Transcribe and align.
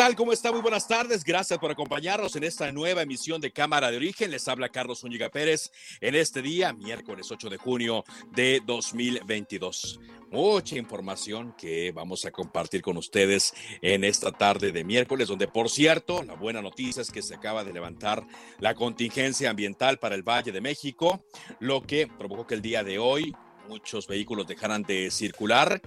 Tal? 0.00 0.16
¿Cómo 0.16 0.32
está? 0.32 0.50
Muy 0.50 0.62
buenas 0.62 0.88
tardes. 0.88 1.22
Gracias 1.22 1.58
por 1.58 1.70
acompañarnos 1.70 2.34
en 2.34 2.44
esta 2.44 2.72
nueva 2.72 3.02
emisión 3.02 3.38
de 3.38 3.52
Cámara 3.52 3.90
de 3.90 3.98
Origen. 3.98 4.30
Les 4.30 4.48
habla 4.48 4.70
Carlos 4.70 5.00
Zúñiga 5.00 5.28
Pérez 5.28 5.70
en 6.00 6.14
este 6.14 6.40
día, 6.40 6.72
miércoles 6.72 7.30
8 7.30 7.50
de 7.50 7.58
junio 7.58 8.02
de 8.30 8.62
2022. 8.64 10.00
Mucha 10.30 10.78
información 10.78 11.54
que 11.54 11.92
vamos 11.92 12.24
a 12.24 12.30
compartir 12.30 12.80
con 12.80 12.96
ustedes 12.96 13.52
en 13.82 14.02
esta 14.04 14.32
tarde 14.32 14.72
de 14.72 14.84
miércoles, 14.84 15.28
donde 15.28 15.48
por 15.48 15.68
cierto, 15.68 16.22
la 16.22 16.32
buena 16.32 16.62
noticia 16.62 17.02
es 17.02 17.10
que 17.10 17.20
se 17.20 17.34
acaba 17.34 17.62
de 17.62 17.74
levantar 17.74 18.26
la 18.58 18.74
contingencia 18.74 19.50
ambiental 19.50 19.98
para 19.98 20.14
el 20.14 20.22
Valle 20.22 20.50
de 20.50 20.62
México, 20.62 21.26
lo 21.58 21.82
que 21.82 22.06
provocó 22.06 22.46
que 22.46 22.54
el 22.54 22.62
día 22.62 22.82
de 22.82 22.98
hoy 22.98 23.36
muchos 23.68 24.06
vehículos 24.06 24.46
dejaran 24.46 24.82
de 24.82 25.10
circular 25.10 25.82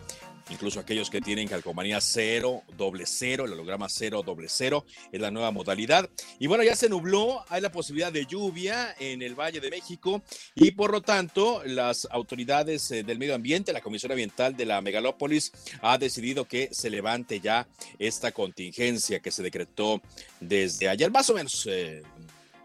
incluso 0.50 0.80
aquellos 0.80 1.10
que 1.10 1.22
tienen 1.22 1.48
calcomanía 1.48 2.02
0, 2.02 2.64
doble 2.78 3.06
0, 3.06 3.46
el 3.46 3.54
holograma 3.54 3.88
0, 3.90 4.24
doble 4.24 4.48
0, 4.50 4.86
es 5.12 5.22
la 5.22 5.32
nueva 5.32 5.52
modalidad. 5.52 6.10
Y 6.40 6.48
bueno, 6.48 6.64
ya 6.64 6.76
se 6.76 6.90
nubló, 6.90 7.44
hay 7.50 7.62
la 7.62 7.72
posibilidad 7.72 8.12
de 8.12 8.26
lluvia 8.26 8.96
en 9.00 9.22
el 9.22 9.36
Valle 9.36 9.60
de 9.60 9.70
México 9.70 10.22
y 10.56 10.72
por 10.72 10.92
lo 10.92 11.02
tanto 11.02 11.62
las 11.66 12.08
autoridades 12.12 12.92
eh, 12.92 13.04
del 13.04 13.20
medio 13.20 13.36
ambiente, 13.36 13.74
la 13.74 13.82
Comisión 13.82 14.12
Ambiental 14.12 14.56
de 14.56 14.66
la 14.66 14.82
Megalópolis 14.82 15.52
ha 15.82 15.98
decidido 15.98 16.46
que 16.46 16.70
se 16.72 16.90
levante 16.90 17.40
ya 17.40 17.68
esta 18.00 18.32
contingencia 18.32 19.20
que 19.20 19.32
se 19.32 19.44
decretó 19.44 20.02
desde 20.40 20.90
ayer, 20.90 21.12
más 21.12 21.30
o 21.30 21.36
menos 21.36 21.68
eh, 21.70 22.04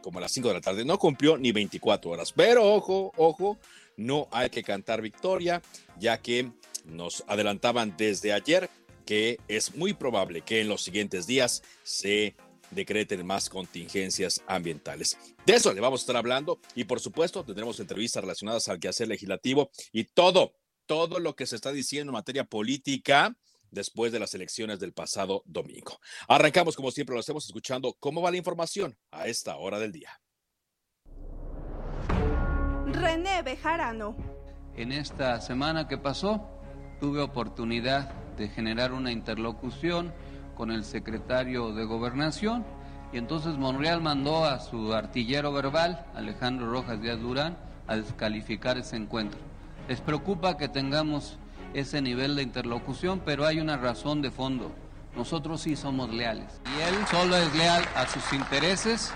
como 0.03 0.19
a 0.19 0.23
las 0.23 0.33
5 0.33 0.49
de 0.49 0.55
la 0.55 0.61
tarde. 0.61 0.85
No 0.85 0.99
cumplió 0.99 1.37
ni 1.37 1.53
24 1.53 2.11
horas, 2.11 2.33
pero 2.33 2.65
ojo, 2.65 3.13
ojo, 3.17 3.59
no 3.97 4.29
hay 4.31 4.49
que 4.49 4.63
cantar 4.63 5.03
victoria, 5.03 5.61
ya 5.99 6.19
que 6.19 6.51
nos 6.89 7.25
adelantaban 7.27 7.97
desde 7.97 8.33
ayer 8.33 8.71
que 9.05 9.39
es 9.49 9.75
muy 9.75 9.95
probable 9.95 10.43
que 10.43 10.61
en 10.61 10.69
los 10.69 10.83
siguientes 10.83 11.27
días 11.27 11.63
se 11.83 12.37
decreten 12.71 13.25
más 13.27 13.49
contingencias 13.49 14.43
ambientales. 14.47 15.17
De 15.47 15.55
eso 15.55 15.73
le 15.73 15.81
vamos 15.81 16.01
a 16.01 16.03
estar 16.03 16.17
hablando 16.17 16.61
y 16.75 16.85
por 16.85 17.01
supuesto 17.01 17.45
tendremos 17.45 17.81
entrevistas 17.81 18.23
relacionadas 18.23 18.69
al 18.69 18.79
quehacer 18.79 19.09
legislativo 19.09 19.71
y 19.93 20.05
todo, 20.05 20.53
todo 20.87 21.21
lo 21.21 21.35
que 21.35 21.47
se 21.47 21.57
está 21.57 21.73
diciendo 21.73 22.11
en 22.11 22.15
materia 22.15 22.45
política 22.45 23.35
después 23.71 24.13
de 24.13 24.19
las 24.19 24.35
elecciones 24.35 24.81
del 24.81 24.93
pasado 24.93 25.43
domingo. 25.47 25.99
Arrancamos 26.29 26.77
como 26.77 26.91
siempre 26.91 27.15
lo 27.15 27.21
hacemos 27.21 27.47
escuchando 27.47 27.97
cómo 27.99 28.23
va 28.23 28.31
la 28.31 28.37
información 28.37 28.97
a 29.11 29.27
esta 29.27 29.57
hora 29.57 29.79
del 29.79 29.93
día. 29.93 30.11
René 32.93 33.43
Bejarano. 33.43 34.17
En 34.77 34.93
esta 34.93 35.41
semana 35.41 35.89
que 35.89 35.99
pasó, 35.99 36.58
tuve 37.01 37.21
oportunidad 37.21 38.11
de 38.37 38.49
generar 38.49 38.93
una 38.93 39.13
interlocución 39.13 40.13
con 40.57 40.71
el 40.71 40.85
secretario 40.85 41.73
de 41.73 41.85
Gobernación 41.85 42.65
y 43.13 43.19
entonces 43.19 43.57
Monreal 43.57 44.03
mandó 44.03 44.45
a 44.45 44.61
su 44.61 44.93
artillero 44.93 45.53
verbal, 45.53 46.05
Alejandro 46.15 46.71
Rojas 46.71 47.01
Díaz 47.01 47.21
Durán, 47.21 47.57
a 47.87 47.97
descalificar 47.97 48.77
ese 48.77 48.97
encuentro. 48.97 49.41
Les 49.89 50.01
preocupa 50.01 50.59
que 50.59 50.69
tengamos 50.69 51.39
ese 51.73 52.03
nivel 52.03 52.37
de 52.37 52.43
interlocución, 52.43 53.23
pero 53.25 53.47
hay 53.47 53.61
una 53.61 53.79
razón 53.79 54.21
de 54.21 54.31
fondo. 54.31 54.73
Nosotros 55.17 55.63
sí 55.63 55.75
somos 55.75 56.11
leales. 56.11 56.61
Y 56.77 56.83
él 56.83 57.07
solo 57.11 57.37
es 57.37 57.55
leal 57.57 57.83
a 57.97 58.07
sus 58.07 58.33
intereses 58.33 59.13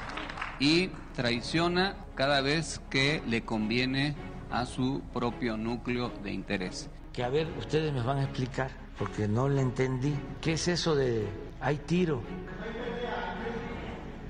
y 0.59 0.89
traiciona 1.15 1.97
cada 2.15 2.41
vez 2.41 2.81
que 2.89 3.23
le 3.27 3.43
conviene 3.43 4.15
a 4.51 4.65
su 4.65 5.03
propio 5.13 5.59
núcleo 5.59 6.11
de 6.23 6.33
interés 6.33 6.89
que 7.13 7.23
a 7.23 7.29
ver, 7.29 7.47
ustedes 7.59 7.93
me 7.93 8.03
van 8.03 8.19
a 8.19 8.23
explicar, 8.25 8.71
porque 8.99 9.29
no 9.29 9.49
le 9.49 9.61
entendí. 9.61 10.15
¿Qué 10.41 10.55
es 10.55 10.69
eso 10.69 10.95
de 10.95 11.27
hay 11.61 11.77
tiro? 11.79 12.23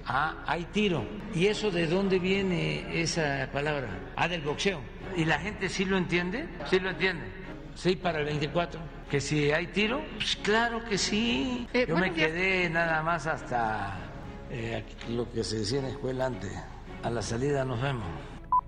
Ah, 0.06 0.42
hay 0.46 0.64
tiro. 0.64 1.04
¿Y 1.34 1.46
eso 1.46 1.70
de 1.70 1.86
dónde 1.86 2.18
viene 2.18 3.00
esa 3.00 3.48
palabra? 3.52 3.88
Ah, 4.16 4.28
del 4.28 4.42
boxeo. 4.42 4.80
¿Y 5.16 5.24
la 5.24 5.38
gente 5.38 5.68
sí 5.68 5.84
lo 5.84 5.96
entiende? 5.96 6.48
Sí 6.68 6.80
lo 6.80 6.90
entiende. 6.90 7.24
Sí, 7.74 7.96
para 7.96 8.18
el 8.18 8.26
24. 8.26 8.80
¿Que 9.10 9.20
si 9.20 9.52
hay 9.52 9.68
tiro? 9.68 10.02
Pues 10.16 10.36
claro 10.36 10.84
que 10.84 10.98
sí. 10.98 11.66
Eh, 11.72 11.86
Yo 11.88 11.96
me 11.96 12.12
quedé 12.12 12.68
nada 12.68 13.02
más 13.02 13.26
hasta 13.26 13.96
eh, 14.50 14.84
lo 15.10 15.30
que 15.30 15.44
se 15.44 15.58
decía 15.58 15.78
en 15.78 15.84
la 15.84 15.90
escuela 15.90 16.26
antes. 16.26 16.50
A 17.02 17.10
la 17.10 17.22
salida 17.22 17.64
nos 17.64 17.80
vemos. 17.80 18.06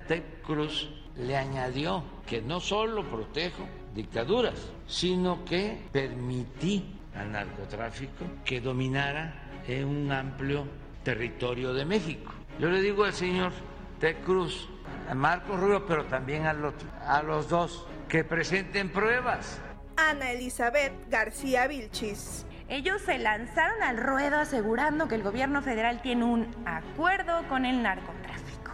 Ted 0.07 0.23
Cruz 0.43 0.91
le 1.17 1.37
añadió 1.37 2.05
que 2.27 2.43
no 2.43 2.61
solo 2.61 3.05
protejo 3.09 3.67
dictaduras, 3.95 4.71
sino 4.87 5.45
que 5.45 5.81
permití 5.93 6.99
al 7.15 7.33
narcotráfico 7.33 8.25
que 8.45 8.61
dominara 8.61 9.33
en 9.67 9.87
un 9.87 10.13
amplio 10.13 10.67
territorio 11.03 11.73
de 11.73 11.85
México. 11.85 12.33
Yo 12.59 12.69
le 12.69 12.81
digo 12.81 13.05
al 13.05 13.13
señor 13.13 13.53
Ted 14.01 14.17
Cruz, 14.25 14.69
a 15.09 15.15
Marcos 15.15 15.61
Rubio, 15.61 15.87
pero 15.87 16.05
también 16.07 16.47
al 16.47 16.65
otro, 16.65 16.89
a 17.07 17.23
los 17.23 17.49
dos, 17.49 17.87
que 18.09 18.25
presenten 18.25 18.91
pruebas. 18.91 19.61
Ana 19.97 20.33
Elizabeth 20.33 20.93
García 21.09 21.67
Vilchis. 21.67 22.47
Ellos 22.69 23.03
se 23.03 23.19
lanzaron 23.19 23.83
al 23.83 23.99
ruedo 23.99 24.39
asegurando 24.39 25.07
que 25.07 25.15
el 25.15 25.23
gobierno 25.23 25.63
federal 25.63 26.01
tiene 26.03 26.25
un 26.25 26.49
acuerdo 26.65 27.47
con 27.49 27.67
el 27.67 27.83
narcotráfico. 27.83 28.73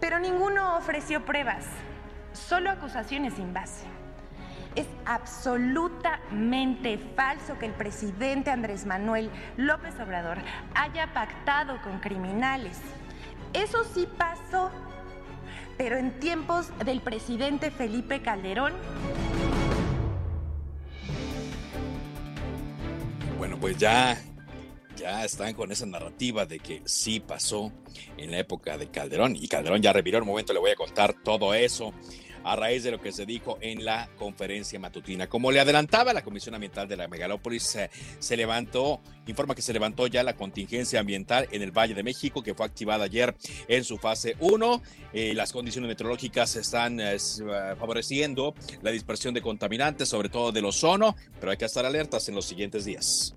Pero 0.00 0.18
ninguno 0.18 0.76
ofreció 0.76 1.24
pruebas, 1.24 1.66
solo 2.32 2.70
acusaciones 2.70 3.34
sin 3.34 3.54
base. 3.54 3.86
Es 4.76 4.86
absolutamente 5.06 6.98
falso 7.16 7.58
que 7.58 7.66
el 7.66 7.72
presidente 7.72 8.50
Andrés 8.50 8.84
Manuel 8.84 9.30
López 9.56 9.94
Obrador 9.98 10.38
haya 10.74 11.12
pactado 11.14 11.80
con 11.82 11.98
criminales. 11.98 12.78
Eso 13.54 13.84
sí 13.84 14.06
pasó, 14.18 14.70
pero 15.78 15.96
en 15.96 16.20
tiempos 16.20 16.70
del 16.84 17.00
presidente 17.00 17.70
Felipe 17.70 18.20
Calderón. 18.20 18.74
Bueno, 23.38 23.58
pues 23.58 23.78
ya 23.78 24.18
ya 24.96 25.24
están 25.24 25.54
con 25.54 25.70
esa 25.70 25.86
narrativa 25.86 26.46
de 26.46 26.58
que 26.58 26.82
sí 26.86 27.20
pasó 27.20 27.70
en 28.16 28.30
la 28.30 28.38
época 28.38 28.78
de 28.78 28.90
Calderón 28.90 29.36
y 29.36 29.46
Calderón 29.46 29.82
ya 29.82 29.92
reviró 29.92 30.18
un 30.18 30.26
momento, 30.26 30.52
le 30.52 30.58
voy 30.58 30.70
a 30.70 30.74
contar 30.74 31.14
todo 31.22 31.54
eso 31.54 31.92
a 32.46 32.54
raíz 32.54 32.84
de 32.84 32.92
lo 32.92 33.00
que 33.00 33.10
se 33.10 33.26
dijo 33.26 33.58
en 33.60 33.84
la 33.84 34.08
conferencia 34.16 34.78
matutina. 34.78 35.28
Como 35.28 35.50
le 35.50 35.58
adelantaba 35.58 36.12
la 36.12 36.22
Comisión 36.22 36.54
Ambiental 36.54 36.86
de 36.86 36.96
la 36.96 37.08
Megalópolis, 37.08 37.76
se, 38.20 38.36
levantó, 38.36 39.00
informa 39.26 39.54
que 39.54 39.62
se 39.62 39.72
levantó 39.72 40.06
ya 40.06 40.22
la 40.22 40.36
contingencia 40.36 41.00
ambiental 41.00 41.48
en 41.50 41.62
el 41.62 41.72
Valle 41.72 41.94
de 41.94 42.04
México, 42.04 42.42
que 42.42 42.54
fue 42.54 42.64
activada 42.64 43.04
ayer 43.04 43.34
en 43.66 43.82
su 43.82 43.98
fase 43.98 44.36
1. 44.38 44.82
Eh, 45.12 45.34
las 45.34 45.52
condiciones 45.52 45.88
meteorológicas 45.88 46.54
están 46.54 47.00
eh, 47.00 47.18
favoreciendo 47.78 48.54
la 48.82 48.92
dispersión 48.92 49.34
de 49.34 49.42
contaminantes, 49.42 50.08
sobre 50.08 50.28
todo 50.28 50.52
del 50.52 50.66
ozono, 50.66 51.16
pero 51.40 51.50
hay 51.50 51.58
que 51.58 51.64
estar 51.64 51.84
alertas 51.84 52.28
en 52.28 52.36
los 52.36 52.44
siguientes 52.44 52.84
días. 52.84 53.34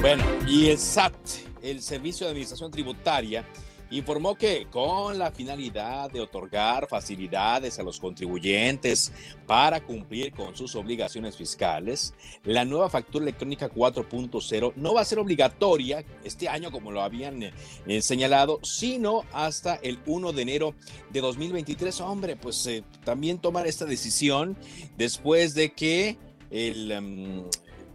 Bueno, 0.00 0.24
y 0.46 0.68
el 0.68 0.78
SAT, 0.78 1.16
el 1.62 1.82
Servicio 1.82 2.26
de 2.26 2.30
Administración 2.30 2.70
Tributaria, 2.70 3.44
informó 3.90 4.34
que 4.34 4.66
con 4.70 5.18
la 5.18 5.30
finalidad 5.30 6.10
de 6.10 6.20
otorgar 6.20 6.88
facilidades 6.88 7.78
a 7.78 7.82
los 7.82 8.00
contribuyentes 8.00 9.12
para 9.46 9.80
cumplir 9.80 10.32
con 10.32 10.56
sus 10.56 10.74
obligaciones 10.74 11.36
fiscales, 11.36 12.14
la 12.44 12.64
nueva 12.64 12.90
factura 12.90 13.24
electrónica 13.24 13.70
4.0 13.70 14.72
no 14.76 14.94
va 14.94 15.00
a 15.00 15.04
ser 15.04 15.18
obligatoria 15.18 16.04
este 16.24 16.48
año 16.48 16.70
como 16.70 16.90
lo 16.90 17.02
habían 17.02 17.42
eh, 17.42 18.02
señalado, 18.02 18.58
sino 18.62 19.24
hasta 19.32 19.76
el 19.76 19.98
1 20.06 20.32
de 20.32 20.42
enero 20.42 20.74
de 21.10 21.20
2023. 21.20 22.00
Hombre, 22.00 22.36
pues 22.36 22.66
eh, 22.66 22.82
también 23.04 23.38
tomar 23.38 23.66
esta 23.66 23.84
decisión 23.84 24.56
después 24.96 25.54
de 25.54 25.72
que 25.72 26.18
el 26.50 26.90
em, 26.90 27.44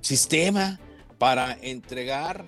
sistema 0.02 0.80
para 1.18 1.58
entregar 1.62 2.46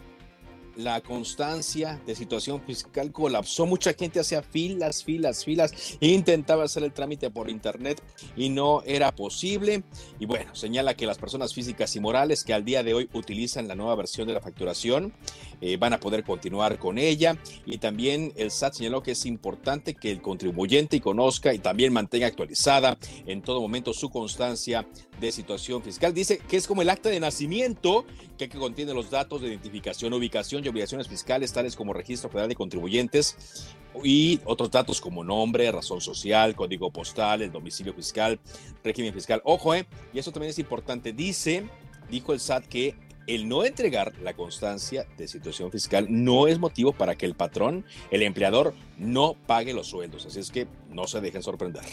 la 0.75 1.01
constancia 1.01 2.01
de 2.05 2.15
situación 2.15 2.61
fiscal 2.61 3.11
colapsó. 3.11 3.65
Mucha 3.65 3.93
gente 3.93 4.19
hacía 4.19 4.41
filas, 4.41 5.03
filas, 5.03 5.43
filas, 5.43 5.97
intentaba 5.99 6.63
hacer 6.63 6.83
el 6.83 6.93
trámite 6.93 7.29
por 7.29 7.49
internet 7.49 8.01
y 8.35 8.49
no 8.49 8.81
era 8.85 9.13
posible. 9.13 9.83
Y 10.19 10.25
bueno, 10.25 10.55
señala 10.55 10.95
que 10.95 11.05
las 11.05 11.17
personas 11.17 11.53
físicas 11.53 11.95
y 11.95 11.99
morales 11.99 12.43
que 12.43 12.53
al 12.53 12.65
día 12.65 12.83
de 12.83 12.93
hoy 12.93 13.09
utilizan 13.13 13.67
la 13.67 13.75
nueva 13.75 13.95
versión 13.95 14.27
de 14.27 14.33
la 14.33 14.41
facturación 14.41 15.13
eh, 15.61 15.77
van 15.77 15.93
a 15.93 15.99
poder 15.99 16.23
continuar 16.23 16.77
con 16.77 16.97
ella. 16.97 17.37
Y 17.65 17.77
también 17.77 18.33
el 18.35 18.51
SAT 18.51 18.75
señaló 18.75 19.03
que 19.03 19.11
es 19.11 19.25
importante 19.25 19.95
que 19.95 20.11
el 20.11 20.21
contribuyente 20.21 20.99
conozca 20.99 21.53
y 21.53 21.59
también 21.59 21.93
mantenga 21.93 22.27
actualizada 22.27 22.97
en 23.25 23.41
todo 23.41 23.61
momento 23.61 23.93
su 23.93 24.09
constancia 24.09 24.87
de 25.19 25.31
situación 25.31 25.81
fiscal. 25.81 26.13
Dice 26.13 26.39
que 26.39 26.57
es 26.57 26.67
como 26.67 26.81
el 26.81 26.89
acta 26.89 27.09
de 27.09 27.19
nacimiento 27.19 28.05
que, 28.37 28.49
contiene 28.49 28.93
los 28.93 29.09
datos 29.09 29.41
de 29.41 29.47
identificación, 29.47 30.13
ubicación 30.13 30.63
y 30.65 30.67
obligaciones 30.67 31.07
fiscales, 31.07 31.53
tales 31.53 31.75
como 31.75 31.93
registro 31.93 32.29
federal 32.29 32.49
de 32.49 32.55
contribuyentes 32.55 33.75
y 34.03 34.39
otros 34.45 34.71
datos 34.71 34.99
como 34.99 35.23
nombre, 35.23 35.71
razón 35.71 36.01
social, 36.01 36.55
código 36.55 36.91
postal, 36.91 37.41
el 37.41 37.51
domicilio 37.51 37.93
fiscal, 37.93 38.39
régimen 38.83 39.13
fiscal. 39.13 39.41
Ojo, 39.45 39.73
eh, 39.75 39.87
y 40.13 40.19
eso 40.19 40.31
también 40.31 40.49
es 40.49 40.59
importante. 40.59 41.13
Dice, 41.13 41.67
dijo 42.09 42.33
el 42.33 42.39
SAT 42.39 42.65
que 42.65 42.95
el 43.27 43.47
no 43.47 43.63
entregar 43.63 44.13
la 44.21 44.33
constancia 44.33 45.07
de 45.17 45.27
situación 45.27 45.71
fiscal 45.71 46.07
no 46.09 46.47
es 46.47 46.59
motivo 46.59 46.91
para 46.91 47.15
que 47.15 47.25
el 47.25 47.35
patrón, 47.35 47.85
el 48.11 48.23
empleador, 48.23 48.73
no 48.97 49.35
pague 49.47 49.73
los 49.73 49.87
sueldos. 49.87 50.25
Así 50.25 50.39
es 50.39 50.51
que 50.51 50.67
no 50.89 51.07
se 51.07 51.21
dejen 51.21 51.43
sorprender. 51.43 51.83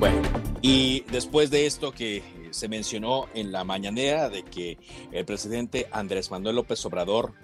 Bueno, 0.00 0.22
y 0.62 1.00
después 1.12 1.50
de 1.50 1.66
esto 1.66 1.92
que 1.92 2.22
se 2.52 2.68
mencionó 2.68 3.28
en 3.34 3.52
la 3.52 3.64
mañanera 3.64 4.30
de 4.30 4.44
que 4.44 4.78
el 5.12 5.26
presidente 5.26 5.88
Andrés 5.92 6.30
Manuel 6.30 6.56
López 6.56 6.82
Obrador 6.86 7.34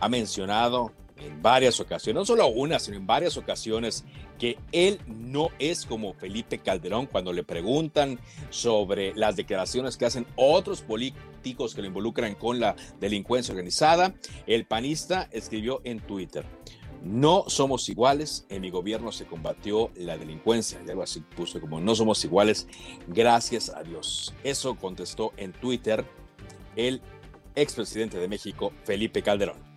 ha 0.00 0.08
mencionado 0.08 0.94
en 1.18 1.42
varias 1.42 1.80
ocasiones, 1.80 2.18
no 2.18 2.24
solo 2.24 2.46
una, 2.46 2.78
sino 2.78 2.96
en 2.96 3.06
varias 3.06 3.36
ocasiones, 3.36 4.06
que 4.38 4.56
él 4.72 5.00
no 5.06 5.50
es 5.58 5.84
como 5.84 6.14
Felipe 6.14 6.60
Calderón 6.60 7.04
cuando 7.04 7.30
le 7.34 7.44
preguntan 7.44 8.18
sobre 8.48 9.14
las 9.14 9.36
declaraciones 9.36 9.98
que 9.98 10.06
hacen 10.06 10.26
otros 10.34 10.80
políticos 10.80 11.74
que 11.74 11.82
lo 11.82 11.88
involucran 11.88 12.36
con 12.36 12.58
la 12.58 12.74
delincuencia 13.00 13.52
organizada. 13.52 14.14
El 14.46 14.64
panista 14.64 15.28
escribió 15.30 15.82
en 15.84 16.00
Twitter, 16.00 16.46
no 17.02 17.44
somos 17.48 17.88
iguales, 17.88 18.46
en 18.48 18.62
mi 18.62 18.70
gobierno 18.70 19.12
se 19.12 19.26
combatió 19.26 19.90
la 19.96 20.16
delincuencia, 20.18 20.80
y 20.84 20.90
algo 20.90 21.02
así 21.02 21.20
puso 21.20 21.60
como 21.60 21.80
no 21.80 21.94
somos 21.94 22.24
iguales, 22.24 22.66
gracias 23.06 23.70
a 23.70 23.82
Dios. 23.82 24.34
Eso 24.44 24.74
contestó 24.76 25.32
en 25.36 25.52
Twitter 25.52 26.04
el 26.76 27.00
expresidente 27.54 28.18
de 28.18 28.28
México, 28.28 28.72
Felipe 28.84 29.22
Calderón. 29.22 29.67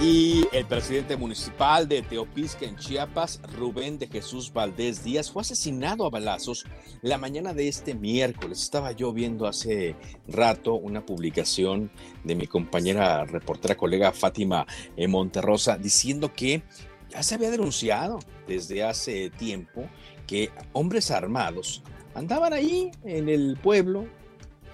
Y 0.00 0.46
el 0.52 0.64
presidente 0.64 1.16
municipal 1.16 1.88
de 1.88 2.02
Teopisca 2.02 2.64
en 2.64 2.76
Chiapas, 2.76 3.40
Rubén 3.56 3.98
de 3.98 4.06
Jesús 4.06 4.52
Valdés 4.52 5.02
Díaz, 5.02 5.28
fue 5.28 5.42
asesinado 5.42 6.06
a 6.06 6.10
balazos 6.10 6.66
la 7.02 7.18
mañana 7.18 7.52
de 7.52 7.66
este 7.66 7.94
miércoles. 7.94 8.62
Estaba 8.62 8.92
yo 8.92 9.12
viendo 9.12 9.48
hace 9.48 9.96
rato 10.28 10.74
una 10.74 11.04
publicación 11.04 11.90
de 12.22 12.36
mi 12.36 12.46
compañera 12.46 13.24
reportera 13.24 13.76
colega 13.76 14.12
Fátima 14.12 14.68
eh, 14.96 15.08
Monterrosa 15.08 15.76
diciendo 15.76 16.32
que 16.32 16.62
ya 17.08 17.24
se 17.24 17.34
había 17.34 17.50
denunciado 17.50 18.20
desde 18.46 18.84
hace 18.84 19.30
tiempo 19.30 19.88
que 20.28 20.52
hombres 20.74 21.10
armados 21.10 21.82
andaban 22.14 22.52
ahí 22.52 22.92
en 23.02 23.28
el 23.28 23.58
pueblo 23.60 24.06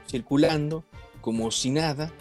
circulando 0.06 0.84
como 1.22 1.50
si 1.50 1.70
nada 1.70 2.12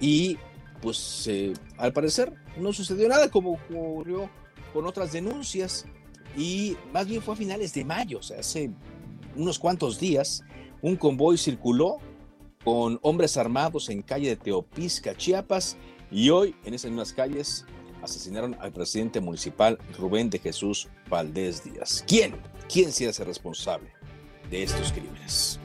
y 0.00 0.38
pues 0.84 1.26
eh, 1.28 1.54
al 1.78 1.94
parecer 1.94 2.34
no 2.58 2.74
sucedió 2.74 3.08
nada 3.08 3.30
como 3.30 3.52
ocurrió 3.52 4.28
con 4.74 4.86
otras 4.86 5.12
denuncias 5.12 5.86
y 6.36 6.76
más 6.92 7.06
bien 7.06 7.22
fue 7.22 7.32
a 7.32 7.36
finales 7.38 7.72
de 7.72 7.84
mayo, 7.86 8.18
o 8.18 8.22
sea, 8.22 8.40
hace 8.40 8.70
unos 9.34 9.58
cuantos 9.58 9.98
días, 9.98 10.42
un 10.82 10.96
convoy 10.96 11.38
circuló 11.38 11.98
con 12.62 12.98
hombres 13.02 13.38
armados 13.38 13.88
en 13.88 14.02
calle 14.02 14.28
de 14.28 14.36
Teopisca, 14.36 15.16
Chiapas, 15.16 15.78
y 16.10 16.28
hoy 16.28 16.54
en 16.64 16.74
esas 16.74 16.90
mismas 16.90 17.14
calles 17.14 17.64
asesinaron 18.02 18.54
al 18.60 18.72
presidente 18.72 19.20
municipal 19.20 19.78
Rubén 19.98 20.28
de 20.28 20.38
Jesús 20.38 20.88
Valdés 21.08 21.64
Díaz. 21.64 22.04
¿Quién? 22.06 22.34
¿Quién 22.70 22.92
se 22.92 23.08
hace 23.08 23.24
responsable 23.24 23.90
de 24.50 24.64
estos 24.64 24.92
crímenes? 24.92 25.58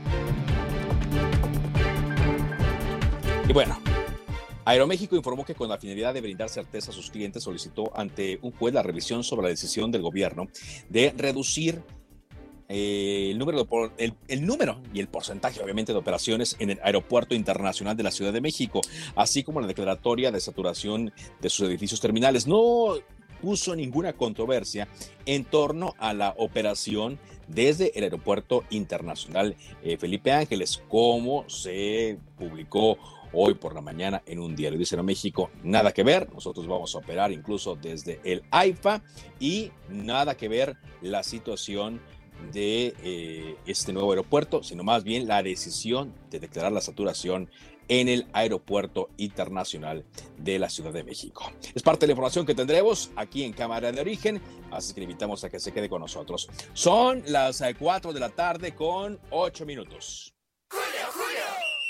Y 3.47 3.53
bueno, 3.53 3.79
Aeroméxico 4.69 5.15
informó 5.15 5.43
que 5.45 5.55
con 5.55 5.67
la 5.67 5.79
finalidad 5.79 6.13
de 6.13 6.21
brindar 6.21 6.47
certeza 6.47 6.91
a 6.91 6.93
sus 6.93 7.09
clientes 7.09 7.41
solicitó 7.41 7.91
ante 7.97 8.37
un 8.43 8.51
juez 8.51 8.71
la 8.71 8.83
revisión 8.83 9.23
sobre 9.23 9.45
la 9.45 9.49
decisión 9.49 9.91
del 9.91 10.03
gobierno 10.03 10.47
de 10.89 11.11
reducir 11.17 11.81
eh, 12.67 13.29
el, 13.31 13.39
número 13.39 13.67
el, 13.97 14.45
número 14.45 14.79
y 14.93 14.99
el 14.99 15.07
porcentaje, 15.07 15.59
obviamente, 15.59 15.91
de 15.91 15.97
operaciones 15.97 16.55
en 16.59 16.69
el 16.69 16.79
Aeropuerto 16.83 17.33
Internacional 17.33 17.97
de 17.97 18.03
la 18.03 18.11
Ciudad 18.11 18.31
de 18.31 18.41
México, 18.41 18.81
así 19.15 19.41
como 19.41 19.59
la 19.59 19.65
declaratoria 19.65 20.31
de 20.31 20.39
saturación 20.39 21.11
de 21.41 21.49
sus 21.49 21.67
edificios 21.67 21.99
terminales. 21.99 22.45
No 22.45 22.93
puso 23.41 23.75
ninguna 23.75 24.13
controversia 24.13 24.87
en 25.25 25.45
torno 25.45 25.95
a 25.97 26.13
la 26.13 26.35
operación 26.37 27.17
desde 27.47 27.97
el 27.97 28.03
Aeropuerto 28.03 28.63
Internacional 28.69 29.55
eh, 29.81 29.97
Felipe 29.97 30.31
Ángeles, 30.31 30.83
como 30.87 31.49
se 31.49 32.19
publicó 32.37 32.99
hoy 33.33 33.53
por 33.55 33.73
la 33.73 33.81
mañana 33.81 34.21
en 34.25 34.39
un 34.39 34.55
diario. 34.55 34.77
Dice 34.77 35.01
México, 35.01 35.49
nada 35.63 35.91
que 35.91 36.03
ver, 36.03 36.31
nosotros 36.33 36.67
vamos 36.67 36.95
a 36.95 36.99
operar 36.99 37.31
incluso 37.31 37.75
desde 37.75 38.19
el 38.23 38.43
AIFA 38.51 39.01
y 39.39 39.71
nada 39.89 40.35
que 40.35 40.47
ver 40.47 40.77
la 41.01 41.23
situación 41.23 42.01
de 42.53 42.93
eh, 43.03 43.55
este 43.65 43.93
nuevo 43.93 44.11
aeropuerto, 44.11 44.63
sino 44.63 44.83
más 44.83 45.03
bien 45.03 45.27
la 45.27 45.43
decisión 45.43 46.13
de 46.29 46.39
declarar 46.39 46.71
la 46.71 46.81
saturación 46.81 47.49
en 47.89 48.07
el 48.07 48.27
Aeropuerto 48.33 49.09
Internacional 49.17 50.05
de 50.37 50.59
la 50.59 50.69
Ciudad 50.69 50.93
de 50.93 51.03
México. 51.03 51.51
Es 51.73 51.81
parte 51.81 52.01
de 52.01 52.07
la 52.07 52.11
información 52.11 52.45
que 52.45 52.53
tendremos 52.53 53.11
aquí 53.15 53.43
en 53.43 53.51
Cámara 53.51 53.91
de 53.91 53.99
Origen, 53.99 54.39
así 54.71 54.93
que 54.93 55.01
le 55.01 55.05
invitamos 55.05 55.43
a 55.43 55.49
que 55.49 55.59
se 55.59 55.73
quede 55.73 55.89
con 55.89 56.01
nosotros. 56.01 56.47
Son 56.73 57.23
las 57.25 57.63
4 57.77 58.11
eh, 58.11 58.13
de 58.13 58.19
la 58.19 58.29
tarde 58.29 58.75
con 58.75 59.19
8 59.31 59.65
minutos 59.65 60.33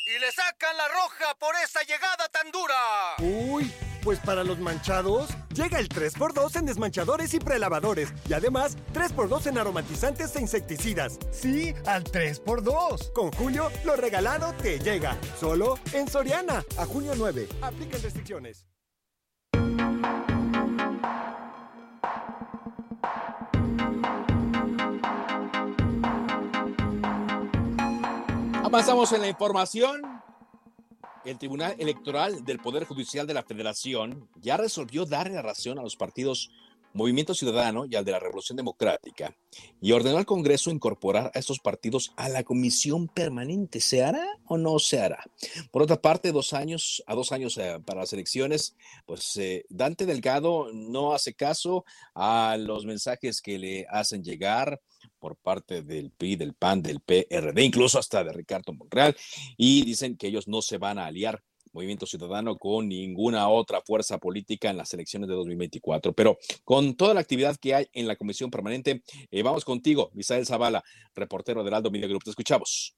y 0.09 0.19
le 0.19 0.31
sacan 0.31 0.75
la 0.75 0.87
roja 0.87 1.35
por 1.37 1.55
esa 1.63 1.83
llegada 1.83 2.27
tan 2.31 2.51
dura. 2.51 2.75
Uy, 3.19 3.71
pues 4.03 4.19
para 4.19 4.43
los 4.43 4.59
manchados, 4.59 5.29
llega 5.53 5.77
el 5.79 5.87
3x2 5.87 6.55
en 6.55 6.65
desmanchadores 6.65 7.33
y 7.33 7.39
prelavadores. 7.39 8.11
Y 8.27 8.33
además, 8.33 8.75
3x2 8.93 9.47
en 9.47 9.57
aromatizantes 9.59 10.35
e 10.35 10.41
insecticidas. 10.41 11.19
Sí, 11.31 11.75
al 11.85 12.03
3x2. 12.03 13.13
Con 13.13 13.31
Julio, 13.33 13.71
lo 13.83 13.95
regalado 13.95 14.53
te 14.53 14.79
llega. 14.79 15.17
Solo 15.39 15.77
en 15.93 16.07
Soriana. 16.07 16.63
A 16.77 16.85
junio 16.85 17.13
9. 17.15 17.47
Aplican 17.61 18.01
restricciones. 18.01 18.65
Avanzamos 28.69 29.11
en 29.13 29.21
la 29.21 29.27
información. 29.27 30.03
El 31.25 31.39
Tribunal 31.39 31.75
Electoral 31.79 32.45
del 32.45 32.59
Poder 32.59 32.85
Judicial 32.85 33.25
de 33.25 33.33
la 33.33 33.41
Federación 33.41 34.29
ya 34.35 34.57
resolvió 34.57 35.05
darle 35.05 35.33
la 35.33 35.41
razón 35.41 35.79
a 35.79 35.81
los 35.81 35.95
partidos 35.95 36.51
Movimiento 36.93 37.33
Ciudadano 37.33 37.85
y 37.85 37.95
al 37.95 38.05
de 38.05 38.11
la 38.11 38.19
Revolución 38.19 38.55
Democrática 38.55 39.35
y 39.81 39.91
ordenó 39.91 40.17
al 40.17 40.25
Congreso 40.25 40.71
incorporar 40.71 41.31
a 41.33 41.39
estos 41.39 41.59
partidos 41.59 42.13
a 42.17 42.29
la 42.29 42.43
comisión 42.43 43.07
permanente. 43.07 43.79
¿Se 43.79 44.03
hará 44.03 44.25
o 44.45 44.57
no 44.57 44.79
se 44.79 44.99
hará? 44.99 45.23
Por 45.71 45.83
otra 45.83 46.01
parte, 46.01 46.31
dos 46.31 46.53
años, 46.53 47.03
a 47.07 47.15
dos 47.15 47.31
años 47.31 47.57
eh, 47.57 47.79
para 47.85 48.01
las 48.01 48.13
elecciones, 48.13 48.75
pues 49.05 49.37
eh, 49.37 49.65
Dante 49.69 50.05
Delgado 50.05 50.71
no 50.73 51.13
hace 51.13 51.33
caso 51.33 51.85
a 52.15 52.57
los 52.59 52.85
mensajes 52.85 53.41
que 53.41 53.59
le 53.59 53.85
hacen 53.89 54.23
llegar 54.23 54.81
por 55.19 55.35
parte 55.35 55.81
del 55.81 56.11
PRI, 56.11 56.35
del 56.35 56.53
PAN, 56.53 56.81
del 56.81 57.01
PRD, 57.01 57.63
incluso 57.63 57.99
hasta 57.99 58.23
de 58.23 58.33
Ricardo 58.33 58.73
Monreal, 58.73 59.15
y 59.57 59.83
dicen 59.85 60.17
que 60.17 60.27
ellos 60.27 60.47
no 60.47 60.61
se 60.61 60.77
van 60.77 60.97
a 60.97 61.05
aliar 61.05 61.43
Movimiento 61.73 62.05
Ciudadano 62.05 62.55
con 62.55 62.87
ninguna 62.87 63.47
otra 63.49 63.81
fuerza 63.81 64.17
política 64.17 64.69
en 64.69 64.77
las 64.77 64.93
elecciones 64.93 65.29
de 65.29 65.35
2024. 65.35 66.13
Pero 66.13 66.37
con 66.63 66.95
toda 66.95 67.13
la 67.13 67.21
actividad 67.21 67.55
que 67.61 67.75
hay 67.75 67.87
en 67.93 68.07
la 68.07 68.15
Comisión 68.15 68.49
Permanente, 68.49 69.01
eh, 69.31 69.43
vamos 69.43 69.65
contigo, 69.65 70.09
Misael 70.13 70.45
Zavala, 70.45 70.83
reportero 71.15 71.63
del 71.63 71.73
Aldo 71.73 71.91
Media 71.91 72.07
Group. 72.07 72.23
Te 72.23 72.31
escuchamos. 72.31 72.95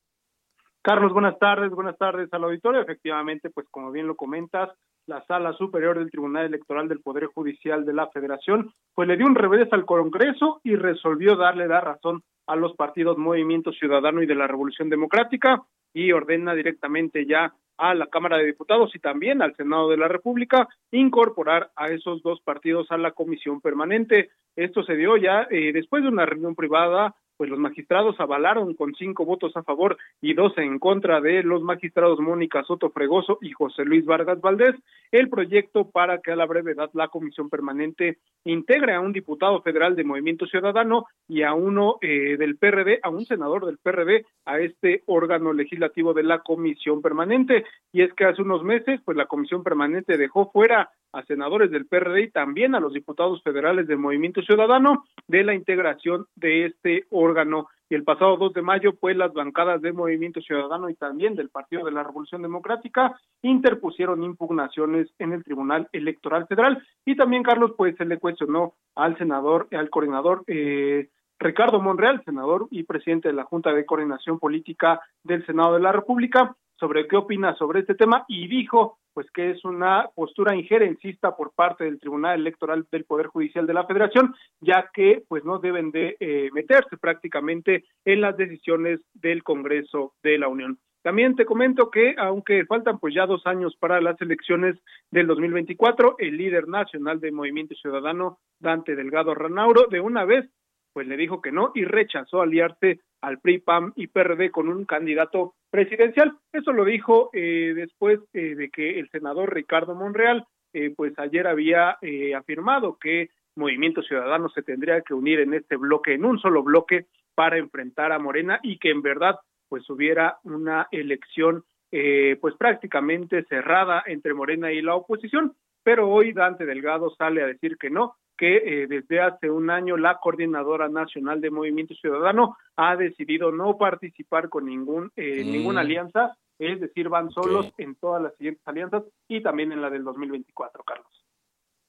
Carlos, 0.84 1.13
buenas 1.13 1.38
tardes, 1.38 1.70
buenas 1.70 1.98
tardes 1.98 2.28
al 2.32 2.44
auditorio. 2.44 2.82
Efectivamente, 2.82 3.51
pues 3.51 3.68
como 3.70 3.92
bien 3.92 4.08
lo 4.08 4.16
comentas, 4.16 4.70
la 5.06 5.24
Sala 5.25 5.54
Superior 5.54 6.00
del 6.00 6.10
Tribunal 6.10 6.46
Electoral 6.46 6.88
del 6.88 7.01
Poder 7.01 7.25
Judicial 7.25 7.86
de 7.86 7.94
la 7.94 8.08
Federación, 8.08 8.74
pues 8.96 9.08
le 9.08 9.18
dio 9.18 9.28
un 9.28 9.36
revés 9.36 9.68
al 9.72 9.86
Congreso 9.86 10.60
y 10.63 10.75
resolvió 10.75 11.36
darle 11.36 11.68
la 11.68 11.82
razón 11.82 12.24
a 12.48 12.56
los 12.56 12.75
partidos 12.75 13.18
Movimiento 13.18 13.72
Ciudadano 13.72 14.24
y 14.24 14.25
de 14.25 14.36
la 14.36 14.48
Revolución 14.48 14.90
Democrática 14.90 15.62
y 15.94 16.12
ordena 16.12 16.54
directamente 16.54 17.25
ya 17.25 17.54
a 17.82 17.96
la 17.96 18.06
Cámara 18.06 18.38
de 18.38 18.46
Diputados 18.46 18.96
y 18.96 19.00
también 19.00 19.42
al 19.42 19.56
Senado 19.56 19.90
de 19.90 19.98
la 19.98 20.08
República 20.08 20.70
incorporar 20.92 21.72
a 21.76 21.88
esos 21.88 22.22
dos 22.22 22.40
partidos 22.42 22.92
a 22.92 22.98
la 22.98 23.12
comisión 23.12 23.60
permanente. 23.60 24.30
Esto 24.56 24.84
se 24.84 24.96
dio 24.96 25.18
ya 25.18 25.48
eh, 25.50 25.72
después 25.74 26.04
de 26.04 26.10
una 26.10 26.28
reunión 26.28 26.54
privada 26.54 27.16
pues 27.41 27.50
los 27.50 27.57
magistrados 27.57 28.19
avalaron 28.19 28.75
con 28.75 28.93
cinco 28.93 29.25
votos 29.25 29.57
a 29.57 29.63
favor 29.63 29.98
y 30.21 30.36
dos 30.36 30.55
en 30.60 30.77
contra 30.77 31.19
de 31.21 31.41
los 31.41 31.63
magistrados 31.63 32.19
Mónica 32.19 32.63
Soto 32.65 32.91
Fregoso 32.91 33.39
y 33.41 33.50
José 33.50 33.83
Luis 33.83 34.05
Vargas 34.05 34.39
Valdés 34.39 34.75
el 35.12 35.27
proyecto 35.27 35.89
para 35.89 36.19
que 36.19 36.31
a 36.31 36.36
la 36.36 36.45
brevedad 36.45 36.91
la 36.93 37.07
comisión 37.07 37.50
permanente 37.50 38.19
integre 38.43 38.93
a 38.93 39.00
un 39.00 39.12
diputado 39.12 39.60
federal 39.63 39.95
de 39.95 40.03
Movimiento 40.03 40.45
Ciudadano 40.45 41.05
y 41.27 41.41
a 41.41 41.55
uno 41.55 41.98
eh, 42.01 42.38
del 42.38 42.57
PRD, 42.57 43.00
a 43.01 43.10
un 43.10 43.25
senador 43.25 43.65
del 43.65 43.79
PRD, 43.79 44.24
a 44.45 44.60
este 44.60 45.01
órgano 45.07 45.51
legislativo 45.51 46.13
de 46.13 46.24
la 46.24 46.39
comisión 46.39 47.01
permanente. 47.01 47.65
Y 47.91 48.03
es 48.03 48.13
que 48.13 48.25
hace 48.25 48.43
unos 48.43 48.63
meses, 48.63 49.01
pues 49.03 49.17
la 49.17 49.25
comisión 49.25 49.63
permanente 49.63 50.17
dejó 50.17 50.51
fuera 50.51 50.91
a 51.13 51.24
senadores 51.24 51.72
del 51.72 51.86
PRD 51.86 52.24
y 52.24 52.32
también 52.32 52.75
a 52.75 52.80
los 52.80 52.94
diputados 52.94 53.41
federales 53.44 53.88
del 53.88 53.98
Movimiento 53.98 54.41
Ciudadano 54.41 55.06
de 55.27 55.44
la 55.44 55.53
integración 55.53 56.25
de 56.36 56.65
este 56.68 57.06
órgano. 57.10 57.68
Y 57.89 57.96
el 57.96 58.03
pasado 58.03 58.38
2 58.38 58.53
de 58.53 58.62
mayo, 58.62 58.96
pues 58.96 59.18
las 59.18 59.34
bancadas 59.34 59.82
de 59.82 59.91
Movimiento 59.91 60.39
Ciudadano 60.41 60.89
y 60.89 60.96
también 60.96 61.36
del 61.36 61.50
Partido 61.50 61.84
de 61.84 61.91
la 61.91 62.03
Revolución 62.03 62.41
Democrática 62.41 63.20
interpusieron 63.41 64.24
impugnaciones 64.24 65.10
en 65.20 65.34
el 65.34 65.44
Tribunal 65.44 65.89
Electoral 65.91 66.48
Federal. 66.48 66.82
Y 67.06 67.18
también, 67.18 67.44
Carlos, 67.44 67.74
pues 67.77 67.98
se 67.98 68.06
le 68.06 68.18
cuestionó 68.18 68.75
al 68.96 69.18
senador, 69.18 69.68
al 69.72 69.89
coordinador 69.89 70.44
eh, 70.48 71.10
Ricardo 71.38 71.82
Monreal, 71.82 72.24
senador 72.24 72.68
y 72.70 72.84
presidente 72.84 73.27
de 73.27 73.34
la 73.34 73.44
Junta 73.44 73.74
de 73.74 73.86
Coordinación 73.86 74.39
Política 74.39 75.01
del 75.24 75.46
Senado 75.46 75.74
de 75.74 75.82
la 75.82 75.91
República, 75.91 76.56
sobre 76.80 77.08
qué 77.08 77.15
opina 77.15 77.56
sobre 77.56 77.82
este 77.82 77.96
tema 77.96 78.25
y 78.27 78.48
dijo 78.48 79.00
pues 79.13 79.30
que 79.32 79.51
es 79.51 79.63
una 79.65 80.10
postura 80.15 80.56
injerencista 80.56 81.36
por 81.36 81.53
parte 81.53 81.84
del 81.84 82.00
Tribunal 82.00 82.39
Electoral 82.39 82.86
del 82.91 83.06
Poder 83.06 83.27
Judicial 83.27 83.68
de 83.68 83.74
la 83.74 83.86
Federación, 83.86 84.34
ya 84.60 84.89
que 84.94 85.24
pues 85.27 85.44
no 85.44 85.60
deben 85.60 85.91
de 85.91 86.18
eh, 86.20 86.50
meterse 86.53 86.98
prácticamente 86.98 87.86
en 88.06 88.22
las 88.22 88.38
decisiones 88.38 89.00
del 89.13 89.44
Congreso 89.44 90.13
de 90.24 90.38
la 90.38 90.48
Unión. 90.48 90.77
También 91.03 91.36
te 91.36 91.46
comento 91.46 91.89
que 91.89 92.13
aunque 92.18 92.65
faltan 92.65 93.00
pues 93.00 93.15
ya 93.15 93.25
dos 93.25 93.46
años 93.48 93.75
para 93.80 94.00
las 94.01 94.22
elecciones 94.22 94.77
del 95.10 95.25
2024, 95.27 96.15
el 96.20 96.38
líder 96.38 96.68
nacional 96.68 97.20
del 97.20 97.32
Movimiento 97.32 97.74
Ciudadano, 97.75 98.38
Dante 98.60 98.96
Delgado 98.96 99.34
Ranauro, 99.34 99.88
de 99.89 100.00
una 100.00 100.25
vez 100.25 100.48
pues 100.93 101.07
le 101.07 101.17
dijo 101.17 101.41
que 101.41 101.51
no 101.51 101.71
y 101.74 101.86
rechazó 101.86 102.41
aliarse 102.41 103.00
al 103.21 103.39
PRI, 103.39 103.60
PAM 103.60 103.93
y 103.95 104.07
PRD 104.07 104.51
con 104.51 104.67
un 104.67 104.86
candidato 104.86 105.53
presidencial. 105.69 106.33
Eso 106.51 106.74
lo 106.74 106.86
dijo 106.86 107.29
eh, 107.33 107.74
después 107.75 108.19
eh, 108.33 108.55
de 108.55 108.69
que 108.69 109.00
el 109.00 109.10
senador 109.10 109.53
Ricardo 109.53 109.95
Monreal, 109.95 110.45
eh, 110.74 110.93
pues 110.95 111.17
ayer 111.19 111.48
había 111.48 111.98
afirmado 112.38 112.98
que 113.00 113.29
Movimiento 113.55 114.01
Ciudadano 114.01 114.50
se 114.50 114.63
tendría 114.63 115.01
que 115.01 115.13
unir 115.13 115.39
en 115.41 115.53
este 115.53 115.75
bloque, 115.75 116.13
en 116.13 116.25
un 116.25 116.39
solo 116.39 116.63
bloque, 116.63 117.07
para 117.36 117.57
enfrentar 117.57 118.12
a 118.12 118.19
Morena 118.19 118.60
y 118.63 118.77
que 118.77 118.89
en 118.89 119.01
verdad 119.01 119.36
pues 119.69 119.89
hubiera 119.89 120.38
una 120.43 120.88
elección 120.91 121.63
pues 121.89 122.55
prácticamente 122.57 123.43
cerrada 123.43 124.03
entre 124.05 124.33
Morena 124.33 124.71
y 124.71 124.81
la 124.81 124.95
oposición. 124.95 125.53
Pero 125.83 126.10
hoy 126.10 126.31
Dante 126.31 126.65
Delgado 126.65 127.10
sale 127.17 127.41
a 127.41 127.48
decir 127.48 127.77
que 127.77 127.89
no, 127.89 128.15
que 128.38 128.58
eh, 128.58 128.88
desde 128.88 129.22
hace 129.22 129.50
un 129.50 129.70
año 129.70 129.98
la 129.98 130.18
Coordinadora 130.20 130.90
Nacional 130.90 131.42
de 131.42 131.52
Movimiento 131.52 131.94
Ciudadano 131.96 132.58
ha 132.76 132.96
decidido 132.96 133.52
no 133.52 133.78
participar 133.78 134.50
con 134.50 134.66
ningún 134.66 135.12
eh, 135.16 135.44
ninguna 135.44 135.82
alianza, 135.82 136.38
es 136.58 136.80
decir, 136.80 137.10
van 137.10 137.32
solos 137.32 137.72
en 137.78 137.96
todas 137.96 138.22
las 138.22 138.36
siguientes 138.38 138.68
alianzas 138.68 139.04
y 139.28 139.42
también 139.42 139.72
en 139.72 139.82
la 139.82 139.90
del 139.90 140.04
2024, 140.04 140.84
Carlos. 140.84 141.26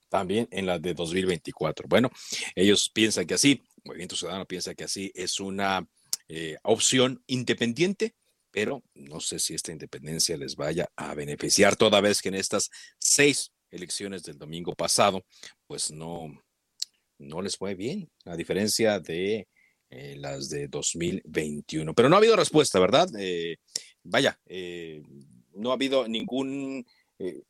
También 0.08 0.46
en 0.50 0.66
la 0.66 0.78
de 0.78 0.92
2024. 0.92 1.88
Bueno, 1.88 2.10
ellos 2.54 2.90
piensan 2.92 3.26
que 3.26 3.34
así, 3.34 3.62
Movimiento 3.84 4.14
Ciudadano 4.14 4.44
piensa 4.44 4.74
que 4.74 4.84
así 4.84 5.10
es 5.14 5.40
una 5.40 5.86
eh, 6.28 6.56
opción 6.62 7.22
independiente, 7.26 8.14
pero 8.50 8.82
no 8.94 9.20
sé 9.20 9.38
si 9.38 9.54
esta 9.54 9.72
independencia 9.72 10.36
les 10.36 10.56
vaya 10.56 10.88
a 10.96 11.14
beneficiar, 11.14 11.76
toda 11.76 12.00
vez 12.00 12.20
que 12.20 12.28
en 12.28 12.34
estas 12.34 12.70
seis 12.98 13.52
elecciones 13.72 14.22
del 14.22 14.38
domingo 14.38 14.74
pasado, 14.74 15.24
pues 15.66 15.90
no, 15.90 16.30
no 17.18 17.42
les 17.42 17.56
fue 17.56 17.74
bien, 17.74 18.08
a 18.26 18.36
diferencia 18.36 19.00
de 19.00 19.48
eh, 19.90 20.16
las 20.18 20.48
de 20.48 20.68
2021. 20.68 21.94
Pero 21.94 22.08
no 22.08 22.16
ha 22.16 22.18
habido 22.18 22.36
respuesta, 22.36 22.78
¿verdad? 22.78 23.08
Eh, 23.18 23.56
vaya, 24.04 24.38
eh, 24.46 25.02
no 25.54 25.70
ha 25.70 25.74
habido 25.74 26.06
ningún 26.06 26.84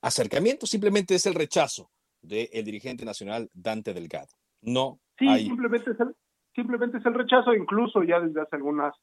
acercamiento, 0.02 0.67
simplemente 0.67 1.14
es 1.14 1.25
el 1.25 1.35
rechazo 1.35 1.91
del 2.21 2.62
dirigente 2.62 3.07
nacional 3.07 3.49
Dante 3.55 3.95
Delgado. 3.95 4.29
No 4.61 5.00
sí, 5.19 5.26
simplemente, 5.45 5.93
es 5.93 6.00
el, 6.00 6.14
simplemente 6.55 6.99
es 6.99 7.07
el 7.07 7.14
rechazo, 7.14 7.55
incluso 7.55 8.02
ya 8.02 8.21
desde 8.21 8.43
hace 8.43 8.57
algunas 8.57 8.95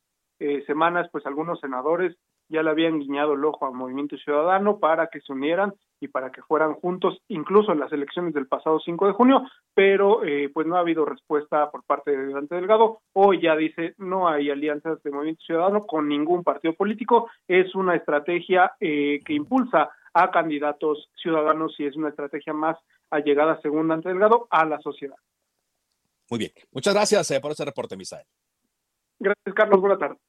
semanas, 0.67 1.09
pues 1.11 1.25
algunos 1.25 1.59
senadores 1.59 2.15
ya 2.49 2.63
le 2.63 2.71
habían 2.71 2.99
guiñado 2.99 3.33
el 3.33 3.45
ojo 3.45 3.65
al 3.65 3.73
Movimiento 3.73 4.17
Ciudadano 4.17 4.79
para 4.79 5.07
que 5.07 5.21
se 5.21 5.31
unieran 5.31 5.73
y 6.01 6.07
para 6.07 6.31
que 6.31 6.41
fueran 6.41 6.73
juntos, 6.73 7.21
incluso 7.27 7.71
en 7.71 7.79
las 7.79 7.91
elecciones 7.91 8.33
del 8.33 8.47
pasado 8.47 8.79
5 8.79 9.07
de 9.07 9.13
junio, 9.13 9.43
pero 9.73 10.23
eh, 10.23 10.49
pues 10.53 10.65
no 10.65 10.75
ha 10.75 10.79
habido 10.79 11.05
respuesta 11.05 11.69
por 11.71 11.83
parte 11.83 12.15
de 12.15 12.33
Dante 12.33 12.55
Delgado. 12.55 13.01
Hoy 13.13 13.41
ya 13.41 13.55
dice 13.55 13.93
no 13.97 14.27
hay 14.27 14.49
alianzas 14.49 15.01
de 15.03 15.11
Movimiento 15.11 15.43
Ciudadano 15.45 15.85
con 15.85 16.07
ningún 16.07 16.43
partido 16.43 16.73
político, 16.73 17.29
es 17.47 17.75
una 17.75 17.95
estrategia 17.95 18.73
eh, 18.79 19.21
que 19.25 19.33
impulsa 19.33 19.89
a 20.13 20.31
candidatos 20.31 21.09
ciudadanos 21.21 21.75
y 21.79 21.85
es 21.85 21.95
una 21.95 22.09
estrategia 22.09 22.53
más 22.53 22.77
allegada, 23.11 23.59
según 23.61 23.87
Dante 23.87 24.09
Delgado, 24.09 24.47
a 24.49 24.65
la 24.65 24.79
sociedad. 24.79 25.17
Muy 26.29 26.39
bien, 26.39 26.51
muchas 26.71 26.93
gracias 26.93 27.29
eh, 27.31 27.39
por 27.39 27.51
ese 27.51 27.65
reporte, 27.65 27.97
Misael. 27.97 28.25
Gracias, 29.19 29.53
Carlos. 29.53 29.81
Buenas 29.81 29.99
tardes. 29.99 30.28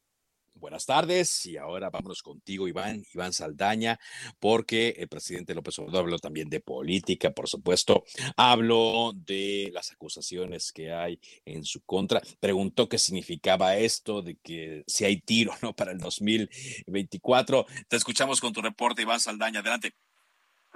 Buenas 0.61 0.85
tardes 0.85 1.47
y 1.47 1.57
ahora 1.57 1.89
vámonos 1.89 2.23
contigo, 2.23 2.69
Iván, 2.69 3.03
Iván 3.15 3.33
Saldaña, 3.33 3.99
porque 4.39 4.91
el 4.99 5.09
presidente 5.09 5.55
López 5.55 5.79
Obrador 5.79 6.01
habló 6.01 6.19
también 6.19 6.51
de 6.51 6.61
política, 6.61 7.31
por 7.31 7.49
supuesto, 7.49 8.05
habló 8.37 9.13
de 9.15 9.71
las 9.73 9.91
acusaciones 9.91 10.71
que 10.71 10.93
hay 10.93 11.19
en 11.47 11.65
su 11.65 11.83
contra, 11.87 12.21
preguntó 12.41 12.91
qué 12.91 12.99
significaba 12.99 13.77
esto 13.77 14.21
de 14.21 14.37
que 14.37 14.85
si 14.87 15.07
hay 15.07 15.23
tiro, 15.23 15.53
¿no? 15.63 15.73
Para 15.73 15.93
el 15.93 15.99
2024. 15.99 17.65
Te 17.89 17.97
escuchamos 17.97 18.39
con 18.39 18.53
tu 18.53 18.61
reporte, 18.61 19.01
Iván 19.01 19.19
Saldaña, 19.19 19.61
adelante. 19.61 19.95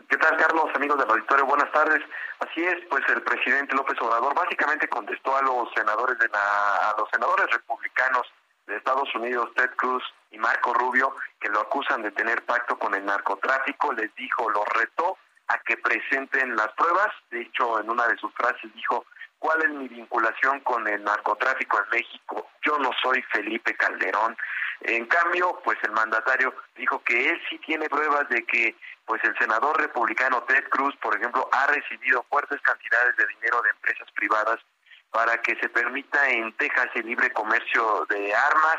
¿Qué 0.08 0.16
tal, 0.16 0.36
Carlos, 0.38 0.64
amigos 0.74 0.98
del 0.98 1.10
auditorio? 1.10 1.44
Buenas 1.44 1.70
tardes. 1.72 2.00
Así 2.40 2.64
es, 2.64 2.76
pues 2.88 3.04
el 3.08 3.22
presidente 3.22 3.76
López 3.76 3.96
Obrador 4.00 4.34
básicamente 4.34 4.88
contestó 4.88 5.36
a 5.36 5.42
los 5.42 5.68
senadores 5.74 6.18
de 6.18 6.28
la, 6.28 6.90
a 6.90 6.94
los 6.98 7.08
senadores 7.10 7.46
republicanos 7.50 8.26
de 8.66 8.76
Estados 8.76 9.14
Unidos, 9.14 9.50
Ted 9.54 9.70
Cruz 9.76 10.02
y 10.30 10.38
Marco 10.38 10.72
Rubio, 10.74 11.14
que 11.40 11.48
lo 11.48 11.60
acusan 11.60 12.02
de 12.02 12.10
tener 12.12 12.42
pacto 12.44 12.78
con 12.78 12.94
el 12.94 13.04
narcotráfico, 13.04 13.92
les 13.92 14.14
dijo, 14.14 14.48
lo 14.50 14.64
retó 14.64 15.16
a 15.48 15.58
que 15.58 15.76
presenten 15.76 16.56
las 16.56 16.72
pruebas. 16.72 17.08
De 17.30 17.42
hecho, 17.42 17.80
en 17.80 17.90
una 17.90 18.06
de 18.08 18.16
sus 18.16 18.32
frases 18.34 18.72
dijo, 18.74 19.04
¿cuál 19.38 19.62
es 19.62 19.70
mi 19.70 19.88
vinculación 19.88 20.60
con 20.60 20.86
el 20.88 21.04
narcotráfico 21.04 21.78
en 21.82 21.98
México? 21.98 22.48
Yo 22.62 22.78
no 22.78 22.90
soy 23.02 23.22
Felipe 23.32 23.74
Calderón. 23.76 24.36
En 24.80 25.06
cambio, 25.06 25.60
pues 25.64 25.78
el 25.82 25.92
mandatario 25.92 26.54
dijo 26.76 27.02
que 27.04 27.28
él 27.30 27.40
sí 27.48 27.58
tiene 27.58 27.88
pruebas 27.88 28.28
de 28.28 28.44
que 28.44 28.74
pues 29.06 29.22
el 29.24 29.36
senador 29.38 29.78
republicano 29.78 30.42
Ted 30.44 30.64
Cruz, 30.70 30.96
por 30.96 31.14
ejemplo, 31.14 31.48
ha 31.52 31.66
recibido 31.66 32.24
fuertes 32.30 32.60
cantidades 32.62 33.16
de 33.16 33.26
dinero 33.26 33.60
de 33.62 33.70
empresas 33.70 34.10
privadas 34.12 34.58
para 35.14 35.40
que 35.40 35.54
se 35.60 35.68
permita 35.68 36.28
en 36.28 36.52
Texas 36.56 36.88
el 36.96 37.06
libre 37.06 37.32
comercio 37.32 38.04
de 38.08 38.34
armas, 38.34 38.78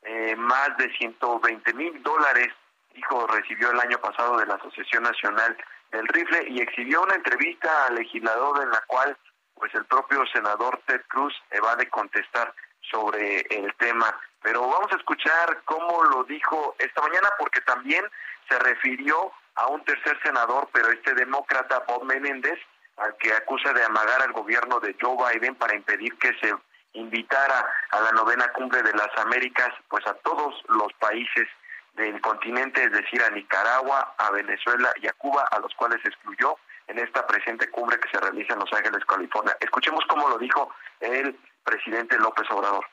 eh, 0.00 0.34
más 0.34 0.74
de 0.78 0.90
120 0.96 1.74
mil 1.74 2.02
dólares, 2.02 2.48
dijo, 2.94 3.26
recibió 3.26 3.70
el 3.70 3.78
año 3.78 3.98
pasado 3.98 4.38
de 4.38 4.46
la 4.46 4.54
Asociación 4.54 5.02
Nacional 5.02 5.54
del 5.92 6.08
Rifle 6.08 6.46
y 6.48 6.62
exhibió 6.62 7.02
una 7.02 7.16
entrevista 7.16 7.86
al 7.86 7.96
legislador 7.96 8.62
en 8.62 8.70
la 8.70 8.80
cual 8.86 9.14
pues 9.56 9.74
el 9.74 9.84
propio 9.84 10.24
senador 10.32 10.80
Ted 10.86 11.02
Cruz 11.08 11.34
va 11.62 11.76
de 11.76 11.86
contestar 11.90 12.54
sobre 12.90 13.40
el 13.50 13.74
tema. 13.74 14.18
Pero 14.42 14.66
vamos 14.66 14.90
a 14.90 14.96
escuchar 14.96 15.60
cómo 15.66 16.02
lo 16.04 16.24
dijo 16.24 16.76
esta 16.78 17.02
mañana 17.02 17.28
porque 17.38 17.60
también 17.60 18.04
se 18.48 18.58
refirió 18.58 19.32
a 19.56 19.66
un 19.66 19.84
tercer 19.84 20.18
senador, 20.22 20.66
pero 20.72 20.90
este 20.90 21.12
demócrata 21.12 21.84
Bob 21.86 22.04
Menéndez, 22.04 22.58
al 22.96 23.16
que 23.16 23.32
acusa 23.32 23.72
de 23.72 23.84
amagar 23.84 24.22
al 24.22 24.32
gobierno 24.32 24.80
de 24.80 24.96
Joe 25.00 25.16
Biden 25.16 25.54
para 25.56 25.74
impedir 25.74 26.16
que 26.18 26.32
se 26.40 26.54
invitara 26.94 27.66
a 27.90 28.00
la 28.00 28.12
novena 28.12 28.48
cumbre 28.52 28.82
de 28.82 28.92
las 28.92 29.10
Américas, 29.18 29.70
pues 29.88 30.06
a 30.06 30.14
todos 30.14 30.54
los 30.68 30.92
países 30.94 31.48
del 31.94 32.20
continente, 32.20 32.84
es 32.84 32.92
decir, 32.92 33.22
a 33.22 33.30
Nicaragua, 33.30 34.14
a 34.18 34.30
Venezuela 34.30 34.92
y 35.00 35.06
a 35.06 35.12
Cuba, 35.12 35.46
a 35.50 35.58
los 35.60 35.74
cuales 35.74 36.00
excluyó 36.04 36.56
en 36.86 36.98
esta 36.98 37.26
presente 37.26 37.70
cumbre 37.70 37.98
que 37.98 38.10
se 38.10 38.20
realiza 38.20 38.52
en 38.52 38.60
Los 38.60 38.72
Ángeles, 38.72 39.04
California. 39.06 39.56
Escuchemos 39.60 40.04
cómo 40.08 40.28
lo 40.28 40.38
dijo 40.38 40.70
el 41.00 41.38
presidente 41.64 42.18
López 42.18 42.50
Obrador. 42.50 42.84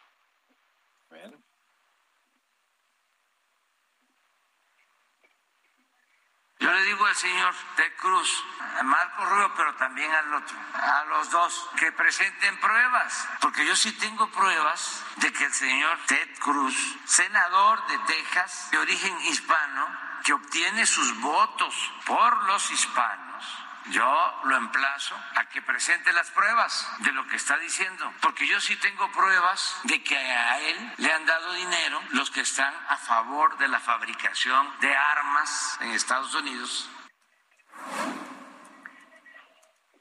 Yo 6.61 6.71
le 6.71 6.83
digo 6.83 7.03
al 7.03 7.15
señor 7.15 7.55
Ted 7.75 7.91
Cruz, 7.97 8.45
a 8.79 8.83
Marco 8.83 9.25
Rubio, 9.25 9.51
pero 9.55 9.73
también 9.77 10.11
al 10.11 10.31
otro, 10.35 10.55
a 10.75 11.05
los 11.05 11.31
dos, 11.31 11.69
que 11.75 11.91
presenten 11.91 12.59
pruebas, 12.59 13.27
porque 13.39 13.65
yo 13.65 13.75
sí 13.75 13.91
tengo 13.93 14.29
pruebas 14.29 15.03
de 15.15 15.33
que 15.33 15.45
el 15.45 15.53
señor 15.53 15.97
Ted 16.05 16.37
Cruz, 16.37 16.75
senador 17.05 17.87
de 17.87 17.97
Texas, 18.05 18.69
de 18.69 18.77
origen 18.77 19.21
hispano, 19.21 19.87
que 20.23 20.33
obtiene 20.33 20.85
sus 20.85 21.19
votos 21.19 21.73
por 22.05 22.43
los 22.43 22.69
hispanos, 22.69 23.57
yo 23.89 24.39
lo 24.43 24.55
emplazo 24.57 25.15
a 25.35 25.45
que 25.45 25.61
presente 25.61 26.13
las 26.13 26.29
pruebas 26.31 26.87
de 26.99 27.11
lo 27.11 27.27
que 27.27 27.35
está 27.35 27.57
diciendo, 27.57 28.13
porque 28.21 28.47
yo 28.47 28.59
sí 28.59 28.75
tengo 28.77 29.11
pruebas 29.11 29.79
de 29.83 30.03
que 30.03 30.15
a 30.17 30.59
él 30.59 30.93
le 30.97 31.11
han 31.11 31.25
dado 31.25 31.53
dinero 31.53 31.99
los 32.11 32.29
que 32.31 32.41
están 32.41 32.73
a 32.87 32.97
favor 32.97 33.57
de 33.57 33.67
la 33.67 33.79
fabricación 33.79 34.67
de 34.79 34.95
armas 34.95 35.77
en 35.81 35.91
Estados 35.91 36.33
Unidos. 36.35 36.89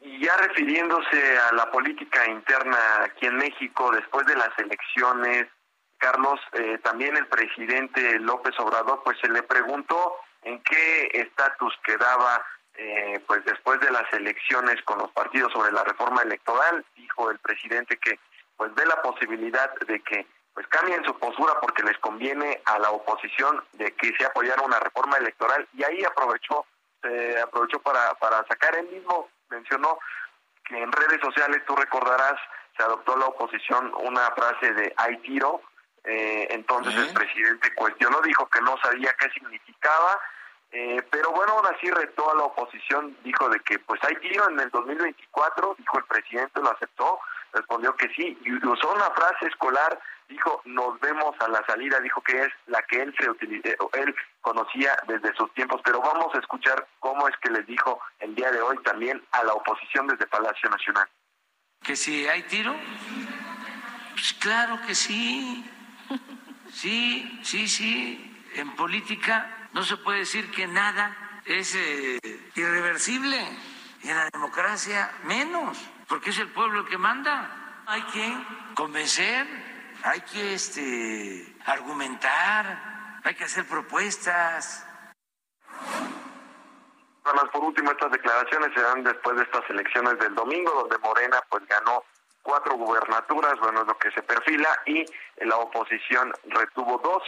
Y 0.02 0.24
ya 0.24 0.36
refiriéndose 0.36 1.38
a 1.38 1.52
la 1.52 1.70
política 1.70 2.26
interna 2.26 3.04
aquí 3.04 3.26
en 3.26 3.36
México, 3.36 3.90
después 3.92 4.26
de 4.26 4.36
las 4.36 4.50
elecciones, 4.58 5.46
Carlos, 5.98 6.40
eh, 6.52 6.78
también 6.82 7.16
el 7.16 7.26
presidente 7.26 8.18
López 8.20 8.58
Obrador, 8.58 9.02
pues 9.04 9.18
se 9.20 9.28
le 9.28 9.42
preguntó 9.42 10.16
en 10.42 10.62
qué 10.62 11.10
estatus 11.12 11.74
quedaba 11.84 12.42
eh, 12.74 13.20
pues 13.26 13.44
después 13.44 13.80
de 13.80 13.90
las 13.90 14.10
elecciones 14.12 14.80
con 14.82 14.98
los 14.98 15.10
partidos 15.12 15.52
sobre 15.52 15.72
la 15.72 15.84
reforma 15.84 16.22
electoral, 16.22 16.84
dijo 16.96 17.30
el 17.30 17.38
presidente 17.38 17.96
que 17.98 18.18
pues 18.56 18.74
ve 18.74 18.84
la 18.86 19.00
posibilidad 19.02 19.72
de 19.86 20.00
que 20.00 20.26
pues 20.54 20.66
cambien 20.66 21.04
su 21.04 21.16
postura 21.18 21.54
porque 21.60 21.82
les 21.82 21.96
conviene 21.98 22.60
a 22.66 22.78
la 22.78 22.90
oposición 22.90 23.62
de 23.72 23.92
que 23.92 24.12
se 24.16 24.24
apoyara 24.24 24.62
una 24.62 24.80
reforma 24.80 25.16
electoral. 25.16 25.66
Y 25.74 25.84
ahí 25.84 26.04
aprovechó 26.04 26.66
aprovechó 27.42 27.80
para 27.80 28.14
para 28.14 28.44
sacar 28.46 28.76
él 28.76 28.88
mismo 28.88 29.28
mencionó 29.48 29.98
que 30.64 30.78
en 30.78 30.92
redes 30.92 31.20
sociales 31.20 31.62
tú 31.66 31.74
recordarás 31.74 32.38
se 32.76 32.82
adoptó 32.82 33.16
la 33.16 33.26
oposición 33.26 33.92
una 34.02 34.30
frase 34.32 34.72
de 34.74 34.92
hay 34.96 35.16
tiro 35.18 35.62
eh, 36.04 36.48
entonces 36.50 36.94
el 36.94 37.12
presidente 37.12 37.74
cuestionó 37.74 38.20
dijo 38.22 38.46
que 38.48 38.60
no 38.60 38.76
sabía 38.82 39.14
qué 39.18 39.30
significaba 39.30 40.18
eh, 40.72 41.02
pero 41.10 41.32
bueno, 41.32 41.54
aún 41.54 41.66
así 41.66 41.90
retó 41.90 42.30
a 42.30 42.36
la 42.36 42.44
oposición, 42.44 43.16
dijo 43.24 43.48
de 43.48 43.58
que 43.60 43.78
pues 43.80 44.00
hay 44.04 44.14
tiro 44.16 44.48
en 44.48 44.60
el 44.60 44.70
2024, 44.70 45.74
dijo 45.76 45.98
el 45.98 46.04
presidente, 46.04 46.60
lo 46.60 46.70
aceptó, 46.70 47.18
respondió 47.52 47.96
que 47.96 48.08
sí, 48.14 48.38
y 48.44 48.54
usó 48.66 48.92
una 48.92 49.10
frase 49.10 49.46
escolar, 49.46 49.98
dijo 50.28 50.62
nos 50.66 51.00
vemos 51.00 51.34
a 51.40 51.48
la 51.48 51.64
salida, 51.66 51.98
dijo 51.98 52.20
que 52.22 52.42
es 52.42 52.52
la 52.66 52.80
que 52.84 53.02
él 53.02 53.12
se 53.18 53.26
eh, 53.26 53.76
él 53.94 54.14
conocía 54.40 54.96
desde 55.08 55.34
sus 55.34 55.52
tiempos, 55.54 55.80
pero 55.84 56.00
vamos 56.00 56.32
a 56.36 56.38
escuchar 56.38 56.86
cómo 57.00 57.26
es 57.26 57.36
que 57.38 57.50
les 57.50 57.66
dijo 57.66 58.00
el 58.20 58.36
día 58.36 58.52
de 58.52 58.62
hoy 58.62 58.78
también 58.84 59.20
a 59.32 59.42
la 59.42 59.54
oposición 59.54 60.06
desde 60.06 60.28
Palacio 60.28 60.70
Nacional. 60.70 61.08
Que 61.82 61.96
si 61.96 62.28
hay 62.28 62.44
tiro, 62.44 62.76
pues 64.12 64.34
claro 64.34 64.78
que 64.86 64.94
sí, 64.94 65.68
sí, 66.70 67.40
sí, 67.42 67.66
sí, 67.66 68.46
en 68.54 68.76
política 68.76 69.56
no 69.72 69.82
se 69.84 69.96
puede 69.98 70.20
decir 70.20 70.50
que 70.50 70.66
nada 70.66 71.16
es 71.44 71.74
eh, 71.74 72.18
irreversible. 72.54 73.38
En 74.02 74.16
la 74.16 74.30
democracia 74.32 75.12
menos, 75.24 75.76
porque 76.08 76.30
es 76.30 76.38
el 76.38 76.48
pueblo 76.48 76.80
el 76.80 76.88
que 76.88 76.96
manda. 76.96 77.82
Hay 77.86 78.02
que 78.04 78.34
convencer, 78.74 79.46
hay 80.02 80.20
que 80.22 80.54
este, 80.54 81.54
argumentar, 81.66 83.20
hay 83.22 83.34
que 83.34 83.44
hacer 83.44 83.66
propuestas. 83.66 84.86
por 87.52 87.62
último, 87.62 87.90
estas 87.90 88.10
declaraciones 88.10 88.72
se 88.74 88.80
dan 88.80 89.04
después 89.04 89.36
de 89.36 89.42
estas 89.42 89.68
elecciones 89.68 90.18
del 90.18 90.34
domingo, 90.34 90.70
donde 90.72 90.96
Morena 90.98 91.42
pues 91.50 91.66
ganó 91.66 92.02
cuatro 92.42 92.76
gubernaturas, 92.76 93.58
bueno, 93.60 93.82
es 93.82 93.86
lo 93.86 93.98
que 93.98 94.10
se 94.12 94.22
perfila, 94.22 94.68
y 94.86 95.04
la 95.44 95.56
oposición 95.56 96.32
retuvo 96.46 96.98
dos. 96.98 97.22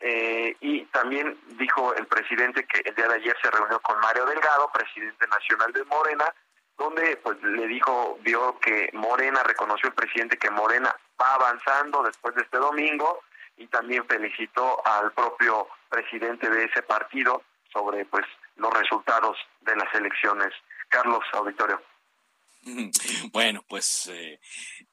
Eh, 0.00 0.56
y 0.60 0.84
también 0.86 1.38
dijo 1.58 1.94
el 1.94 2.06
presidente 2.06 2.64
que 2.64 2.88
el 2.88 2.94
día 2.94 3.08
de 3.08 3.14
ayer 3.16 3.36
se 3.42 3.50
reunió 3.50 3.80
con 3.80 3.98
Mario 4.00 4.26
Delgado, 4.26 4.70
presidente 4.72 5.26
nacional 5.26 5.72
de 5.72 5.84
Morena, 5.84 6.32
donde 6.76 7.16
pues 7.16 7.42
le 7.42 7.66
dijo, 7.66 8.18
vio 8.22 8.58
que 8.60 8.90
Morena, 8.92 9.42
reconoció 9.42 9.88
el 9.88 9.94
presidente 9.94 10.38
que 10.38 10.50
Morena 10.50 10.94
va 11.20 11.34
avanzando 11.34 12.02
después 12.04 12.34
de 12.36 12.42
este 12.42 12.58
domingo 12.58 13.22
y 13.56 13.66
también 13.66 14.06
felicitó 14.06 14.86
al 14.86 15.10
propio 15.12 15.66
presidente 15.88 16.48
de 16.48 16.64
ese 16.64 16.82
partido 16.82 17.42
sobre 17.72 18.04
pues 18.04 18.24
los 18.56 18.72
resultados 18.72 19.36
de 19.62 19.74
las 19.74 19.92
elecciones. 19.94 20.52
Carlos 20.88 21.24
Auditorio. 21.32 21.80
Bueno, 23.32 23.64
pues 23.68 24.08
eh, 24.08 24.40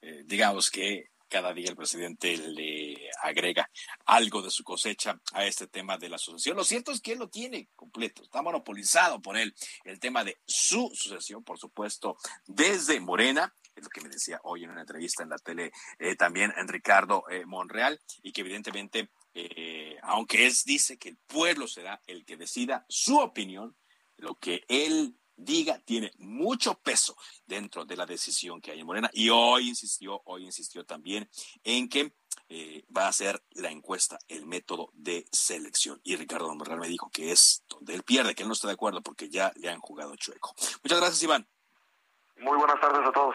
eh, 0.00 0.22
digamos 0.24 0.70
que 0.70 1.10
cada 1.28 1.52
día 1.52 1.70
el 1.70 1.76
presidente 1.76 2.36
le 2.36 3.10
agrega 3.22 3.68
algo 4.04 4.42
de 4.42 4.50
su 4.50 4.64
cosecha 4.64 5.20
a 5.32 5.44
este 5.44 5.66
tema 5.66 5.98
de 5.98 6.08
la 6.08 6.18
sucesión. 6.18 6.56
Lo 6.56 6.64
cierto 6.64 6.92
es 6.92 7.00
que 7.00 7.12
él 7.12 7.18
lo 7.18 7.28
tiene 7.28 7.68
completo, 7.74 8.22
está 8.22 8.42
monopolizado 8.42 9.20
por 9.20 9.36
él 9.36 9.54
el 9.84 9.98
tema 9.98 10.24
de 10.24 10.38
su 10.46 10.90
sucesión, 10.94 11.44
por 11.44 11.58
supuesto, 11.58 12.16
desde 12.46 13.00
Morena, 13.00 13.54
es 13.74 13.84
lo 13.84 13.90
que 13.90 14.00
me 14.00 14.08
decía 14.08 14.40
hoy 14.44 14.64
en 14.64 14.70
una 14.70 14.80
entrevista 14.80 15.22
en 15.22 15.28
la 15.28 15.38
tele 15.38 15.70
eh, 15.98 16.16
también 16.16 16.52
en 16.56 16.68
Ricardo 16.68 17.24
eh, 17.30 17.44
Monreal, 17.44 18.00
y 18.22 18.32
que 18.32 18.40
evidentemente, 18.40 19.10
eh, 19.34 19.96
aunque 20.02 20.46
él 20.46 20.54
dice 20.64 20.96
que 20.98 21.10
el 21.10 21.16
pueblo 21.26 21.68
será 21.68 22.00
el 22.06 22.24
que 22.24 22.36
decida 22.36 22.86
su 22.88 23.18
opinión, 23.18 23.76
lo 24.16 24.36
que 24.36 24.64
él 24.68 25.16
diga 25.36 25.78
tiene 25.78 26.12
mucho 26.18 26.74
peso 26.74 27.16
dentro 27.46 27.84
de 27.84 27.96
la 27.96 28.06
decisión 28.06 28.60
que 28.60 28.72
hay 28.72 28.80
en 28.80 28.86
Morena 28.86 29.10
y 29.12 29.28
hoy 29.28 29.68
insistió, 29.68 30.22
hoy 30.24 30.44
insistió 30.44 30.84
también 30.84 31.28
en 31.62 31.88
que 31.88 32.14
eh, 32.48 32.84
va 32.96 33.08
a 33.08 33.12
ser 33.12 33.42
la 33.52 33.70
encuesta 33.70 34.18
el 34.28 34.46
método 34.46 34.90
de 34.92 35.26
selección. 35.32 36.00
Y 36.04 36.16
Ricardo 36.16 36.54
Monreal 36.54 36.78
me 36.78 36.88
dijo 36.88 37.10
que 37.10 37.32
es 37.32 37.64
donde 37.68 37.94
él 37.94 38.02
pierde, 38.02 38.34
que 38.34 38.42
él 38.42 38.48
no 38.48 38.54
está 38.54 38.68
de 38.68 38.74
acuerdo 38.74 39.02
porque 39.02 39.28
ya 39.28 39.52
le 39.56 39.68
han 39.68 39.80
jugado 39.80 40.14
chueco. 40.16 40.54
Muchas 40.82 41.00
gracias, 41.00 41.22
Iván. 41.22 41.48
Muy 42.38 42.56
buenas 42.56 42.80
tardes 42.80 43.06
a 43.06 43.12
todos. 43.12 43.34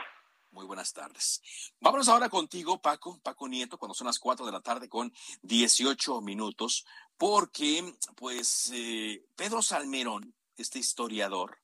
Muy 0.52 0.66
buenas 0.66 0.92
tardes. 0.92 1.42
Vámonos 1.80 2.10
ahora 2.10 2.28
contigo, 2.28 2.82
Paco, 2.82 3.18
Paco 3.24 3.48
Nieto, 3.48 3.78
cuando 3.78 3.94
son 3.94 4.08
las 4.08 4.20
4 4.20 4.46
de 4.46 4.52
la 4.52 4.60
tarde 4.60 4.90
con 4.90 5.12
18 5.44 6.22
minutos, 6.22 6.86
porque 7.18 7.96
pues 8.16 8.70
eh, 8.74 9.26
Pedro 9.36 9.62
Salmerón, 9.62 10.36
este 10.58 10.80
historiador, 10.80 11.61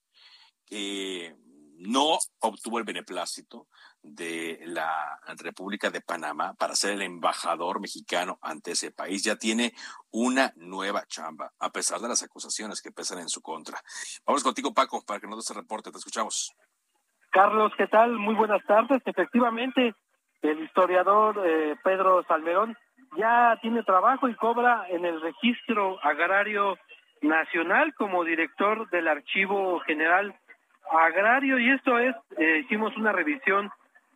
que 0.68 1.36
no 1.80 2.18
obtuvo 2.40 2.80
el 2.80 2.86
beneplácito 2.86 3.68
de 4.02 4.60
la 4.66 5.20
República 5.38 5.90
de 5.90 6.02
Panamá 6.02 6.54
para 6.56 6.76
ser 6.76 6.94
el 6.94 7.02
embajador 7.02 7.80
mexicano 7.80 8.40
ante 8.42 8.72
ese 8.72 8.92
país. 8.92 9.24
Ya 9.24 9.36
tiene 9.36 9.74
una 10.12 10.54
nueva 10.56 11.06
chamba, 11.08 11.52
a 11.60 11.72
pesar 11.72 12.00
de 12.00 12.08
las 12.08 12.24
acusaciones 12.24 12.82
que 12.82 12.92
pesan 12.92 13.20
en 13.20 13.30
su 13.30 13.42
contra. 13.42 13.80
Vamos 14.26 14.44
contigo, 14.44 14.74
Paco, 14.74 15.04
para 15.06 15.20
que 15.20 15.28
nos 15.28 15.38
des 15.38 15.50
el 15.52 15.62
reporte. 15.62 15.92
Te 15.92 15.98
escuchamos. 15.98 16.54
Carlos, 17.32 17.72
¿qué 17.78 17.88
tal? 17.88 18.14
Muy 18.14 18.36
buenas 18.36 18.64
tardes. 18.66 19.02
Efectivamente, 19.06 19.94
el 20.42 20.64
historiador 20.64 21.44
eh, 21.46 21.76
Pedro 21.84 22.24
Salmerón 22.28 22.76
ya 23.18 23.58
tiene 23.62 23.84
trabajo 23.84 24.28
y 24.28 24.36
cobra 24.36 24.86
en 24.90 25.06
el 25.06 25.22
registro 25.22 26.00
agrario 26.04 26.78
nacional 27.22 27.94
como 27.96 28.24
director 28.24 28.90
del 28.90 29.08
Archivo 29.08 29.80
General 29.82 30.36
Agrario 30.92 31.60
y 31.60 31.70
esto 31.72 31.98
es, 32.00 32.16
eh, 32.38 32.62
hicimos 32.64 32.96
una 32.98 33.12
revisión 33.12 33.70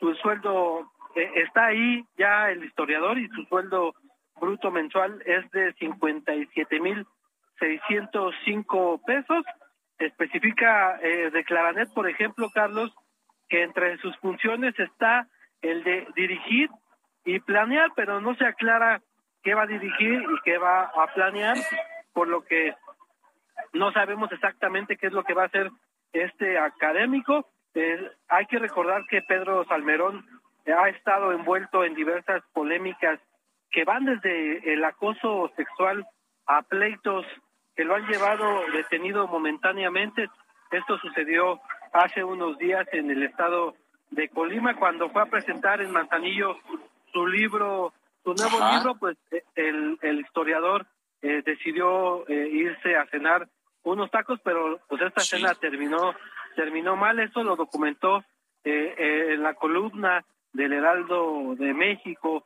su 0.00 0.12
sueldo 0.16 0.90
eh, 1.14 1.30
está 1.36 1.66
ahí 1.66 2.04
ya 2.16 2.50
el 2.50 2.64
historiador 2.64 3.16
y 3.18 3.28
su 3.28 3.44
sueldo 3.44 3.94
bruto 4.40 4.72
mensual 4.72 5.22
es 5.24 5.48
de 5.52 5.72
57 5.74 6.80
mil 6.80 7.06
605 7.60 9.00
pesos. 9.06 9.44
Especifica 9.98 10.98
eh, 11.00 11.30
de 11.30 11.44
Claranet, 11.44 11.94
por 11.94 12.08
ejemplo, 12.08 12.50
Carlos, 12.52 12.92
que 13.48 13.62
entre 13.62 13.96
sus 13.98 14.16
funciones 14.16 14.76
está 14.80 15.28
el 15.64 15.82
de 15.82 16.06
dirigir 16.14 16.70
y 17.24 17.40
planear, 17.40 17.90
pero 17.96 18.20
no 18.20 18.34
se 18.36 18.46
aclara 18.46 19.00
qué 19.42 19.54
va 19.54 19.62
a 19.62 19.66
dirigir 19.66 20.22
y 20.22 20.40
qué 20.44 20.58
va 20.58 20.84
a 20.84 21.06
planear, 21.14 21.56
por 22.12 22.28
lo 22.28 22.44
que 22.44 22.74
no 23.72 23.90
sabemos 23.92 24.30
exactamente 24.30 24.96
qué 24.96 25.08
es 25.08 25.12
lo 25.12 25.24
que 25.24 25.34
va 25.34 25.42
a 25.42 25.46
hacer 25.46 25.70
este 26.12 26.58
académico. 26.58 27.46
Eh, 27.74 28.10
hay 28.28 28.46
que 28.46 28.58
recordar 28.58 29.04
que 29.08 29.22
Pedro 29.22 29.64
Salmerón 29.64 30.24
ha 30.66 30.88
estado 30.88 31.32
envuelto 31.32 31.84
en 31.84 31.94
diversas 31.94 32.42
polémicas 32.52 33.18
que 33.70 33.84
van 33.84 34.04
desde 34.04 34.72
el 34.72 34.84
acoso 34.84 35.50
sexual 35.56 36.06
a 36.46 36.62
pleitos 36.62 37.26
que 37.74 37.84
lo 37.84 37.96
han 37.96 38.06
llevado 38.06 38.62
detenido 38.72 39.26
momentáneamente. 39.26 40.28
Esto 40.70 40.98
sucedió 40.98 41.60
hace 41.92 42.22
unos 42.22 42.56
días 42.58 42.86
en 42.92 43.10
el 43.10 43.22
estado 43.24 43.74
de 44.14 44.28
Colima 44.28 44.76
cuando 44.76 45.10
fue 45.10 45.22
a 45.22 45.26
presentar 45.26 45.80
en 45.80 45.90
Manzanillo 45.90 46.56
su 47.12 47.26
libro, 47.26 47.92
su 48.22 48.34
nuevo 48.34 48.58
libro, 48.72 48.94
pues 48.96 49.16
el, 49.54 49.98
el 50.02 50.20
historiador 50.20 50.86
eh, 51.22 51.42
decidió 51.44 52.26
eh, 52.28 52.48
irse 52.50 52.96
a 52.96 53.06
cenar 53.06 53.48
unos 53.82 54.10
tacos, 54.10 54.40
pero 54.42 54.80
pues 54.88 55.02
esta 55.02 55.20
cena 55.20 55.54
terminó 55.54 56.14
terminó 56.54 56.96
mal. 56.96 57.18
Eso 57.18 57.42
lo 57.42 57.56
documentó 57.56 58.24
eh, 58.64 59.32
en 59.32 59.42
la 59.42 59.54
columna 59.54 60.24
del 60.52 60.72
Heraldo 60.72 61.54
de 61.56 61.74
México. 61.74 62.44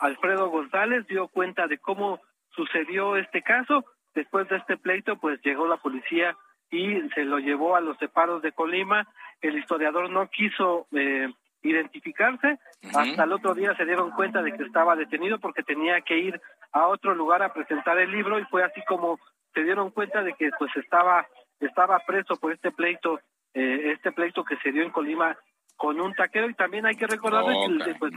Alfredo 0.00 0.48
González 0.48 1.06
dio 1.06 1.28
cuenta 1.28 1.66
de 1.66 1.78
cómo 1.78 2.20
sucedió 2.54 3.16
este 3.16 3.42
caso. 3.42 3.84
Después 4.14 4.48
de 4.48 4.56
este 4.56 4.76
pleito, 4.76 5.16
pues 5.16 5.40
llegó 5.42 5.66
la 5.66 5.78
policía 5.78 6.36
y 6.72 7.08
se 7.10 7.24
lo 7.24 7.38
llevó 7.38 7.76
a 7.76 7.80
los 7.80 7.96
separos 7.98 8.42
de 8.42 8.50
Colima. 8.50 9.06
El 9.40 9.58
historiador 9.58 10.10
no 10.10 10.26
quiso 10.28 10.86
identificarse. 11.62 12.58
Hasta 12.94 13.24
el 13.24 13.32
otro 13.32 13.54
día 13.54 13.76
se 13.76 13.84
dieron 13.84 14.10
cuenta 14.10 14.42
de 14.42 14.52
que 14.52 14.64
estaba 14.64 14.96
detenido 14.96 15.38
porque 15.38 15.62
tenía 15.62 16.00
que 16.00 16.18
ir 16.18 16.40
a 16.72 16.88
otro 16.88 17.14
lugar 17.14 17.42
a 17.42 17.52
presentar 17.52 17.98
el 17.98 18.10
libro 18.10 18.38
y 18.38 18.44
fue 18.46 18.64
así 18.64 18.82
como 18.86 19.20
se 19.54 19.62
dieron 19.62 19.90
cuenta 19.90 20.22
de 20.22 20.32
que 20.32 20.50
pues 20.58 20.74
estaba 20.76 21.26
estaba 21.60 22.00
preso 22.00 22.36
por 22.36 22.52
este 22.52 22.72
pleito 22.72 23.20
eh, 23.54 23.92
este 23.92 24.12
pleito 24.12 24.44
que 24.44 24.56
se 24.56 24.72
dio 24.72 24.82
en 24.82 24.90
Colima 24.90 25.36
con 25.76 26.00
un 26.00 26.14
taquero. 26.14 26.48
Y 26.48 26.54
también 26.54 26.86
hay 26.86 26.96
que 26.96 27.06
recordar 27.06 27.44
que 27.44 27.64
el, 27.64 27.96
pues, 27.98 28.12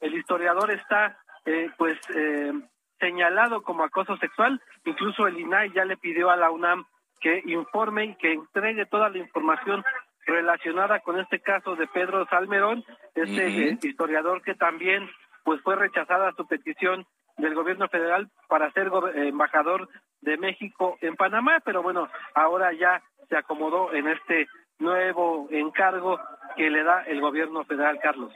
el, 0.00 0.14
historiador 0.14 0.70
está 0.72 1.16
eh, 1.46 1.70
pues 1.78 1.98
eh, 2.14 2.52
señalado 2.98 3.62
como 3.62 3.84
acoso 3.84 4.16
sexual. 4.16 4.60
Incluso 4.84 5.26
el 5.26 5.38
INAI 5.38 5.72
ya 5.72 5.84
le 5.84 5.96
pidió 5.96 6.30
a 6.30 6.36
la 6.36 6.50
UNAM 6.50 6.84
que 7.20 7.42
informe 7.46 8.04
y 8.04 8.14
que 8.16 8.32
entregue 8.32 8.86
toda 8.86 9.08
la 9.08 9.18
información 9.18 9.84
relacionada 10.26 11.00
con 11.00 11.18
este 11.18 11.40
caso 11.40 11.76
de 11.76 11.86
Pedro 11.88 12.26
Salmerón, 12.28 12.84
este 13.14 13.78
historiador 13.82 14.42
que 14.42 14.54
también 14.54 15.08
pues 15.44 15.60
fue 15.62 15.76
rechazada 15.76 16.32
su 16.36 16.46
petición 16.46 17.06
del 17.38 17.54
gobierno 17.54 17.88
federal 17.88 18.30
para 18.48 18.70
ser 18.72 18.90
embajador 19.14 19.88
de 20.20 20.36
México 20.36 20.98
en 21.00 21.16
Panamá, 21.16 21.60
pero 21.64 21.82
bueno, 21.82 22.08
ahora 22.34 22.72
ya 22.72 23.02
se 23.28 23.36
acomodó 23.36 23.92
en 23.94 24.08
este 24.08 24.48
nuevo 24.78 25.48
encargo 25.50 26.20
que 26.56 26.70
le 26.70 26.82
da 26.82 27.02
el 27.04 27.20
gobierno 27.20 27.64
federal, 27.64 27.98
Carlos. 28.02 28.32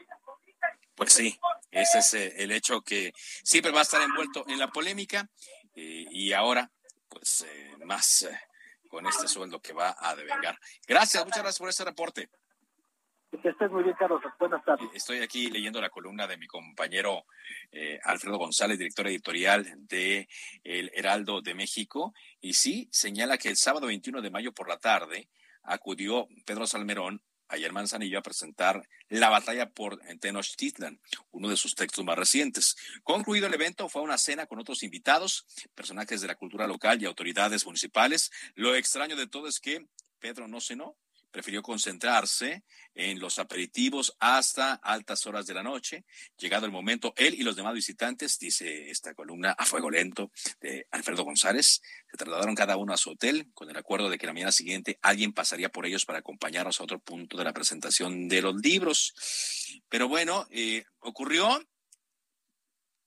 Pues 0.95 1.13
sí, 1.13 1.39
ese 1.71 1.99
es 1.99 2.15
eh, 2.15 2.33
el 2.39 2.53
hecho 2.53 2.81
que 2.81 3.13
siempre 3.17 3.73
va 3.73 3.81
a 3.81 3.83
estar 3.83 4.01
envuelto 4.01 4.45
en 4.47 4.59
la 4.59 4.69
polémica 4.69 5.29
eh, 5.75 6.07
y 6.11 6.33
ahora, 6.33 6.71
pues 7.09 7.45
eh, 7.49 7.75
más 7.85 8.29
con 8.95 9.07
este 9.09 9.27
sueldo 9.27 9.61
que 9.61 9.73
va 9.73 9.97
a 9.99 10.15
devengar. 10.15 10.57
Gracias, 10.87 11.25
muchas 11.25 11.43
gracias 11.43 11.59
por 11.59 11.69
este 11.69 11.85
reporte. 11.85 12.29
Que 13.43 13.49
estés 13.49 13.69
muy 13.69 13.83
bien, 13.83 13.97
Carlos. 13.99 14.23
Buenas 14.39 14.65
tardes. 14.65 14.89
Estoy 14.95 15.19
aquí 15.19 15.51
leyendo 15.51 15.81
la 15.81 15.91
columna 15.91 16.29
de 16.29 16.37
mi 16.37 16.47
compañero 16.47 17.25
eh, 17.73 17.99
Alfredo 18.05 18.39
González, 18.39 18.79
director 18.79 19.09
editorial 19.09 19.67
de 19.89 20.29
El 20.63 20.93
Heraldo 20.95 21.43
de 21.43 21.57
México, 21.57 22.15
y 22.41 22.53
sí, 22.53 22.89
señala 22.93 23.37
que 23.37 23.49
el 23.49 23.57
sábado 23.57 23.89
21 23.89 24.23
de 24.23 24.31
mayo 24.31 24.53
por 24.53 24.69
la 24.69 24.79
tarde 24.79 25.29
acudió 25.65 26.29
Pedro 26.47 26.65
Salmerón 26.69 27.21
ayer 27.55 27.73
Manzanillo 27.73 28.19
a 28.19 28.23
presentar 28.23 28.89
La 29.09 29.31
batalla 29.31 29.71
por 29.71 30.01
Tenochtitlan, 30.21 31.01
uno 31.31 31.49
de 31.49 31.57
sus 31.57 31.75
textos 31.75 32.05
más 32.05 32.19
recientes. 32.19 32.77
Concluido 33.03 33.47
el 33.47 33.55
evento, 33.55 33.89
fue 33.89 34.03
una 34.03 34.19
cena 34.19 34.47
con 34.47 34.59
otros 34.59 34.83
invitados, 34.83 35.47
personajes 35.75 36.21
de 36.21 36.29
la 36.29 36.37
cultura 36.37 36.67
local 36.67 37.01
y 37.01 37.07
autoridades 37.07 37.65
municipales. 37.67 38.31
Lo 38.55 38.75
extraño 38.75 39.17
de 39.17 39.27
todo 39.27 39.49
es 39.49 39.61
que 39.61 39.87
Pedro 40.19 40.49
no 40.49 40.61
cenó, 40.61 40.97
prefirió 41.35 41.63
concentrarse 41.63 42.63
en 42.95 43.19
los 43.19 43.41
aperitivos 43.41 44.15
hasta 44.21 44.75
altas 44.75 45.27
horas 45.27 45.45
de 45.47 45.55
la 45.55 45.65
noche. 45.65 46.05
Llegado 46.39 46.65
el 46.65 46.71
momento, 46.71 47.13
él 47.17 47.35
y 47.35 47.43
los 47.43 47.57
demás 47.57 47.75
visitantes, 47.75 48.39
dice 48.39 48.89
esta 48.89 49.15
columna 49.15 49.51
a 49.51 49.67
fuego 49.67 49.91
lento 49.91 50.31
de 50.61 50.87
Alfredo 50.93 51.25
González, 51.25 51.83
se 52.09 52.17
trasladaron 52.17 52.55
cada 52.55 52.77
uno 52.77 52.93
a 52.95 52.97
su 52.97 53.11
hotel 53.11 53.51
con 53.53 53.69
el 53.69 53.77
acuerdo 53.77 54.09
de 54.09 54.17
que 54.17 54.29
la 54.29 54.33
mañana 54.33 54.53
siguiente 54.53 55.01
alguien 55.03 55.33
pasaría 55.33 55.71
por 55.71 55.87
ellos 55.87 56.05
para 56.05 56.21
acompañarnos 56.21 56.79
a 56.79 56.85
otro 56.85 57.01
punto 57.01 57.37
de 57.37 57.43
la 57.43 57.53
presentación 57.53 58.29
de 58.29 58.41
los 58.41 58.55
libros. 58.55 59.83
Pero 59.89 60.07
bueno, 60.07 60.47
eh, 60.51 60.85
ocurrió, 61.01 61.69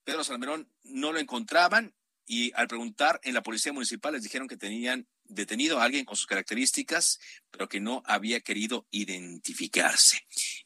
Pedro 0.03 0.25
Salmerón 0.25 0.69
no 0.83 1.13
lo 1.13 1.19
encontraban 1.19 1.95
y 2.29 2.51
al 2.55 2.67
preguntar 2.67 3.21
en 3.23 3.33
la 3.33 3.41
policía 3.41 3.71
municipal 3.71 4.13
les 4.13 4.21
dijeron 4.21 4.49
que 4.49 4.57
tenían 4.57 5.07
detenido 5.23 5.79
a 5.79 5.85
alguien 5.85 6.03
con 6.03 6.17
sus 6.17 6.27
características, 6.27 7.19
pero 7.49 7.69
que 7.69 7.79
no 7.79 8.03
había 8.05 8.41
querido 8.41 8.85
identificarse. 8.91 10.19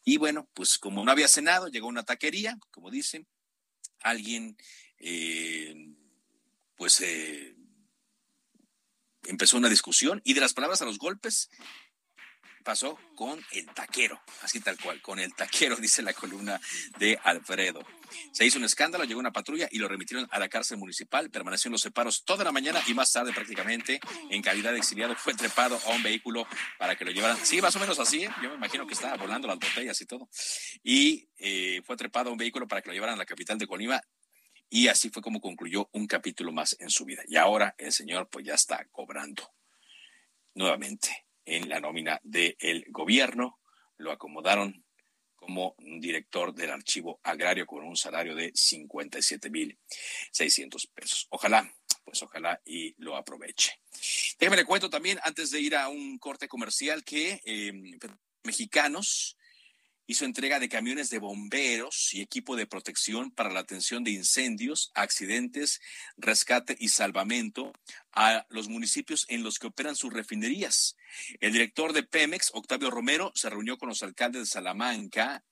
Y 0.03 0.17
bueno, 0.17 0.49
pues 0.55 0.79
como 0.79 1.05
no 1.05 1.11
había 1.11 1.27
cenado, 1.27 1.67
llegó 1.67 1.87
una 1.87 2.03
taquería, 2.03 2.57
como 2.71 2.89
dicen, 2.89 3.27
alguien, 3.99 4.57
eh, 4.97 5.75
pues 6.75 6.99
eh, 7.01 7.55
empezó 9.25 9.57
una 9.57 9.69
discusión 9.69 10.19
y 10.25 10.33
de 10.33 10.41
las 10.41 10.53
palabras 10.53 10.81
a 10.81 10.85
los 10.85 10.97
golpes 10.97 11.51
pasó 12.61 12.97
con 13.15 13.43
el 13.51 13.65
taquero, 13.67 14.21
así 14.41 14.59
tal 14.59 14.77
cual, 14.77 15.01
con 15.01 15.19
el 15.19 15.33
taquero, 15.33 15.75
dice 15.77 16.01
la 16.01 16.13
columna 16.13 16.59
de 16.97 17.19
Alfredo. 17.23 17.85
Se 18.31 18.45
hizo 18.45 18.57
un 18.57 18.65
escándalo, 18.65 19.05
llegó 19.05 19.19
una 19.19 19.31
patrulla 19.31 19.67
y 19.71 19.79
lo 19.79 19.87
remitieron 19.87 20.27
a 20.31 20.39
la 20.39 20.49
cárcel 20.49 20.77
municipal, 20.77 21.29
permaneció 21.29 21.69
en 21.69 21.73
los 21.73 21.81
separos 21.81 22.23
toda 22.25 22.43
la 22.43 22.51
mañana 22.51 22.81
y 22.87 22.93
más 22.93 23.11
tarde 23.11 23.31
prácticamente, 23.33 23.99
en 24.29 24.41
calidad 24.41 24.73
de 24.73 24.79
exiliado, 24.79 25.15
fue 25.15 25.33
trepado 25.33 25.79
a 25.85 25.89
un 25.91 26.03
vehículo 26.03 26.47
para 26.77 26.95
que 26.95 27.05
lo 27.05 27.11
llevaran. 27.11 27.37
Sí, 27.43 27.61
más 27.61 27.75
o 27.75 27.79
menos 27.79 27.99
así, 27.99 28.23
¿eh? 28.23 28.29
yo 28.41 28.49
me 28.49 28.55
imagino 28.55 28.85
que 28.85 28.93
estaba 28.93 29.15
volando 29.15 29.47
las 29.47 29.59
botellas 29.59 29.99
y 30.01 30.05
todo. 30.05 30.29
Y 30.83 31.29
eh, 31.37 31.81
fue 31.85 31.95
trepado 31.95 32.29
a 32.29 32.31
un 32.33 32.37
vehículo 32.37 32.67
para 32.67 32.81
que 32.81 32.89
lo 32.89 32.93
llevaran 32.93 33.15
a 33.15 33.19
la 33.19 33.25
capital 33.25 33.57
de 33.57 33.67
Colima 33.67 34.01
y 34.73 34.87
así 34.87 35.09
fue 35.09 35.21
como 35.21 35.41
concluyó 35.41 35.89
un 35.91 36.07
capítulo 36.07 36.53
más 36.53 36.77
en 36.79 36.89
su 36.89 37.03
vida. 37.03 37.23
Y 37.27 37.35
ahora 37.35 37.75
el 37.77 37.91
señor 37.91 38.29
pues 38.29 38.45
ya 38.45 38.55
está 38.55 38.85
cobrando 38.89 39.53
nuevamente 40.53 41.25
en 41.45 41.69
la 41.69 41.79
nómina 41.79 42.19
del 42.23 42.85
gobierno. 42.89 43.59
Lo 43.97 44.11
acomodaron 44.11 44.83
como 45.35 45.75
director 45.77 46.53
del 46.53 46.69
archivo 46.69 47.19
agrario 47.23 47.65
con 47.65 47.83
un 47.83 47.97
salario 47.97 48.35
de 48.35 48.51
57 48.53 49.49
mil 49.49 49.77
600 50.31 50.87
pesos. 50.87 51.27
Ojalá, 51.29 51.67
pues 52.03 52.21
ojalá 52.21 52.61
y 52.63 52.93
lo 52.97 53.15
aproveche. 53.15 53.79
Déjeme 54.39 54.57
le 54.57 54.65
cuento 54.65 54.89
también, 54.89 55.19
antes 55.23 55.49
de 55.51 55.59
ir 55.59 55.75
a 55.75 55.89
un 55.89 56.19
corte 56.19 56.47
comercial, 56.47 57.03
que 57.03 57.41
eh, 57.43 57.73
mexicanos 58.43 59.37
hizo 60.11 60.25
entrega 60.25 60.59
de 60.59 60.67
camiones 60.67 61.09
de 61.09 61.19
bomberos 61.19 62.13
y 62.13 62.21
equipo 62.21 62.57
de 62.57 62.67
protección 62.67 63.31
para 63.31 63.49
la 63.49 63.61
atención 63.61 64.03
de 64.03 64.11
incendios, 64.11 64.91
accidentes, 64.93 65.79
rescate 66.17 66.75
y 66.77 66.89
salvamento 66.89 67.71
a 68.11 68.45
los 68.49 68.67
municipios 68.67 69.25
en 69.29 69.41
los 69.41 69.57
que 69.57 69.67
operan 69.67 69.95
sus 69.95 70.11
refinerías. 70.11 70.97
El 71.39 71.53
director 71.53 71.93
de 71.93 72.03
Pemex, 72.03 72.51
Octavio 72.53 72.91
Romero, 72.91 73.31
se 73.35 73.49
reunió 73.49 73.77
con 73.77 73.87
los 73.87 74.03
alcaldes 74.03 74.41
de 74.41 74.47
Salamanca, 74.47 75.45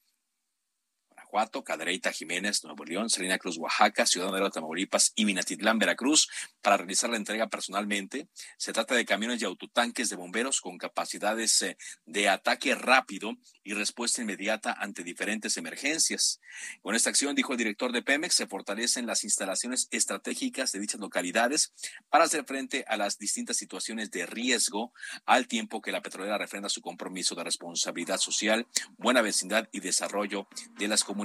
Guanajuato, 1.29 1.63
Cadereyta, 1.63 2.11
Jiménez, 2.11 2.63
Nuevo 2.63 2.83
León, 2.83 3.09
Salina 3.09 3.37
Cruz, 3.37 3.57
Oaxaca, 3.57 4.05
Ciudad 4.05 4.33
de 4.33 4.49
Tamaulipas 4.49 5.13
y 5.15 5.25
Minatitlán, 5.25 5.77
Veracruz, 5.77 6.27
para 6.61 6.77
realizar 6.77 7.09
la 7.09 7.17
entrega 7.17 7.47
personalmente. 7.47 8.27
Se 8.57 8.73
trata 8.73 8.95
de 8.95 9.05
camiones 9.05 9.41
y 9.41 9.45
autotanques 9.45 10.09
de 10.09 10.15
bomberos 10.15 10.59
con 10.59 10.77
capacidades 10.77 11.61
eh, 11.61 11.77
de 12.05 12.29
ataque 12.29 12.73
rápido 12.73 13.37
y 13.63 13.73
respuesta 13.73 14.21
inmediata 14.21 14.73
ante 14.73 15.03
diferentes 15.03 15.55
emergencias. 15.57 16.39
Con 16.81 16.95
esta 16.95 17.11
acción, 17.11 17.35
dijo 17.35 17.51
el 17.51 17.59
director 17.59 17.91
de 17.91 18.01
Pemex, 18.01 18.33
se 18.33 18.47
fortalecen 18.47 19.05
las 19.05 19.23
instalaciones 19.23 19.87
estratégicas 19.91 20.71
de 20.71 20.79
dichas 20.79 20.99
localidades 20.99 21.73
para 22.09 22.23
hacer 22.23 22.45
frente 22.45 22.85
a 22.87 22.97
las 22.97 23.19
distintas 23.19 23.57
situaciones 23.57 24.09
de 24.09 24.25
riesgo 24.25 24.93
al 25.25 25.47
tiempo 25.47 25.81
que 25.81 25.91
la 25.91 26.01
petrolera 26.01 26.39
refrenda 26.39 26.69
su 26.69 26.81
compromiso 26.81 27.35
de 27.35 27.43
responsabilidad 27.43 28.17
social, 28.17 28.65
buena 28.97 29.21
vecindad 29.21 29.69
y 29.71 29.79
desarrollo 29.79 30.47
de 30.77 30.87
las 30.87 31.03
comunidades 31.03 31.18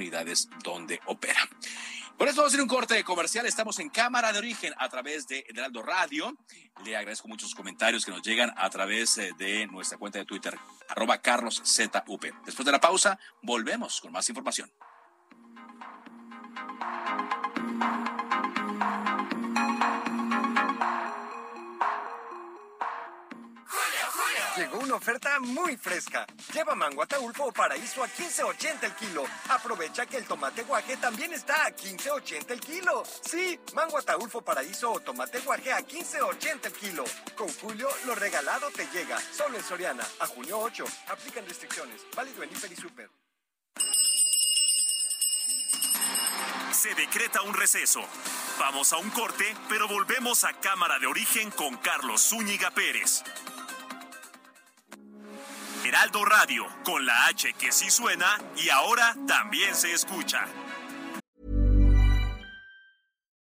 donde 0.62 1.00
opera. 1.06 1.40
Por 2.16 2.28
eso 2.28 2.36
vamos 2.36 2.52
a 2.52 2.54
hacer 2.54 2.62
un 2.62 2.68
corte 2.68 3.02
comercial. 3.02 3.44
Estamos 3.46 3.78
en 3.80 3.88
Cámara 3.88 4.32
de 4.32 4.38
Origen 4.38 4.72
a 4.78 4.88
través 4.88 5.26
de 5.26 5.44
Heraldo 5.48 5.82
Radio. 5.82 6.36
Le 6.84 6.96
agradezco 6.96 7.26
muchos 7.26 7.54
comentarios 7.54 8.04
que 8.04 8.12
nos 8.12 8.22
llegan 8.22 8.52
a 8.56 8.70
través 8.70 9.18
eh, 9.18 9.32
de 9.36 9.66
nuestra 9.66 9.98
cuenta 9.98 10.20
de 10.20 10.24
Twitter, 10.24 10.56
arroba 10.88 11.18
carloszup. 11.18 12.24
Después 12.44 12.66
de 12.66 12.72
la 12.72 12.80
pausa, 12.80 13.18
volvemos 13.42 14.00
con 14.00 14.12
más 14.12 14.28
información. 14.28 14.70
Llegó 24.56 24.78
una 24.78 24.94
oferta 24.94 25.40
muy 25.40 25.76
fresca. 25.76 26.24
Lleva 26.52 26.76
mango 26.76 27.02
ataulfo 27.02 27.46
o 27.46 27.52
paraíso 27.52 28.04
a 28.04 28.06
15.80 28.06 28.84
el 28.84 28.94
kilo. 28.94 29.24
Aprovecha 29.48 30.06
que 30.06 30.18
el 30.18 30.26
tomate 30.26 30.62
guaje 30.62 30.96
también 30.96 31.32
está 31.32 31.66
a 31.66 31.70
15.80 31.70 32.50
el 32.52 32.60
kilo. 32.60 33.02
Sí, 33.04 33.58
mango 33.74 33.98
ataulfo 33.98 34.42
paraíso 34.42 34.92
o 34.92 35.00
tomate 35.00 35.40
guaje 35.40 35.72
a 35.72 35.80
15.80 35.80 36.66
el 36.66 36.72
kilo. 36.72 37.04
Con 37.36 37.48
Julio, 37.54 37.88
lo 38.06 38.14
regalado 38.14 38.70
te 38.70 38.86
llega. 38.92 39.18
Solo 39.18 39.58
en 39.58 39.64
Soriana. 39.64 40.06
A 40.20 40.26
junio 40.28 40.60
8. 40.60 40.84
Aplican 41.08 41.44
restricciones. 41.48 42.06
Válido 42.14 42.44
en 42.44 42.50
Hiper 42.50 42.70
y 42.70 42.76
Super. 42.76 43.10
Se 46.70 46.94
decreta 46.94 47.42
un 47.42 47.54
receso. 47.54 48.02
Vamos 48.60 48.92
a 48.92 48.98
un 48.98 49.10
corte, 49.10 49.56
pero 49.68 49.88
volvemos 49.88 50.44
a 50.44 50.52
Cámara 50.60 51.00
de 51.00 51.08
Origen 51.08 51.50
con 51.50 51.76
Carlos 51.78 52.22
Zúñiga 52.28 52.70
Pérez. 52.70 53.24
Heraldo 55.84 56.24
Radio, 56.24 56.64
con 56.84 57.04
la 57.04 57.26
H 57.26 57.52
que 57.58 57.70
sí 57.70 57.90
suena 57.90 58.40
y 58.56 58.70
ahora 58.70 59.14
también 59.26 59.74
se 59.74 59.92
escucha. 59.92 60.46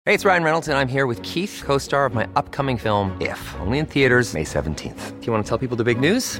Hey, 0.08 0.14
it's 0.14 0.24
Ryan 0.24 0.44
Reynolds, 0.44 0.68
and 0.68 0.78
I'm 0.78 0.88
here 0.88 1.08
with 1.08 1.20
Keith, 1.24 1.64
co 1.66 1.80
star 1.80 2.06
of 2.06 2.14
my 2.14 2.28
upcoming 2.36 2.78
film, 2.78 3.18
If, 3.20 3.40
only 3.60 3.80
in 3.80 3.88
theaters, 3.88 4.36
May 4.36 4.44
17th. 4.44 5.20
Do 5.20 5.26
you 5.26 5.34
want 5.34 5.44
to 5.44 5.50
tell 5.50 5.58
people 5.58 5.78
the 5.78 5.84
big 5.84 6.00
news? 6.00 6.40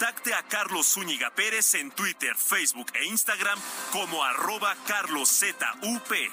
Contacte 0.00 0.32
a 0.32 0.42
Carlos 0.44 0.86
Zúñiga 0.86 1.28
Pérez 1.28 1.74
en 1.74 1.90
Twitter, 1.90 2.34
Facebook 2.34 2.90
e 2.94 3.04
Instagram 3.04 3.58
como 3.92 4.24
arroba 4.24 4.74
carloszup. 4.86 5.62
Julio, 5.82 6.24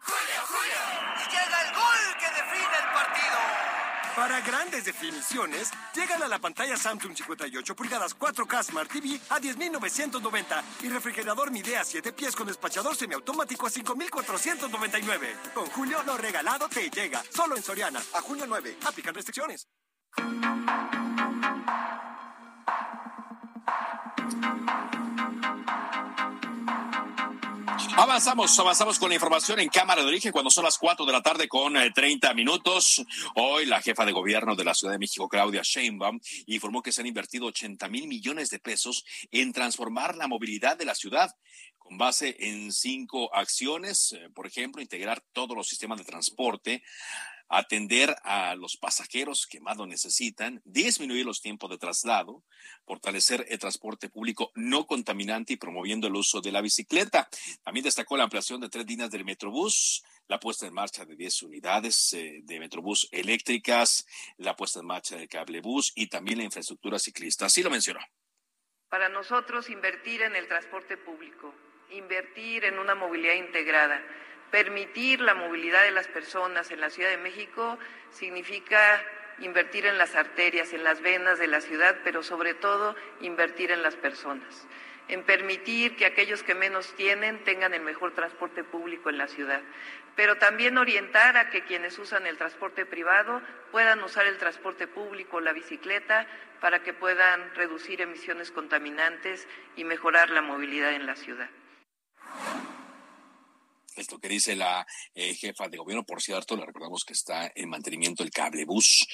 Julio. 0.00 0.78
Y 1.16 1.24
llega 1.28 1.62
el 1.68 1.74
gol 1.74 2.16
que 2.18 2.26
define 2.28 2.76
el 2.78 2.92
partido. 2.94 3.36
Para 4.16 4.40
grandes 4.40 4.86
definiciones, 4.86 5.70
llegan 5.94 6.22
a 6.22 6.28
la 6.28 6.38
pantalla 6.38 6.78
Samsung 6.78 7.14
58 7.14 7.76
pulgadas 7.76 8.18
4K 8.18 8.62
Smart 8.62 8.90
TV 8.90 9.20
a 9.28 9.38
10.990 9.38 10.62
y 10.80 10.88
refrigerador 10.88 11.50
Midea 11.50 11.84
7 11.84 12.14
pies 12.14 12.34
con 12.34 12.46
despachador 12.46 12.96
semiautomático 12.96 13.66
a 13.66 13.70
5.499. 13.70 15.52
Con 15.52 15.66
Julio, 15.66 16.02
lo 16.04 16.16
regalado 16.16 16.70
te 16.70 16.88
llega. 16.88 17.22
Solo 17.28 17.54
en 17.54 17.62
Soriana. 17.62 18.02
A 18.14 18.22
junio 18.22 18.46
9. 18.46 18.78
Aplican 18.86 19.14
restricciones. 19.14 19.68
Avanzamos, 28.06 28.56
avanzamos 28.60 29.00
con 29.00 29.08
la 29.08 29.16
información 29.16 29.58
en 29.58 29.68
Cámara 29.68 30.00
de 30.00 30.06
Origen 30.06 30.30
cuando 30.30 30.48
son 30.48 30.62
las 30.62 30.78
4 30.78 31.04
de 31.04 31.10
la 31.12 31.22
tarde 31.22 31.48
con 31.48 31.74
30 31.74 32.30
eh, 32.30 32.34
minutos. 32.36 33.04
Hoy 33.34 33.66
la 33.66 33.82
jefa 33.82 34.06
de 34.06 34.12
gobierno 34.12 34.54
de 34.54 34.62
la 34.62 34.74
Ciudad 34.74 34.92
de 34.92 35.00
México, 35.00 35.28
Claudia 35.28 35.62
Sheinbaum, 35.64 36.20
informó 36.46 36.82
que 36.82 36.92
se 36.92 37.00
han 37.00 37.08
invertido 37.08 37.46
80 37.46 37.88
mil 37.88 38.06
millones 38.06 38.48
de 38.50 38.60
pesos 38.60 39.04
en 39.32 39.52
transformar 39.52 40.14
la 40.14 40.28
movilidad 40.28 40.76
de 40.76 40.84
la 40.84 40.94
ciudad 40.94 41.32
con 41.78 41.98
base 41.98 42.36
en 42.38 42.72
cinco 42.72 43.34
acciones, 43.34 44.12
eh, 44.12 44.30
por 44.32 44.46
ejemplo, 44.46 44.80
integrar 44.80 45.20
todos 45.32 45.56
los 45.56 45.66
sistemas 45.66 45.98
de 45.98 46.04
transporte, 46.04 46.84
atender 47.48 48.16
a 48.24 48.54
los 48.56 48.76
pasajeros 48.76 49.46
que 49.46 49.60
más 49.60 49.76
lo 49.76 49.86
necesitan, 49.86 50.60
disminuir 50.64 51.24
los 51.24 51.40
tiempos 51.40 51.70
de 51.70 51.78
traslado, 51.78 52.44
fortalecer 52.84 53.46
el 53.48 53.58
transporte 53.58 54.08
público 54.08 54.50
no 54.54 54.86
contaminante 54.86 55.52
y 55.52 55.56
promoviendo 55.56 56.06
el 56.06 56.16
uso 56.16 56.40
de 56.40 56.52
la 56.52 56.60
bicicleta. 56.60 57.28
También 57.62 57.84
destacó 57.84 58.16
la 58.16 58.24
ampliación 58.24 58.60
de 58.60 58.68
tres 58.68 58.86
líneas 58.86 59.10
del 59.10 59.24
Metrobús, 59.24 60.04
la 60.28 60.40
puesta 60.40 60.66
en 60.66 60.74
marcha 60.74 61.04
de 61.04 61.16
10 61.16 61.42
unidades 61.42 62.12
eh, 62.12 62.40
de 62.42 62.58
Metrobús 62.58 63.08
eléctricas, 63.12 64.06
la 64.38 64.56
puesta 64.56 64.80
en 64.80 64.86
marcha 64.86 65.16
del 65.16 65.28
cablebús 65.28 65.92
y 65.94 66.08
también 66.08 66.38
la 66.38 66.44
infraestructura 66.44 66.98
ciclista. 66.98 67.46
Así 67.46 67.62
lo 67.62 67.70
mencionó. 67.70 68.00
Para 68.88 69.08
nosotros, 69.08 69.68
invertir 69.68 70.22
en 70.22 70.36
el 70.36 70.46
transporte 70.46 70.96
público, 70.96 71.52
invertir 71.90 72.64
en 72.64 72.78
una 72.78 72.94
movilidad 72.94 73.34
integrada. 73.34 74.00
Permitir 74.50 75.20
la 75.20 75.34
movilidad 75.34 75.82
de 75.82 75.90
las 75.90 76.06
personas 76.06 76.70
en 76.70 76.80
la 76.80 76.90
Ciudad 76.90 77.10
de 77.10 77.16
México 77.16 77.78
significa 78.10 79.02
invertir 79.40 79.86
en 79.86 79.98
las 79.98 80.14
arterias, 80.14 80.72
en 80.72 80.84
las 80.84 81.00
venas 81.00 81.38
de 81.38 81.48
la 81.48 81.60
ciudad, 81.60 81.96
pero 82.04 82.22
sobre 82.22 82.54
todo 82.54 82.94
invertir 83.20 83.70
en 83.70 83.82
las 83.82 83.96
personas, 83.96 84.66
en 85.08 85.24
permitir 85.24 85.96
que 85.96 86.06
aquellos 86.06 86.42
que 86.42 86.54
menos 86.54 86.94
tienen 86.96 87.42
tengan 87.44 87.74
el 87.74 87.82
mejor 87.82 88.14
transporte 88.14 88.64
público 88.64 89.10
en 89.10 89.18
la 89.18 89.28
ciudad, 89.28 89.62
pero 90.16 90.38
también 90.38 90.78
orientar 90.78 91.36
a 91.36 91.50
que 91.50 91.64
quienes 91.64 91.98
usan 91.98 92.26
el 92.26 92.38
transporte 92.38 92.86
privado 92.86 93.42
puedan 93.70 94.02
usar 94.02 94.26
el 94.26 94.38
transporte 94.38 94.86
público, 94.88 95.40
la 95.40 95.52
bicicleta, 95.52 96.26
para 96.60 96.82
que 96.82 96.94
puedan 96.94 97.54
reducir 97.54 98.00
emisiones 98.00 98.50
contaminantes 98.50 99.46
y 99.76 99.84
mejorar 99.84 100.30
la 100.30 100.42
movilidad 100.42 100.92
en 100.92 101.06
la 101.06 101.16
ciudad. 101.16 101.50
Esto 103.96 104.18
que 104.18 104.28
dice 104.28 104.54
la 104.54 104.86
eh, 105.14 105.34
jefa 105.34 105.68
de 105.68 105.78
gobierno, 105.78 106.04
por 106.04 106.20
cierto, 106.20 106.54
le 106.54 106.66
recordamos 106.66 107.04
que 107.04 107.14
está 107.14 107.50
en 107.54 107.70
mantenimiento 107.70 108.22
el 108.22 108.30
cable 108.30 108.66
bus 108.66 109.06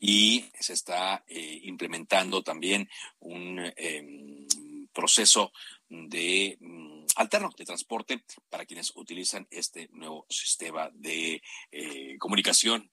y 0.00 0.50
se 0.58 0.72
está 0.72 1.24
eh, 1.28 1.60
implementando 1.62 2.42
también 2.42 2.88
un 3.20 3.60
em, 3.76 4.46
proceso 4.94 5.52
de 5.88 6.56
mm, 6.60 7.04
alterno 7.16 7.50
de 7.56 7.64
transporte 7.64 8.24
para 8.48 8.64
quienes 8.64 8.92
utilizan 8.96 9.46
este 9.50 9.88
nuevo 9.92 10.26
sistema 10.30 10.88
de 10.94 11.42
eh, 11.70 12.16
comunicación 12.18 12.90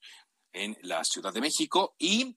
en 0.52 0.78
la 0.82 1.04
Ciudad 1.06 1.34
de 1.34 1.42
México 1.42 1.96
y 1.98 2.36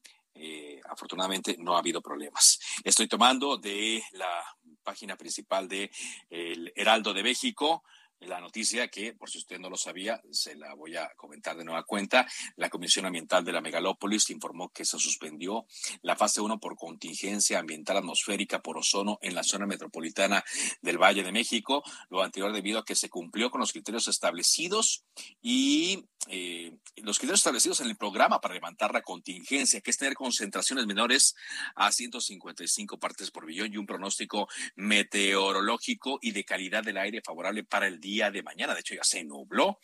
afortunadamente 0.89 1.57
no 1.59 1.77
ha 1.77 1.79
habido 1.79 2.03
problemas. 2.03 2.59
Estoy 2.83 3.07
tomando 3.07 3.57
de 3.57 4.03
la 4.13 4.45
página 4.83 5.17
principal 5.17 5.69
de 5.69 5.91
el 6.29 6.73
Heraldo 6.75 7.15
de 7.15 7.23
México 7.23 7.85
la 8.27 8.41
noticia 8.41 8.89
que, 8.89 9.13
por 9.13 9.31
si 9.31 9.39
usted 9.39 9.59
no 9.59 9.71
lo 9.71 9.77
sabía, 9.77 10.21
se 10.31 10.55
la 10.57 10.75
voy 10.75 10.97
a 10.97 11.11
comentar 11.17 11.57
de 11.57 11.65
nueva 11.65 11.85
cuenta. 11.85 12.27
La 12.57 12.71
Comisión 12.71 13.07
Ambiental 13.07 13.45
de 13.45 13.53
la 13.53 13.61
Megalópolis 13.61 14.31
informó 14.31 14.71
que 14.71 14.85
se 14.85 14.99
suspendió 14.99 15.67
la 16.03 16.17
fase 16.17 16.41
1 16.41 16.59
por 16.61 16.77
contingencia 16.77 17.59
ambiental 17.59 17.97
atmosférica 17.97 18.61
por 18.61 18.79
ozono 18.79 19.19
en 19.23 19.35
la 19.35 19.43
zona 19.43 19.67
metropolitana 19.67 20.45
del 20.83 20.99
Valle 20.99 21.23
de 21.23 21.33
México. 21.33 21.83
Lo 22.11 22.23
anterior 22.23 22.53
debido 22.53 22.79
a 22.79 22.85
que 22.85 22.95
se 22.95 23.09
cumplió 23.09 23.51
con 23.51 23.61
los 23.61 23.73
criterios 23.73 24.09
establecidos 24.09 25.05
y 25.43 26.05
eh, 26.29 26.79
los 26.97 27.19
criterios 27.19 27.41
establecidos 27.41 27.81
en 27.81 27.89
el 27.89 27.97
programa 27.97 28.41
para 28.41 28.55
levantar 28.55 28.93
la 28.93 29.03
contingencia, 29.03 29.81
que 29.81 29.91
es 29.91 29.99
tener 29.99 30.15
concentraciones 30.15 30.87
menores 30.87 31.35
a 31.75 31.93
155 31.93 32.99
partes 32.99 33.31
por 33.31 33.45
billón 33.45 33.73
y 33.73 33.77
un 33.77 33.87
pronóstico 33.87 34.49
meteorológico 34.75 36.19
y 36.23 36.33
de 36.33 36.45
calidad 36.45 36.83
del 36.83 36.97
aire 36.97 37.21
favorable 37.23 37.65
para 37.65 37.87
el 37.87 38.01
día 38.01 38.14
de 38.15 38.43
mañana. 38.43 38.75
De 38.75 38.81
hecho, 38.81 38.95
ya 38.95 39.05
se 39.05 39.25
nubló, 39.25 39.79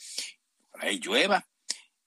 ahí 0.75 0.99
llueva. 0.99 1.47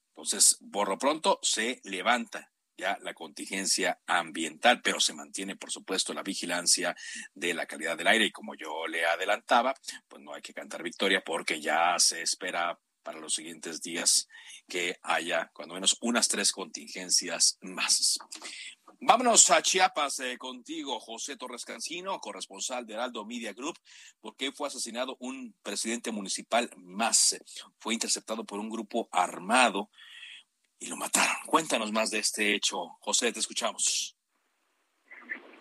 Entonces, 0.09 0.59
por 0.71 0.89
lo 0.89 0.97
pronto 0.97 1.39
se 1.41 1.81
levanta 1.83 2.51
ya 2.77 2.97
la 3.01 3.13
contingencia 3.13 3.99
ambiental, 4.07 4.81
pero 4.81 4.99
se 4.99 5.13
mantiene, 5.13 5.55
por 5.55 5.71
supuesto, 5.71 6.13
la 6.13 6.23
vigilancia 6.23 6.95
de 7.33 7.53
la 7.53 7.65
calidad 7.65 7.97
del 7.97 8.07
aire 8.07 8.25
y 8.25 8.31
como 8.31 8.55
yo 8.55 8.87
le 8.87 9.05
adelantaba, 9.05 9.73
pues 10.07 10.21
no 10.21 10.33
hay 10.33 10.41
que 10.41 10.53
cantar 10.53 10.83
victoria 10.83 11.23
porque 11.23 11.61
ya 11.61 11.95
se 11.99 12.21
espera 12.21 12.79
para 13.03 13.19
los 13.19 13.33
siguientes 13.33 13.81
días 13.81 14.27
que 14.67 14.97
haya 15.03 15.51
cuando 15.53 15.75
menos 15.75 15.97
unas 16.01 16.27
tres 16.27 16.51
contingencias 16.51 17.57
más. 17.61 18.17
Vámonos 19.05 19.51
a 19.51 19.61
Chiapas 19.61 20.21
eh, 20.21 20.37
contigo, 20.37 20.97
José 20.97 21.35
Torres 21.35 21.65
Cancino, 21.65 22.19
corresponsal 22.19 22.85
de 22.85 22.93
Heraldo 22.93 23.25
Media 23.25 23.51
Group, 23.51 23.77
porque 24.21 24.53
fue 24.53 24.69
asesinado 24.69 25.17
un 25.19 25.53
presidente 25.61 26.09
municipal 26.09 26.69
más. 26.77 27.37
Fue 27.79 27.93
interceptado 27.93 28.45
por 28.45 28.59
un 28.59 28.69
grupo 28.69 29.09
armado 29.11 29.89
y 30.79 30.87
lo 30.87 30.95
mataron. 30.95 31.35
Cuéntanos 31.47 31.91
más 31.91 32.11
de 32.11 32.19
este 32.19 32.55
hecho. 32.55 32.95
José, 33.01 33.33
te 33.33 33.39
escuchamos. 33.39 34.15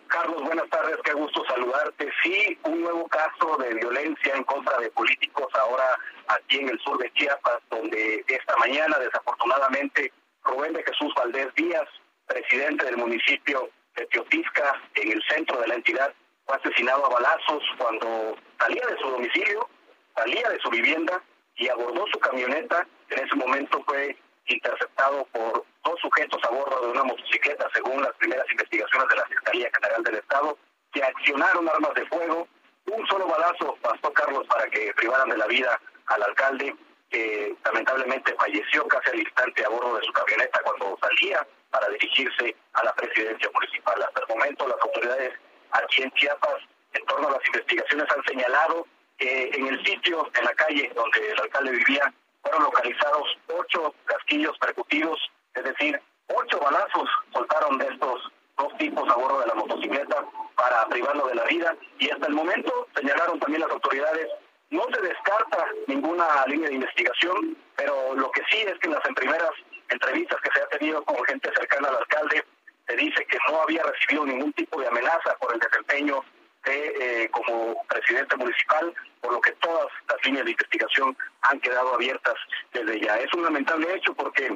Carlos, 0.07 0.41
buenas 0.41 0.69
tardes, 0.69 0.95
qué 1.03 1.11
gusto 1.11 1.43
saludarte. 1.45 2.09
Sí, 2.23 2.57
un 2.63 2.79
nuevo 2.79 3.05
caso 3.09 3.57
de 3.57 3.73
violencia 3.73 4.35
en 4.35 4.45
contra 4.45 4.79
de 4.79 4.89
políticos 4.91 5.47
ahora 5.55 5.99
aquí 6.27 6.59
en 6.59 6.69
el 6.69 6.79
sur 6.79 6.97
de 6.97 7.11
Chiapas, 7.11 7.61
donde 7.69 8.23
esta 8.25 8.55
mañana 8.55 8.97
desafortunadamente 8.99 10.13
Rubén 10.45 10.71
de 10.71 10.83
Jesús 10.83 11.13
Valdés 11.17 11.53
Díaz 11.55 11.89
presidente 12.27 12.85
del 12.85 12.97
municipio 12.97 13.69
de 13.95 14.05
Teotisca, 14.07 14.81
en 14.95 15.11
el 15.11 15.23
centro 15.29 15.59
de 15.61 15.67
la 15.67 15.75
entidad, 15.75 16.13
fue 16.45 16.55
asesinado 16.57 17.05
a 17.05 17.09
balazos 17.09 17.63
cuando 17.77 18.35
salía 18.59 18.85
de 18.87 18.97
su 18.97 19.09
domicilio, 19.09 19.69
salía 20.15 20.49
de 20.49 20.59
su 20.59 20.69
vivienda 20.69 21.21
y 21.55 21.69
abordó 21.69 22.05
su 22.11 22.19
camioneta. 22.19 22.85
En 23.09 23.25
ese 23.25 23.35
momento 23.35 23.83
fue 23.85 24.17
interceptado 24.47 25.25
por 25.31 25.65
dos 25.83 25.99
sujetos 26.01 26.41
a 26.43 26.49
bordo 26.49 26.81
de 26.81 26.91
una 26.91 27.03
motocicleta, 27.03 27.69
según 27.73 28.01
las 28.01 28.13
primeras 28.15 28.49
investigaciones 28.51 29.07
de 29.09 29.15
la 29.15 29.25
Fiscalía 29.25 29.69
General 29.73 30.03
del 30.03 30.15
Estado, 30.15 30.57
que 30.91 31.03
accionaron 31.03 31.69
armas 31.69 31.93
de 31.93 32.05
fuego. 32.07 32.47
Un 32.85 33.07
solo 33.07 33.27
balazo 33.27 33.77
bastó, 33.81 34.11
Carlos, 34.11 34.45
para 34.47 34.67
que 34.69 34.93
privaran 34.95 35.29
de 35.29 35.37
la 35.37 35.47
vida 35.47 35.79
al 36.07 36.23
alcalde, 36.23 36.75
que 37.09 37.55
lamentablemente 37.63 38.35
falleció 38.35 38.85
casi 38.87 39.11
al 39.11 39.19
instante 39.19 39.65
a 39.65 39.69
bordo 39.69 39.97
de 39.97 40.05
su 40.05 40.11
camioneta 40.11 40.59
cuando 40.63 40.97
salía 40.99 41.47
para 41.73 41.89
dirigirse 41.89 42.55
a 42.73 42.83
la 42.83 42.93
presidencia 42.93 43.49
municipal. 43.53 44.01
Hasta 44.01 44.21
el 44.21 44.27
momento 44.27 44.67
las 44.67 44.79
autoridades 44.79 45.33
aquí 45.71 46.03
en 46.03 46.11
Chiapas, 46.11 46.61
en 46.93 47.03
torno 47.05 47.27
a 47.27 47.31
las 47.31 47.47
investigaciones, 47.47 48.05
han 48.15 48.23
señalado 48.25 48.87
que 49.17 49.49
en 49.53 49.67
el 49.67 49.83
sitio, 49.83 50.29
en 50.37 50.45
la 50.45 50.53
calle 50.53 50.91
donde 50.95 51.31
el 51.31 51.41
alcalde 51.41 51.71
vivía, 51.71 52.13
fueron 52.43 52.63
localizados 52.63 53.37
ocho 53.47 53.95
casquillos 54.05 54.57
percutidos, 54.59 55.19
es 55.55 55.63
decir, 55.63 55.99
ocho 56.27 56.59
balazos 56.59 57.09
soltaron 57.33 57.77
de 57.79 57.87
estos 57.87 58.31
dos 58.57 58.77
tipos 58.77 59.09
a 59.09 59.15
bordo 59.15 59.39
de 59.39 59.47
la 59.47 59.55
motocicleta 59.55 60.23
para 60.55 60.85
privarlo 60.87 61.27
de 61.27 61.35
la 61.35 61.43
vida 61.45 61.75
y 61.97 62.09
hasta 62.11 62.27
el 62.27 62.33
momento 62.33 62.87
señalaron 62.95 63.39
también 63.39 63.61
las 63.61 63.71
autoridades 63.71 64.29
no 64.69 64.83
se 64.91 65.01
descarta 65.01 65.67
ninguna 65.87 66.25
línea 66.47 66.69
de 66.69 66.75
investigación, 66.75 67.55
pero 67.75 68.15
lo 68.15 68.31
que 68.31 68.41
sí 68.49 68.57
es 68.61 68.73
que 68.79 68.87
en 68.87 68.93
las 68.93 69.03
primeras 69.15 69.51
entrevistas 69.93 70.39
que 70.41 70.49
se 70.53 70.61
ha 70.61 70.67
tenido 70.77 71.03
con 71.03 71.23
gente 71.25 71.49
cercana 71.55 71.89
al 71.89 71.97
alcalde, 71.97 72.43
se 72.87 72.95
dice 72.95 73.25
que 73.25 73.37
no 73.49 73.61
había 73.61 73.83
recibido 73.83 74.25
ningún 74.25 74.53
tipo 74.53 74.79
de 74.79 74.87
amenaza 74.87 75.35
por 75.39 75.53
el 75.53 75.59
desempeño 75.59 76.23
de, 76.65 77.23
eh, 77.23 77.29
como 77.29 77.83
presidente 77.87 78.35
municipal, 78.35 78.93
por 79.21 79.33
lo 79.33 79.41
que 79.41 79.51
todas 79.53 79.87
las 80.09 80.25
líneas 80.25 80.45
de 80.45 80.51
investigación 80.51 81.17
han 81.41 81.59
quedado 81.59 81.93
abiertas 81.93 82.35
desde 82.73 82.99
ya. 82.99 83.17
Es 83.17 83.33
un 83.33 83.43
lamentable 83.43 83.95
hecho 83.95 84.13
porque 84.13 84.55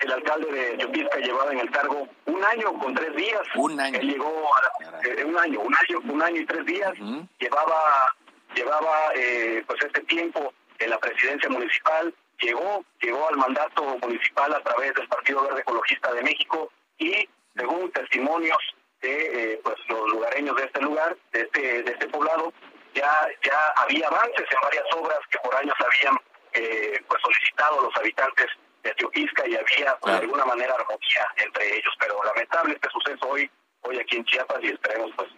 el 0.00 0.12
alcalde 0.12 0.52
de 0.52 0.76
Yopisca 0.78 1.18
llevaba 1.18 1.52
en 1.52 1.60
el 1.60 1.70
cargo 1.70 2.08
un 2.26 2.44
año 2.44 2.78
con 2.78 2.94
tres 2.94 3.14
días. 3.16 3.42
Un 3.54 3.80
año. 3.80 3.98
Él 3.98 4.10
llegó 4.10 4.50
a 4.54 5.06
eh, 5.06 5.24
un 5.24 5.38
año, 5.38 5.60
un 5.60 5.74
año, 5.74 6.00
un 6.04 6.22
año 6.22 6.40
y 6.40 6.46
tres 6.46 6.66
días. 6.66 6.92
Llevaba, 7.38 8.14
llevaba 8.54 9.12
eh, 9.14 9.64
pues 9.66 9.82
este 9.82 10.02
tiempo 10.02 10.52
en 10.78 10.90
la 10.90 10.98
presidencia 10.98 11.48
municipal 11.48 12.12
llegó, 12.40 12.84
llegó 13.00 13.28
al 13.28 13.36
mandato 13.36 13.82
municipal 13.98 14.52
a 14.54 14.60
través 14.60 14.94
del 14.94 15.08
Partido 15.08 15.42
Verde 15.42 15.60
Ecologista 15.60 16.12
de 16.12 16.22
México 16.22 16.70
y 16.98 17.28
según 17.56 17.90
testimonios 17.92 18.58
de 19.00 19.52
eh, 19.52 19.60
pues 19.62 19.76
los 19.88 20.08
lugareños 20.08 20.56
de 20.56 20.64
este 20.64 20.80
lugar, 20.80 21.16
de 21.32 21.42
este, 21.42 21.82
de 21.82 21.92
este 21.92 22.08
poblado, 22.08 22.52
ya, 22.94 23.28
ya 23.44 23.72
había 23.76 24.08
avances 24.08 24.46
en 24.50 24.60
varias 24.62 24.84
obras 24.94 25.18
que 25.30 25.38
por 25.38 25.54
años 25.54 25.74
habían 25.78 26.16
eh, 26.52 27.00
pues 27.08 27.20
solicitado 27.22 27.82
los 27.82 27.96
habitantes 27.96 28.46
de 28.82 28.94
Teopisca 28.94 29.46
y 29.46 29.56
había 29.56 29.96
pues, 30.00 30.14
de 30.14 30.20
alguna 30.20 30.44
manera 30.44 30.74
armonía 30.74 31.26
entre 31.36 31.76
ellos, 31.76 31.94
pero 31.98 32.22
lamentable 32.24 32.74
este 32.74 32.88
suceso 32.90 33.28
hoy, 33.28 33.50
hoy 33.86 33.98
aquí 33.98 34.16
en 34.16 34.24
Chiapas 34.24 34.62
y 34.62 34.68
esperemos 34.68 35.10
pues 35.16 35.28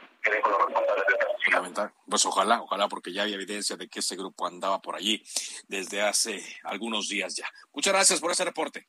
pues 2.09 2.25
ojalá, 2.25 2.63
ojalá, 2.63 2.89
porque 2.89 3.13
ya 3.13 3.23
hay 3.23 3.35
evidencia 3.35 3.77
de 3.77 3.89
que 3.89 4.01
ese 4.01 4.17
grupo 4.17 4.47
andaba 4.47 4.81
por 4.81 4.97
allí 4.97 5.23
desde 5.69 6.03
hace 6.03 6.43
algunos 6.65 7.09
días 7.09 7.37
ya. 7.37 7.49
Muchas 7.73 7.93
gracias 7.93 8.21
por 8.21 8.31
ese 8.31 8.45
reporte. 8.45 8.89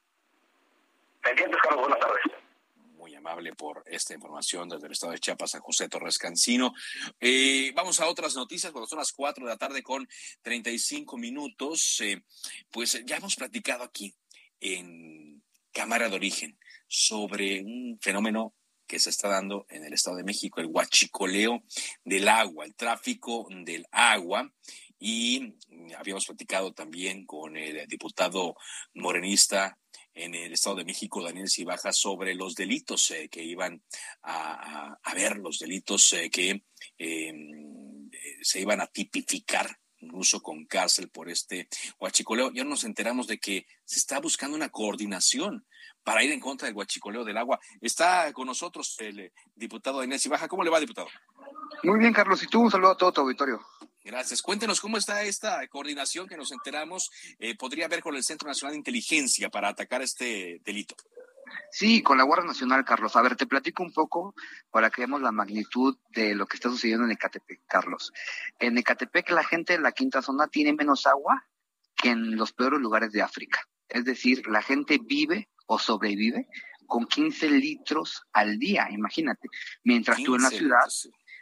Pendientes, 1.22 1.60
Carlos, 1.62 1.82
buenas 1.82 2.00
tardes. 2.00 2.24
Muy 2.96 3.14
amable 3.16 3.54
por 3.54 3.84
esta 3.86 4.14
información 4.14 4.70
desde 4.70 4.88
el 4.88 4.94
estado 4.94 5.12
de 5.12 5.20
Chiapas 5.20 5.56
a 5.56 5.60
José 5.60 5.90
Torres 5.90 6.18
Cancino. 6.18 6.74
Eh, 7.20 7.72
vamos 7.76 8.00
a 8.00 8.08
otras 8.08 8.36
noticias 8.36 8.72
cuando 8.72 8.88
son 8.88 9.00
las 9.00 9.12
4 9.12 9.46
de 9.46 9.52
la 9.52 9.58
tarde 9.58 9.84
con 9.84 10.08
35 10.42 11.18
minutos. 11.18 12.02
Eh, 12.02 12.24
pues 12.72 13.04
ya 13.06 13.18
hemos 13.18 13.36
platicado 13.36 13.84
aquí 13.84 14.14
en 14.60 15.44
Cámara 15.72 16.10
de 16.10 16.16
Origen 16.16 16.58
sobre 16.88 17.62
un 17.62 18.00
fenómeno 18.02 18.54
que 18.90 19.00
se 19.00 19.12
está 19.12 19.30
dando 19.30 19.68
en 19.70 19.86
el 19.86 19.94
Estado 19.94 20.18
de 20.18 20.24
México, 20.24 20.60
el 20.60 20.66
huachicoleo 20.66 21.64
del 22.04 22.28
agua, 22.28 22.66
el 22.66 22.74
tráfico 22.74 23.48
del 23.50 23.86
agua. 23.92 24.52
Y 24.98 25.54
habíamos 25.96 26.26
platicado 26.26 26.74
también 26.74 27.26
con 27.26 27.56
el 27.56 27.88
diputado 27.88 28.56
morenista 28.96 29.78
en 30.14 30.34
el 30.34 30.52
Estado 30.54 30.78
de 30.78 30.86
México, 30.86 31.24
Daniel 31.24 31.50
Cibaja, 31.50 31.94
sobre 31.94 32.34
los 32.34 32.56
delitos 32.56 33.12
eh, 33.12 33.30
que 33.30 33.44
iban 33.44 33.82
a, 34.24 34.98
ver, 35.14 35.38
los 35.38 35.60
delitos 35.60 36.12
eh, 36.14 36.30
que 36.32 36.64
em, 36.98 38.10
se 38.42 38.60
iban 38.60 38.82
a 38.82 38.88
tipificar 38.88 39.70
incluso 40.00 40.42
con 40.42 40.66
cárcel 40.66 41.10
por 41.10 41.30
este 41.30 41.68
huachicoleo. 42.00 42.52
Ya 42.52 42.64
nos 42.64 42.84
enteramos 42.84 43.28
de 43.28 43.40
que 43.40 43.66
se 43.86 44.00
está 44.00 44.20
buscando 44.20 44.56
una 44.56 44.70
coordinación 44.70 45.66
para 46.04 46.24
ir 46.24 46.32
en 46.32 46.40
contra 46.40 46.66
del 46.66 46.76
guachicoleo 46.76 47.24
del 47.24 47.38
agua. 47.38 47.60
Está 47.82 48.32
con 48.34 48.48
nosotros 48.48 48.96
el 49.00 49.20
eh, 49.20 49.34
diputado 49.56 50.04
Inés 50.04 50.28
Baja. 50.28 50.48
¿Cómo 50.48 50.64
le 50.64 50.70
va, 50.70 50.80
diputado? 50.80 51.08
Muy 51.84 52.00
bien, 52.00 52.14
Carlos. 52.14 52.42
Y 52.44 52.48
tú, 52.48 52.62
un 52.62 52.72
saludo 52.72 52.92
a 52.92 52.98
todo 52.98 53.12
tu 53.12 53.22
auditorio. 53.22 53.60
Gracias. 54.04 54.42
Cuéntenos 54.42 54.80
cómo 54.80 54.98
está 54.98 55.24
esta 55.24 55.68
coordinación 55.68 56.28
que 56.28 56.38
nos 56.38 56.52
enteramos 56.52 57.12
eh, 57.38 57.56
podría 57.56 57.86
haber 57.86 58.02
con 58.02 58.16
el 58.16 58.24
Centro 58.24 58.48
Nacional 58.48 58.74
de 58.74 58.80
Inteligencia 58.80 59.50
para 59.50 59.70
atacar 59.70 60.02
este 60.02 60.62
delito. 60.64 60.96
Sí, 61.72 62.02
con 62.02 62.18
la 62.18 62.24
Guardia 62.24 62.48
Nacional, 62.48 62.86
Carlos. 62.86 63.16
A 63.16 63.22
ver, 63.22 63.36
te 63.36 63.48
platico 63.48 63.84
un 63.84 63.94
poco 63.94 64.34
para 64.72 64.90
que 64.90 65.02
veamos 65.02 65.22
la 65.22 65.32
magnitud 65.32 65.98
de 66.10 66.36
lo 66.36 66.46
que 66.48 66.58
está 66.58 66.70
sucediendo 66.70 67.06
en 67.06 67.12
Ecatepec, 67.12 67.62
Carlos. 67.68 68.12
En 68.60 68.78
Ecatepec 68.78 69.30
la 69.32 69.44
gente 69.44 69.74
de 69.74 69.80
la 69.80 69.92
quinta 69.92 70.22
zona 70.22 70.48
tiene 70.48 70.74
menos 70.74 71.06
agua 71.08 71.46
que 71.96 72.10
en 72.10 72.36
los 72.36 72.54
peores 72.54 72.80
lugares 72.80 73.12
de 73.12 73.22
África. 73.22 73.62
Es 73.88 74.06
decir, 74.06 74.48
la 74.48 74.62
gente 74.62 75.00
vive 75.04 75.50
o 75.66 75.80
sobrevive 75.80 76.48
con 76.88 77.06
15 77.06 77.50
litros 77.52 78.24
al 78.34 78.58
día, 78.58 78.88
imagínate. 78.90 79.48
Mientras 79.84 80.22
tú 80.24 80.36
en 80.36 80.42
la 80.42 80.50
ciudad, 80.50 80.88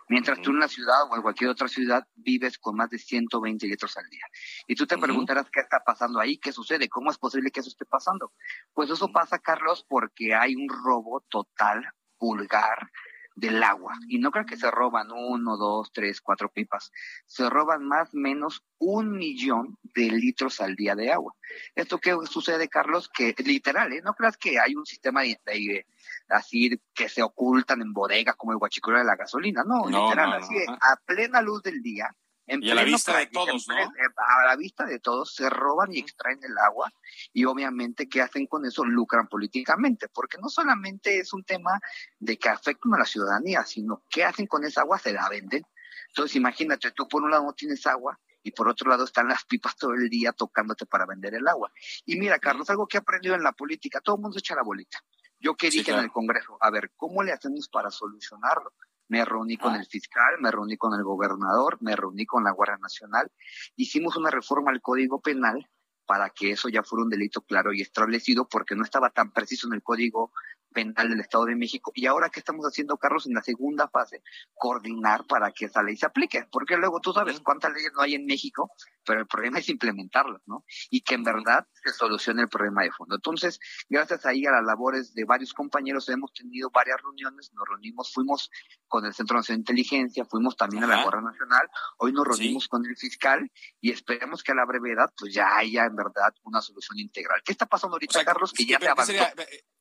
mientras 0.10 0.42
tú 0.42 0.52
en 0.52 0.60
la 0.60 0.68
ciudad 0.68 1.04
o 1.10 1.16
en 1.16 1.22
cualquier 1.22 1.50
otra 1.50 1.68
ciudad 1.68 2.08
vives 2.16 2.58
con 2.58 2.76
más 2.76 2.90
de 2.90 2.98
120 2.98 3.68
litros 3.68 3.98
al 3.98 4.10
día. 4.10 4.26
Y 4.68 4.76
tú 4.76 4.86
te 4.86 4.98
preguntarás 4.98 5.50
qué 5.52 5.60
está 5.60 5.82
pasando 5.86 6.20
ahí, 6.20 6.38
qué 6.38 6.52
sucede, 6.52 6.90
cómo 6.90 7.12
es 7.12 7.18
posible 7.18 7.52
que 7.52 7.60
eso 7.60 7.70
esté 7.70 7.86
pasando. 7.86 8.34
Pues 8.74 8.90
eso 8.90 9.12
pasa, 9.12 9.40
Carlos, 9.40 9.86
porque 9.88 10.34
hay 10.34 10.56
un 10.56 10.68
robo 10.70 11.26
total, 11.30 11.84
vulgar, 12.20 12.90
del 13.38 13.62
agua. 13.64 13.94
Y 14.10 14.18
no 14.18 14.32
creo 14.32 14.46
que 14.46 14.58
se 14.58 14.70
roban 14.72 15.12
uno, 15.12 15.58
dos, 15.58 15.92
tres, 15.94 16.22
cuatro 16.22 16.50
pipas. 16.50 16.92
Se 17.26 17.50
roban 17.50 17.86
más 17.86 18.14
o 18.14 18.18
menos 18.18 18.64
un 18.80 19.12
millón 19.12 19.78
de 19.94 20.10
litros 20.10 20.60
al 20.60 20.76
día 20.76 20.96
de 20.96 21.12
agua. 21.12 21.34
¿Esto 21.76 22.00
qué 22.00 22.16
sucede, 22.30 22.68
Carlos? 22.68 23.10
Que 23.10 23.36
literal, 23.46 23.94
¿eh? 23.94 24.02
No 24.04 24.16
creas 24.16 24.38
que 24.38 24.60
hay 24.60 24.76
un 24.76 24.86
sistema 24.86 25.22
de, 25.22 25.86
así 26.30 26.82
que 26.96 27.10
se 27.10 27.22
ocultan 27.22 27.82
en 27.82 27.94
bodegas 27.94 28.36
como 28.36 28.54
el 28.54 28.58
guachicuro 28.58 28.98
de 28.98 29.06
la 29.06 29.16
gasolina. 29.16 29.64
No, 29.64 29.88
literal, 29.88 30.34
así 30.34 30.56
a 30.68 30.96
plena 31.06 31.42
luz 31.42 31.62
del 31.62 31.82
día 31.82 32.14
y 32.48 32.70
a 32.70 32.76
la 32.76 32.84
vista 32.84 33.18
de 33.18 33.28
todos, 33.28 33.68
¿no? 33.68 33.76
Eh, 33.76 33.90
a 34.16 34.46
la 34.46 34.56
vista 34.56 34.86
de 34.86 35.00
todos 35.00 35.34
se 35.36 35.50
roban 35.50 35.94
y 35.94 36.00
extraen 36.00 36.40
el 36.44 36.58
agua 36.58 36.92
y 37.34 37.46
obviamente 37.46 38.08
¿qué 38.08 38.22
hacen 38.22 38.48
con 38.48 38.66
eso? 38.66 38.86
Lucran 38.86 39.28
políticamente, 39.28 40.08
porque 40.08 40.38
no 40.42 40.48
solamente 40.50 41.20
es 41.20 41.34
un 41.34 41.44
tema 41.44 41.80
de 42.20 42.38
que 42.38 42.50
afectan 42.50 42.94
a 42.94 43.00
la 43.00 43.06
ciudadanía, 43.06 43.64
sino 43.66 44.04
¿qué 44.10 44.24
hacen 44.24 44.48
con 44.48 44.64
esa 44.64 44.82
agua? 44.82 44.98
Se 44.98 45.12
la 45.12 45.28
venden. 45.30 45.66
Entonces 46.10 46.36
imagínate, 46.38 46.92
tú 46.92 47.08
por 47.08 47.24
un 47.24 47.32
lado 47.32 47.44
no 47.44 47.54
tienes 47.54 47.86
agua 47.86 48.18
y 48.42 48.52
por 48.52 48.70
otro 48.70 48.90
lado 48.90 49.04
están 49.04 49.28
las 49.28 49.44
pipas 49.44 49.76
todo 49.76 49.94
el 49.94 50.10
día 50.10 50.32
tocándote 50.32 50.86
para 50.86 51.06
vender 51.06 51.36
el 51.36 51.48
agua. 51.48 51.72
Y 52.06 52.18
mira, 52.18 52.40
Carlos, 52.40 52.70
algo 52.70 52.88
que 52.88 52.98
he 52.98 53.02
aprendido 53.02 53.36
en 53.36 53.44
la 53.44 53.52
política, 53.52 54.00
todo 54.00 54.16
el 54.16 54.22
mundo 54.22 54.38
echa 54.40 54.56
la 54.56 54.64
bolita. 54.64 55.04
Yo 55.40 55.56
que 55.56 55.70
dije 55.70 55.92
en 55.92 56.00
el 56.00 56.12
Congreso, 56.12 56.58
a 56.62 56.72
ver, 56.72 56.92
¿cómo 56.96 57.22
le 57.24 57.32
hacemos 57.32 57.68
para 57.70 57.92
solucionarlo? 57.92 58.74
Me 59.10 59.24
reuní 59.24 59.58
con 59.58 59.76
el 59.76 59.86
fiscal, 59.86 60.36
me 60.40 60.52
reuní 60.52 60.78
con 60.78 60.94
el 60.94 61.04
gobernador, 61.04 61.78
me 61.82 61.96
reuní 61.96 62.26
con 62.26 62.44
la 62.44 62.52
Guardia 62.52 62.78
Nacional. 62.78 63.32
Hicimos 63.76 64.18
una 64.18 64.32
reforma 64.32 64.72
al 64.72 64.82
Código 64.82 65.22
Penal 65.22 65.70
para 66.06 66.30
que 66.30 66.52
eso 66.52 66.70
ya 66.70 66.84
fuera 66.84 67.04
un 67.04 67.10
delito 67.10 67.42
claro 67.42 67.74
y 67.74 67.82
establecido, 67.82 68.48
porque 68.48 68.76
no 68.76 68.84
estaba 68.84 69.10
tan 69.10 69.32
preciso 69.32 69.68
en 69.68 69.74
el 69.74 69.84
Código 69.84 70.32
Penal 70.74 71.10
del 71.10 71.20
Estado 71.20 71.46
de 71.46 71.56
México. 71.56 71.92
Y 71.96 72.06
ahora, 72.06 72.30
¿qué 72.30 72.40
estamos 72.40 72.66
haciendo, 72.66 72.98
Carlos, 72.98 73.26
en 73.28 73.34
la 73.34 73.42
segunda 73.42 73.88
fase? 73.88 74.22
Coordinar 74.54 75.26
para 75.26 75.52
que 75.52 75.66
esa 75.66 75.84
ley 75.84 75.98
se 75.98 76.06
aplique. 76.06 76.48
Porque 76.52 76.78
luego 76.78 77.00
tú 77.02 77.14
sabes 77.14 77.40
cuántas 77.40 77.74
leyes 77.74 77.92
no 77.96 78.02
hay 78.02 78.16
en 78.16 78.26
México, 78.26 78.72
pero 79.06 79.22
el 79.22 79.28
problema 79.28 79.60
es 79.60 79.70
implementarlas, 79.70 80.42
¿no? 80.46 80.66
Y 80.90 81.02
que 81.02 81.16
en 81.16 81.24
verdad 81.24 81.66
se 81.84 81.92
solucione 81.92 82.44
el 82.44 82.50
problema 82.50 82.84
de 82.84 82.92
fondo. 82.92 83.16
Entonces, 83.16 83.60
gracias 83.90 84.26
ahí 84.26 84.46
a 84.46 84.52
las 84.52 84.64
labores 84.64 85.14
de 85.14 85.26
varios 85.26 85.54
compañeros, 85.54 86.10
hemos 86.10 86.34
tenido 86.34 86.70
varias 86.70 87.02
reuniones, 87.02 87.52
nos 87.54 87.68
reunimos, 87.68 88.14
fuimos 88.14 88.52
con 88.88 89.06
el 89.06 89.14
Centro 89.14 89.38
Nacional 89.38 89.58
de 89.58 89.62
Inteligencia, 89.62 90.26
fuimos 90.26 90.56
también 90.56 90.84
a 90.84 90.88
la 90.88 91.04
Guardia 91.04 91.22
Nacional, 91.22 91.70
hoy 91.98 92.12
nos 92.12 92.28
reunimos 92.28 92.68
con 92.68 92.86
el 92.86 92.96
fiscal 92.98 93.50
y 93.80 93.92
esperemos 93.92 94.44
que 94.44 94.52
a 94.52 94.56
la 94.56 94.66
brevedad, 94.66 95.12
pues 95.18 95.34
ya 95.34 95.56
haya 95.58 95.86
en 95.86 95.96
verdad 95.96 96.34
una 96.44 96.62
solución 96.62 97.00
integral. 97.00 97.42
¿Qué 97.44 97.52
está 97.52 97.66
pasando 97.66 97.96
ahorita, 97.96 98.24
Carlos? 98.24 98.54
Que 98.54 98.66
ya 98.66 98.80
se 98.80 98.90
avanzó. 98.90 99.14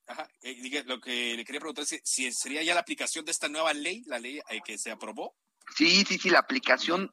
Ajá, 0.07 0.28
eh, 0.42 0.84
lo 0.86 1.00
que 1.00 1.36
le 1.36 1.44
quería 1.44 1.61
preguntar 1.61 1.84
es 1.84 2.00
si 2.04 2.30
sería 2.32 2.62
ya 2.62 2.74
la 2.74 2.80
aplicación 2.80 3.24
de 3.24 3.32
esta 3.32 3.48
nueva 3.48 3.72
ley, 3.74 4.02
la 4.07 4.18
ley 4.18 4.40
eh, 4.48 4.61
que 4.64 4.78
se 4.78 4.90
aprobó. 4.90 5.36
Sí, 5.74 6.04
sí, 6.04 6.18
sí, 6.18 6.30
la 6.30 6.38
aplicación 6.38 7.12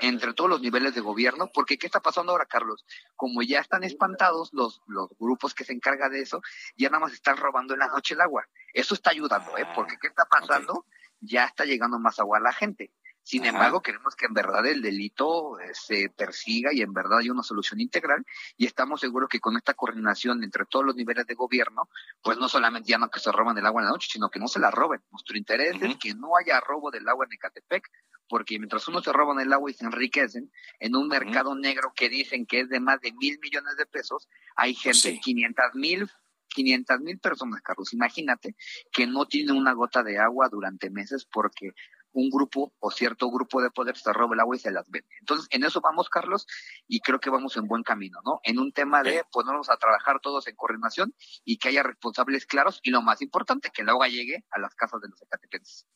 entre 0.00 0.34
todos 0.34 0.50
los 0.50 0.60
niveles 0.60 0.94
de 0.94 1.00
gobierno, 1.00 1.50
porque 1.52 1.78
¿qué 1.78 1.86
está 1.86 2.00
pasando 2.00 2.32
ahora, 2.32 2.46
Carlos? 2.46 2.84
Como 3.16 3.42
ya 3.42 3.60
están 3.60 3.84
espantados 3.84 4.50
los, 4.52 4.80
los 4.86 5.08
grupos 5.18 5.54
que 5.54 5.64
se 5.64 5.72
encargan 5.72 6.12
de 6.12 6.20
eso, 6.20 6.42
ya 6.76 6.88
nada 6.88 7.00
más 7.00 7.12
están 7.12 7.36
robando 7.36 7.74
en 7.74 7.80
la 7.80 7.88
noche 7.88 8.14
el 8.14 8.20
agua. 8.20 8.46
Eso 8.72 8.94
está 8.94 9.10
ayudando, 9.10 9.56
¿eh? 9.56 9.66
Porque 9.74 9.96
¿qué 10.00 10.08
está 10.08 10.24
pasando? 10.24 10.86
Ya 11.20 11.44
está 11.44 11.64
llegando 11.64 11.98
más 11.98 12.18
agua 12.18 12.38
a 12.38 12.42
la 12.42 12.52
gente. 12.52 12.92
Sin 13.24 13.44
embargo, 13.44 13.82
queremos 13.82 14.16
que 14.16 14.26
en 14.26 14.34
verdad 14.34 14.66
el 14.66 14.82
delito 14.82 15.58
eh, 15.60 15.70
se 15.74 16.08
persiga 16.10 16.72
y 16.72 16.82
en 16.82 16.92
verdad 16.92 17.18
haya 17.18 17.30
una 17.30 17.44
solución 17.44 17.80
integral 17.80 18.24
y 18.56 18.66
estamos 18.66 19.00
seguros 19.00 19.28
que 19.28 19.38
con 19.38 19.56
esta 19.56 19.74
coordinación 19.74 20.42
entre 20.42 20.64
todos 20.66 20.84
los 20.84 20.96
niveles 20.96 21.26
de 21.26 21.34
gobierno, 21.34 21.88
pues 22.20 22.36
no 22.38 22.48
solamente 22.48 22.90
ya 22.90 22.98
no 22.98 23.10
que 23.10 23.20
se 23.20 23.30
roban 23.30 23.56
el 23.56 23.66
agua 23.66 23.82
en 23.82 23.86
la 23.86 23.92
noche, 23.92 24.08
sino 24.10 24.28
que 24.28 24.40
no 24.40 24.48
se 24.48 24.58
la 24.58 24.72
roben. 24.72 25.00
Nuestro 25.12 25.38
interés 25.38 25.80
es 25.80 25.96
que 25.98 26.14
no 26.14 26.36
haya 26.36 26.58
robo 26.60 26.90
del 26.90 27.08
agua 27.08 27.26
en 27.26 27.34
Ecatepec, 27.34 27.88
porque 28.28 28.58
mientras 28.58 28.88
uno 28.88 29.00
se 29.00 29.12
roban 29.12 29.38
el 29.38 29.52
agua 29.52 29.70
y 29.70 29.74
se 29.74 29.84
enriquecen 29.84 30.50
en 30.80 30.96
un 30.96 31.06
mercado 31.06 31.54
negro 31.54 31.92
que 31.94 32.08
dicen 32.08 32.44
que 32.44 32.60
es 32.60 32.68
de 32.68 32.80
más 32.80 33.00
de 33.00 33.12
mil 33.12 33.38
millones 33.40 33.76
de 33.76 33.86
pesos, 33.86 34.28
hay 34.56 34.74
gente, 34.74 35.20
500 35.20 35.74
mil 35.74 36.10
500 36.48 37.00
mil 37.00 37.18
personas, 37.18 37.62
Carlos. 37.62 37.94
Imagínate 37.94 38.56
que 38.90 39.06
no 39.06 39.26
tiene 39.26 39.52
una 39.52 39.72
gota 39.72 40.02
de 40.02 40.18
agua 40.18 40.48
durante 40.50 40.90
meses 40.90 41.24
porque 41.24 41.72
un 42.12 42.30
grupo 42.30 42.72
o 42.78 42.90
cierto 42.90 43.30
grupo 43.30 43.62
de 43.62 43.70
poder 43.70 43.96
se 43.96 44.12
roba 44.12 44.34
el 44.34 44.40
agua 44.40 44.56
y 44.56 44.58
se 44.58 44.70
las 44.70 44.90
vende. 44.90 45.08
Entonces, 45.20 45.48
en 45.50 45.64
eso 45.64 45.80
vamos, 45.80 46.08
Carlos, 46.08 46.46
y 46.86 47.00
creo 47.00 47.20
que 47.20 47.30
vamos 47.30 47.56
en 47.56 47.66
buen 47.66 47.82
camino, 47.82 48.20
¿no? 48.24 48.40
En 48.42 48.58
un 48.58 48.72
tema 48.72 49.02
de 49.02 49.24
ponernos 49.30 49.70
a 49.70 49.76
trabajar 49.76 50.20
todos 50.20 50.46
en 50.48 50.56
coordinación 50.56 51.14
y 51.44 51.58
que 51.58 51.68
haya 51.68 51.82
responsables 51.82 52.46
claros 52.46 52.80
y 52.82 52.90
lo 52.90 53.02
más 53.02 53.22
importante, 53.22 53.70
que 53.72 53.82
el 53.82 53.88
agua 53.88 54.08
llegue 54.08 54.44
a 54.50 54.60
las 54.60 54.74
casas 54.74 55.00
de 55.00 55.08
los 55.08 55.22
ecatepenses. 55.22 55.86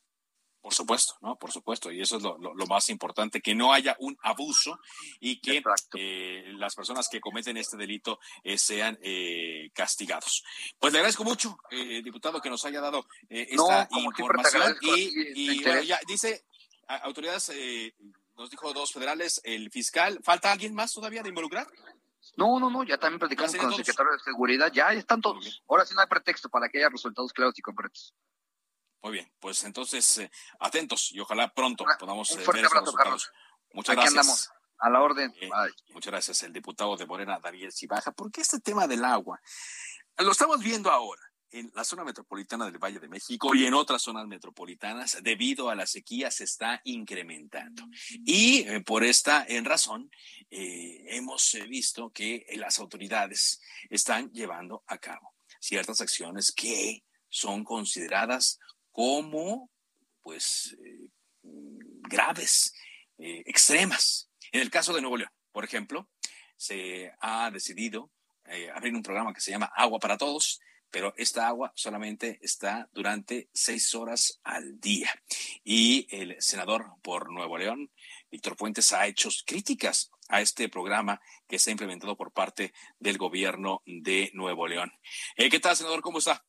Por 0.66 0.74
supuesto, 0.74 1.14
¿no? 1.20 1.38
Por 1.38 1.52
supuesto. 1.52 1.92
Y 1.92 2.00
eso 2.00 2.16
es 2.16 2.24
lo, 2.24 2.66
más 2.66 2.88
importante, 2.88 3.40
que 3.40 3.54
no 3.54 3.72
haya 3.72 3.94
un 4.00 4.18
abuso 4.20 4.80
y 5.20 5.40
que 5.40 5.62
eh, 5.94 6.44
las 6.56 6.74
personas 6.74 7.08
que 7.08 7.20
cometen 7.20 7.56
este 7.56 7.76
delito 7.76 8.18
eh, 8.42 8.58
sean 8.58 8.98
eh, 9.00 9.70
castigados. 9.72 10.42
Pues 10.80 10.92
le 10.92 10.98
agradezco 10.98 11.22
mucho, 11.22 11.56
diputado, 12.02 12.40
que 12.40 12.50
nos 12.50 12.64
haya 12.64 12.80
dado 12.80 13.06
esta 13.28 13.88
información. 13.92 14.76
Y, 14.82 15.62
bueno, 15.62 15.82
ya 15.82 16.00
dice, 16.04 16.44
autoridades, 16.88 17.52
nos 18.36 18.50
dijo 18.50 18.72
dos 18.72 18.90
federales, 18.90 19.40
el 19.44 19.70
fiscal. 19.70 20.18
¿Falta 20.24 20.50
alguien 20.50 20.74
más 20.74 20.92
todavía 20.92 21.22
de 21.22 21.28
involucrar? 21.28 21.68
No, 22.36 22.58
no, 22.58 22.70
no, 22.70 22.82
ya 22.82 22.98
también 22.98 23.20
platicamos 23.20 23.54
con 23.54 23.70
el 23.70 23.76
secretario 23.76 24.10
de 24.10 24.18
Seguridad, 24.18 24.72
ya 24.72 24.92
están 24.92 25.20
todos. 25.20 25.62
Ahora 25.68 25.86
sí 25.86 25.94
no 25.94 26.00
hay 26.00 26.08
pretexto 26.08 26.48
para 26.48 26.68
que 26.68 26.78
haya 26.78 26.88
resultados 26.88 27.32
claros 27.32 27.56
y 27.56 27.62
concretos. 27.62 28.16
Muy 29.02 29.12
bien, 29.12 29.32
pues 29.40 29.62
entonces 29.64 30.18
eh, 30.18 30.30
atentos 30.58 31.12
y 31.12 31.20
ojalá 31.20 31.52
pronto 31.52 31.84
podamos 31.98 32.30
eh, 32.32 32.38
ver 32.38 32.64
esos 32.64 32.72
resultados. 32.72 33.30
Muchas 33.72 33.92
Aquí 33.92 34.02
gracias. 34.02 34.18
andamos, 34.18 34.50
a 34.78 34.90
la 34.90 35.00
orden. 35.00 35.34
Eh, 35.40 35.50
muchas 35.90 36.10
gracias, 36.10 36.42
el 36.42 36.52
diputado 36.52 36.96
de 36.96 37.06
Morena, 37.06 37.38
David 37.38 37.70
Cibaja, 37.70 38.12
porque 38.12 38.40
este 38.40 38.60
tema 38.60 38.86
del 38.86 39.04
agua 39.04 39.40
lo 40.18 40.32
estamos 40.32 40.60
viendo 40.60 40.90
ahora 40.90 41.22
en 41.50 41.70
la 41.74 41.84
zona 41.84 42.04
metropolitana 42.04 42.64
del 42.66 42.78
Valle 42.78 42.98
de 42.98 43.08
México 43.08 43.54
y 43.54 43.66
en 43.66 43.74
otras 43.74 44.02
zonas 44.02 44.26
metropolitanas, 44.26 45.18
debido 45.22 45.70
a 45.70 45.74
la 45.74 45.86
sequía, 45.86 46.30
se 46.30 46.44
está 46.44 46.80
incrementando. 46.84 47.84
Y 48.24 48.80
por 48.80 49.04
esta 49.04 49.44
en 49.46 49.64
razón, 49.64 50.10
hemos 50.50 51.56
visto 51.68 52.10
que 52.10 52.44
las 52.56 52.78
autoridades 52.80 53.60
están 53.88 54.30
llevando 54.32 54.82
a 54.88 54.98
cabo 54.98 55.36
ciertas 55.60 56.00
acciones 56.00 56.52
que 56.52 57.04
son 57.28 57.64
consideradas 57.64 58.58
como, 58.96 59.70
pues, 60.22 60.74
eh, 60.82 61.10
graves, 62.08 62.72
eh, 63.18 63.42
extremas. 63.44 64.30
En 64.52 64.62
el 64.62 64.70
caso 64.70 64.94
de 64.94 65.02
Nuevo 65.02 65.18
León, 65.18 65.30
por 65.52 65.64
ejemplo, 65.64 66.08
se 66.56 67.12
ha 67.20 67.50
decidido 67.50 68.10
eh, 68.46 68.70
abrir 68.74 68.94
un 68.94 69.02
programa 69.02 69.34
que 69.34 69.42
se 69.42 69.50
llama 69.50 69.70
Agua 69.76 69.98
para 69.98 70.16
Todos, 70.16 70.62
pero 70.90 71.12
esta 71.18 71.46
agua 71.46 71.72
solamente 71.74 72.38
está 72.40 72.88
durante 72.90 73.50
seis 73.52 73.94
horas 73.94 74.40
al 74.44 74.80
día. 74.80 75.10
Y 75.62 76.06
el 76.08 76.34
senador 76.40 76.94
por 77.02 77.30
Nuevo 77.30 77.58
León, 77.58 77.92
Víctor 78.30 78.56
Fuentes, 78.56 78.94
ha 78.94 79.06
hecho 79.06 79.28
críticas 79.44 80.10
a 80.28 80.40
este 80.40 80.70
programa 80.70 81.20
que 81.46 81.58
se 81.58 81.68
ha 81.68 81.72
implementado 81.72 82.16
por 82.16 82.32
parte 82.32 82.72
del 82.98 83.18
gobierno 83.18 83.82
de 83.84 84.30
Nuevo 84.32 84.66
León. 84.66 84.90
¿Qué 85.36 85.60
tal, 85.60 85.76
senador? 85.76 86.00
¿Cómo 86.00 86.16
está? 86.16 86.46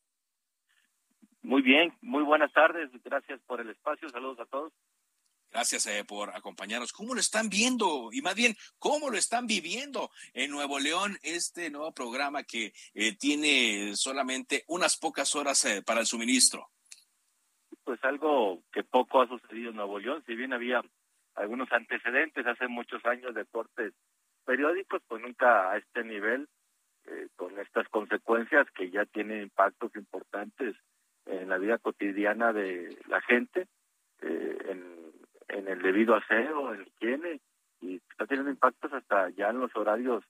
Muy 1.48 1.62
bien, 1.62 1.94
muy 2.02 2.24
buenas 2.24 2.52
tardes, 2.52 2.90
gracias 3.02 3.40
por 3.46 3.58
el 3.58 3.70
espacio, 3.70 4.10
saludos 4.10 4.38
a 4.38 4.44
todos. 4.44 4.70
Gracias 5.50 5.86
eh, 5.86 6.04
por 6.06 6.28
acompañarnos. 6.36 6.92
¿Cómo 6.92 7.14
lo 7.14 7.20
están 7.20 7.48
viendo? 7.48 8.10
Y 8.12 8.20
más 8.20 8.34
bien, 8.34 8.54
¿cómo 8.78 9.08
lo 9.08 9.16
están 9.16 9.46
viviendo 9.46 10.10
en 10.34 10.50
Nuevo 10.50 10.78
León 10.78 11.16
este 11.22 11.70
nuevo 11.70 11.90
programa 11.92 12.42
que 12.42 12.74
eh, 12.92 13.16
tiene 13.16 13.96
solamente 13.96 14.64
unas 14.66 14.98
pocas 14.98 15.34
horas 15.36 15.64
eh, 15.64 15.82
para 15.82 16.00
el 16.00 16.06
suministro? 16.06 16.68
Pues 17.82 17.98
algo 18.04 18.62
que 18.70 18.84
poco 18.84 19.22
ha 19.22 19.26
sucedido 19.26 19.70
en 19.70 19.76
Nuevo 19.76 19.98
León, 20.00 20.22
si 20.26 20.34
bien 20.34 20.52
había 20.52 20.82
algunos 21.34 21.72
antecedentes 21.72 22.46
hace 22.46 22.68
muchos 22.68 23.02
años 23.06 23.34
de 23.34 23.46
cortes 23.46 23.94
periódicos, 24.44 25.00
pues 25.08 25.22
nunca 25.22 25.70
a 25.70 25.78
este 25.78 26.04
nivel, 26.04 26.46
con 27.36 27.58
estas 27.58 27.88
consecuencias 27.88 28.66
que 28.72 28.90
ya 28.90 29.06
tienen 29.06 29.44
impactos 29.44 29.96
importantes 29.96 30.76
en 31.28 31.48
la 31.48 31.58
vida 31.58 31.78
cotidiana 31.78 32.52
de 32.52 32.96
la 33.06 33.20
gente, 33.20 33.68
eh, 34.22 34.58
en, 34.68 35.12
en, 35.48 35.68
el 35.68 35.82
debido 35.82 36.14
aseo, 36.14 36.74
en 36.74 36.86
higiene, 36.86 37.40
y 37.80 37.96
está 38.10 38.26
teniendo 38.26 38.50
impactos 38.50 38.92
hasta 38.92 39.28
ya 39.30 39.50
en 39.50 39.60
los 39.60 39.74
horarios 39.76 40.24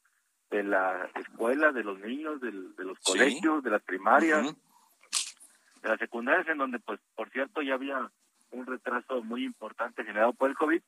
de 0.51 0.63
la 0.65 1.09
escuela, 1.15 1.73
de 1.73 1.85
los 1.85 1.99
niños, 2.01 2.41
de 2.41 2.53
los 2.85 2.99
colegios, 3.01 3.63
de 3.63 3.71
las 3.71 3.83
primarias, 3.83 4.55
de 5.83 5.89
las 5.89 5.99
secundarias, 5.99 6.49
en 6.49 6.59
donde, 6.59 6.79
pues, 6.79 7.01
por 7.15 7.31
cierto, 7.31 7.63
ya 7.63 7.75
había 7.75 8.11
un 8.51 8.67
retraso 8.67 9.23
muy 9.23 9.45
importante 9.45 10.05
generado 10.05 10.33
por 10.33 10.51
el 10.51 10.57
COVID 10.57 10.83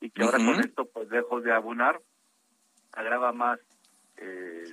y 0.00 0.10
que 0.10 0.22
ahora 0.22 0.38
con 0.38 0.60
esto, 0.60 0.84
pues, 0.86 1.10
lejos 1.10 1.42
de 1.42 1.52
abonar, 1.52 2.00
agrava 2.92 3.32
más 3.32 3.58
eh, 4.16 4.64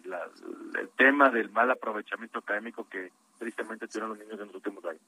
el 0.79 0.89
tema 0.97 1.29
del 1.29 1.49
mal 1.51 1.69
aprovechamiento 1.71 2.39
académico 2.39 2.87
que 2.89 3.11
tristemente 3.37 3.87
tuvieron 3.87 4.09
los 4.09 4.19
niños 4.19 4.39
en 4.39 4.47
los 4.47 4.55
últimos 4.55 4.83
años. 4.85 5.01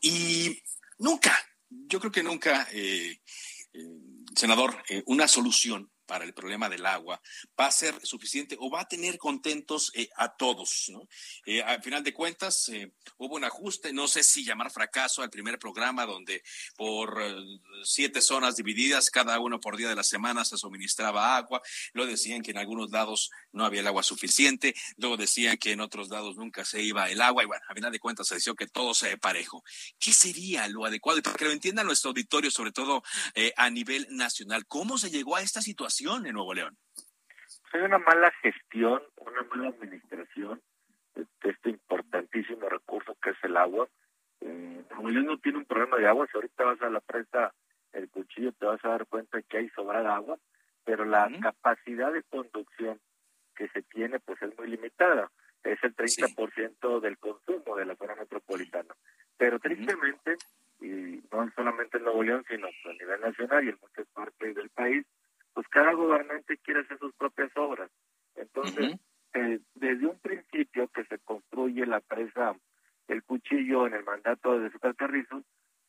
Y 0.00 0.62
nunca, 0.98 1.32
yo 1.70 2.00
creo 2.00 2.10
que 2.10 2.22
nunca, 2.22 2.66
eh, 2.72 3.20
eh, 3.72 3.88
senador, 4.34 4.74
una 5.06 5.28
solución 5.28 5.91
para 6.06 6.24
el 6.24 6.34
problema 6.34 6.68
del 6.68 6.86
agua 6.86 7.20
va 7.58 7.66
a 7.66 7.70
ser 7.70 7.94
suficiente 8.04 8.56
o 8.58 8.70
va 8.70 8.80
a 8.80 8.88
tener 8.88 9.18
contentos 9.18 9.92
eh, 9.94 10.08
a 10.16 10.34
todos. 10.36 10.86
¿no? 10.88 11.08
Eh, 11.46 11.62
al 11.62 11.82
final 11.82 12.02
de 12.02 12.12
cuentas, 12.12 12.68
eh, 12.70 12.92
hubo 13.18 13.36
un 13.36 13.44
ajuste, 13.44 13.92
no 13.92 14.08
sé 14.08 14.22
si 14.22 14.44
llamar 14.44 14.70
fracaso 14.70 15.22
al 15.22 15.30
primer 15.30 15.58
programa 15.58 16.06
donde 16.06 16.42
por 16.76 17.22
siete 17.84 18.20
zonas 18.20 18.56
divididas, 18.56 19.10
cada 19.10 19.38
uno 19.38 19.60
por 19.60 19.76
día 19.76 19.88
de 19.88 19.94
la 19.94 20.02
semana 20.02 20.44
se 20.44 20.56
suministraba 20.56 21.36
agua. 21.36 21.62
Luego 21.92 22.10
decían 22.10 22.42
que 22.42 22.50
en 22.50 22.58
algunos 22.58 22.90
lados 22.90 23.30
no 23.52 23.64
había 23.64 23.80
el 23.80 23.86
agua 23.86 24.02
suficiente, 24.02 24.74
luego 24.96 25.16
decían 25.16 25.56
que 25.56 25.72
en 25.72 25.80
otros 25.80 26.08
lados 26.08 26.36
nunca 26.36 26.64
se 26.64 26.82
iba 26.82 27.10
el 27.10 27.20
agua 27.20 27.42
y 27.42 27.46
bueno, 27.46 27.62
al 27.68 27.74
final 27.74 27.92
de 27.92 28.00
cuentas 28.00 28.28
se 28.28 28.34
decidió 28.34 28.54
que 28.54 28.66
todo 28.66 28.94
se 28.94 29.16
parejo. 29.18 29.62
¿Qué 29.98 30.12
sería 30.12 30.66
lo 30.68 30.84
adecuado? 30.84 31.18
Y 31.18 31.22
para 31.22 31.36
que 31.36 31.44
lo 31.44 31.52
entienda 31.52 31.84
nuestro 31.84 32.10
auditorio, 32.10 32.50
sobre 32.50 32.72
todo 32.72 33.02
a 33.56 33.70
nivel 33.70 34.06
nacional, 34.10 34.66
¿cómo 34.66 34.98
se 34.98 35.10
llegó 35.10 35.36
a 35.36 35.42
esta 35.42 35.62
situación? 35.62 35.91
En 36.00 36.32
Nuevo 36.32 36.54
León? 36.54 36.76
Hay 37.72 37.82
una 37.82 37.98
mala 37.98 38.32
gestión, 38.42 39.02
una 39.16 39.42
mala 39.42 39.68
administración 39.68 40.60
de 41.14 41.26
este 41.42 41.70
importantísimo 41.70 42.68
recurso 42.68 43.14
que 43.22 43.30
es 43.30 43.36
el 43.42 43.56
agua. 43.56 43.88
Eh, 44.40 44.84
Nuevo 44.90 45.10
León 45.10 45.26
no 45.26 45.38
tiene 45.38 45.58
un 45.58 45.66
problema 45.66 45.98
de 45.98 46.06
agua. 46.06 46.26
Si 46.26 46.36
ahorita 46.36 46.64
vas 46.64 46.80
a 46.80 46.88
la 46.88 47.00
presa 47.00 47.52
el 47.92 48.08
cuchillo, 48.08 48.52
te 48.52 48.64
vas 48.64 48.82
a 48.84 48.88
dar 48.88 49.06
cuenta 49.06 49.42
que 49.42 49.58
hay 49.58 49.68
sobrada 49.70 50.16
agua, 50.16 50.38
pero 50.84 51.04
la 51.04 51.30
capacidad 51.42 52.10
de 52.10 52.22
conducción 52.22 52.98
que 53.54 53.68
se 53.68 53.82
tiene 53.82 54.18
pues 54.18 54.40
es 54.40 54.56
muy 54.56 54.68
limitada. 54.68 55.30
Es 55.62 55.78
el 55.82 55.94
30% 55.94 57.00
del 57.00 57.18
consumo 57.18 57.76
de 57.76 57.84
la 57.84 57.96
zona 57.96 58.14
metropolitana. 58.16 58.94
Pero 59.36 59.58
tristemente, 59.58 60.36
y 60.80 61.22
no 61.30 61.50
solamente 61.54 61.98
en 61.98 62.04
Nuevo 62.04 62.22
León, 62.22 62.44
sino 62.48 62.66
a 62.66 62.92
nivel 62.94 63.20
nacional 63.20 63.64
y 63.64 63.68
en 63.68 63.78
muchas 63.80 64.06
partes 64.14 64.54
del 64.54 64.70
país, 64.70 65.06
pues 65.54 65.66
cada 65.68 65.92
gobernante 65.92 66.58
quiere 66.58 66.80
hacer 66.80 66.98
sus 66.98 67.14
propias 67.14 67.50
obras. 67.56 67.90
Entonces, 68.34 68.96
eh, 69.34 69.60
desde 69.74 70.06
un 70.06 70.18
principio 70.18 70.88
que 70.88 71.04
se 71.04 71.18
construye 71.18 71.86
la 71.86 72.00
presa 72.00 72.54
El 73.08 73.22
Cuchillo 73.22 73.86
en 73.86 73.94
el 73.94 74.04
mandato 74.04 74.58
de 74.58 74.68
Azúcar 74.68 74.94
Carrizo, 74.96 75.42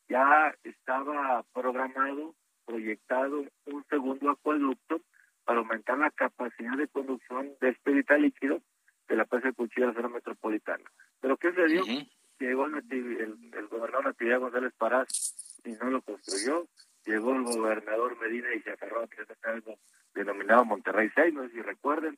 ya 0.08 0.54
estaba 0.62 1.44
programado, 1.52 2.34
proyectado 2.66 3.44
un 3.66 3.84
segundo 3.88 4.30
acueducto 4.30 5.00
para 5.44 5.60
aumentar 5.60 5.98
la 5.98 6.10
capacidad 6.10 6.76
de 6.76 6.88
conducción 6.88 7.52
de 7.60 7.70
este 7.70 8.18
líquido 8.18 8.60
de 9.08 9.16
la 9.16 9.24
presa 9.24 9.48
El 9.48 9.54
Cuchillo 9.54 9.88
de 9.88 9.92
la 9.92 10.00
zona 10.00 10.14
metropolitana. 10.14 10.84
Pero 11.20 11.36
¿qué 11.36 11.52
se 11.52 11.66
dio? 11.66 11.82
Llegó 12.38 12.66
el, 12.66 12.74
el, 12.90 13.68
gobernador 13.68 14.06
Natividad 14.06 14.40
González 14.40 14.72
Parás 14.76 15.60
y 15.64 15.72
no 15.72 15.88
lo 15.88 16.02
construyó, 16.02 16.66
llegó 17.06 17.34
el 17.34 17.42
gobernador 17.42 18.18
Medina 18.20 18.54
y 18.54 18.60
se 18.62 18.72
aferró 18.72 19.00
a 19.00 19.04
es 19.04 19.44
algo 19.44 19.78
denominado 20.14 20.64
Monterrey 20.64 21.10
6, 21.14 21.34
no 21.34 21.42
sé 21.44 21.50
si 21.50 21.62
recuerden, 21.62 22.16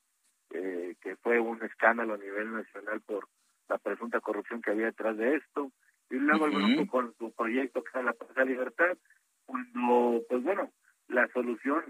eh, 0.50 0.94
que 1.00 1.16
fue 1.16 1.40
un 1.40 1.62
escándalo 1.62 2.14
a 2.14 2.18
nivel 2.18 2.52
nacional 2.52 3.00
por 3.00 3.28
la 3.68 3.78
presunta 3.78 4.20
corrupción 4.20 4.62
que 4.62 4.70
había 4.70 4.86
detrás 4.86 5.16
de 5.16 5.36
esto, 5.36 5.72
y 6.10 6.16
luego 6.16 6.46
el 6.46 6.86
con 6.88 7.14
su 7.18 7.32
proyecto 7.32 7.82
que 7.82 7.98
es 7.98 8.04
la 8.04 8.12
Plaza 8.12 8.44
Libertad, 8.44 8.96
cuando, 9.44 10.22
pues 10.28 10.42
bueno, 10.42 10.70
la 11.08 11.26
solución 11.28 11.82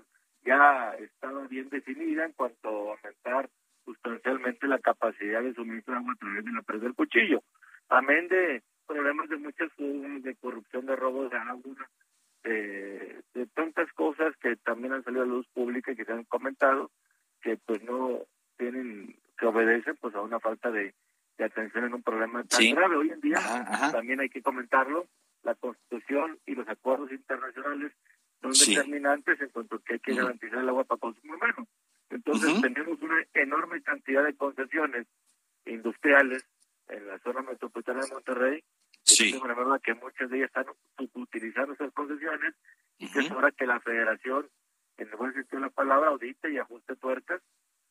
ya 0.45 0.95
estaba 0.95 1.47
bien 1.49 1.69
definida 1.69 2.25
en 2.25 2.33
cuanto 2.33 2.69
a 2.69 2.97
aumentar 2.97 3.51
sustancialmente 3.85 4.67
la 4.67 4.79
capacidad 4.79 5.43
de 5.43 5.55
suministro 5.55 5.97
agua 5.97 6.13
a 6.13 6.17
través 6.17 6.45
de 6.45 6.53
la 6.53 6.63
presa 6.63 6.85
del 6.85 6.95
cuchillo. 6.95 7.43
Amén 7.89 8.29
de 8.29 8.63
problemas 8.87 9.29
de 9.29 9.37
muchas 9.37 9.73
fugas, 9.73 10.23
de 10.23 10.35
corrupción, 10.37 10.87
de 10.87 10.97
robos 10.97 11.31
de 11.31 11.37
agua, 11.37 11.89
de, 12.51 13.47
tantas 13.55 13.93
cosas 13.93 14.35
que 14.37 14.57
también 14.57 14.93
han 14.93 15.05
salido 15.05 15.23
a 15.23 15.27
la 15.27 15.33
luz 15.33 15.47
pública 15.49 15.93
y 15.93 15.97
que 15.97 16.05
se 16.05 16.13
han 16.13 16.25
comentado, 16.25 16.91
que 17.41 17.57
pues 17.57 17.83
no 17.83 18.21
tienen, 18.57 19.17
que 19.39 19.47
obedecen 19.47 19.97
pues 19.97 20.15
a 20.15 20.21
una 20.21 20.41
falta 20.41 20.71
de, 20.71 20.95
atención 21.39 21.85
en 21.85 21.95
un 21.95 22.03
problema 22.03 22.45
tan 22.45 22.75
grave. 22.75 22.97
Hoy 22.97 23.11
en 23.11 23.21
día. 23.21 23.39
También 23.93 24.21
hay 24.21 24.31
que 24.31 24.41
comentarlo, 24.41 25.07
la 25.43 25.55
Constitución 25.55 26.39
y 26.47 26.55
los 26.55 26.67
acuerdos 26.67 27.13
internacionales 27.13 27.93
son 28.41 28.53
determinantes 28.53 29.41
en 29.41 29.51
cuanto 29.51 29.77
a 29.77 29.81
que 29.81 29.95
hay 29.95 30.01
que 30.01 30.15
garantizar 30.15 30.59
el 30.61 30.69
agua 30.69 30.85
para 30.85 30.99
consumo 30.99 31.35
humano. 31.35 31.69
Entonces 32.09 32.61
tenemos 32.63 33.01
una 33.03 33.23
enorme 33.35 33.83
cantidad 33.83 34.25
de 34.25 34.35
concesiones 34.35 35.07
industriales 35.67 36.47
en 36.89 37.07
la 37.07 37.19
zona 37.19 37.43
metropolitana 37.43 38.05
de 38.05 38.13
Monterrey 38.13 38.65
Sí. 39.07 39.33
De 39.33 39.39
verdad 39.41 39.81
que 39.83 39.95
muchas 39.95 40.29
de 40.31 40.39
ellas 40.39 40.49
están 40.49 40.67
utilizando 41.15 41.73
esas 41.75 41.93
concesiones 41.93 42.55
y 42.99 43.11
que 43.11 43.21
es 43.21 43.31
hora 43.31 43.53
que 43.53 43.67
la 43.67 43.81
federación, 43.81 44.51
en 44.97 45.09
el 45.09 45.17
buen 45.17 45.33
sentido 45.33 45.61
de 45.61 45.67
la 45.67 45.73
palabra, 45.73 46.09
audite 46.09 46.51
y 46.51 46.59
ajuste 46.59 46.97
tuercas 46.97 47.41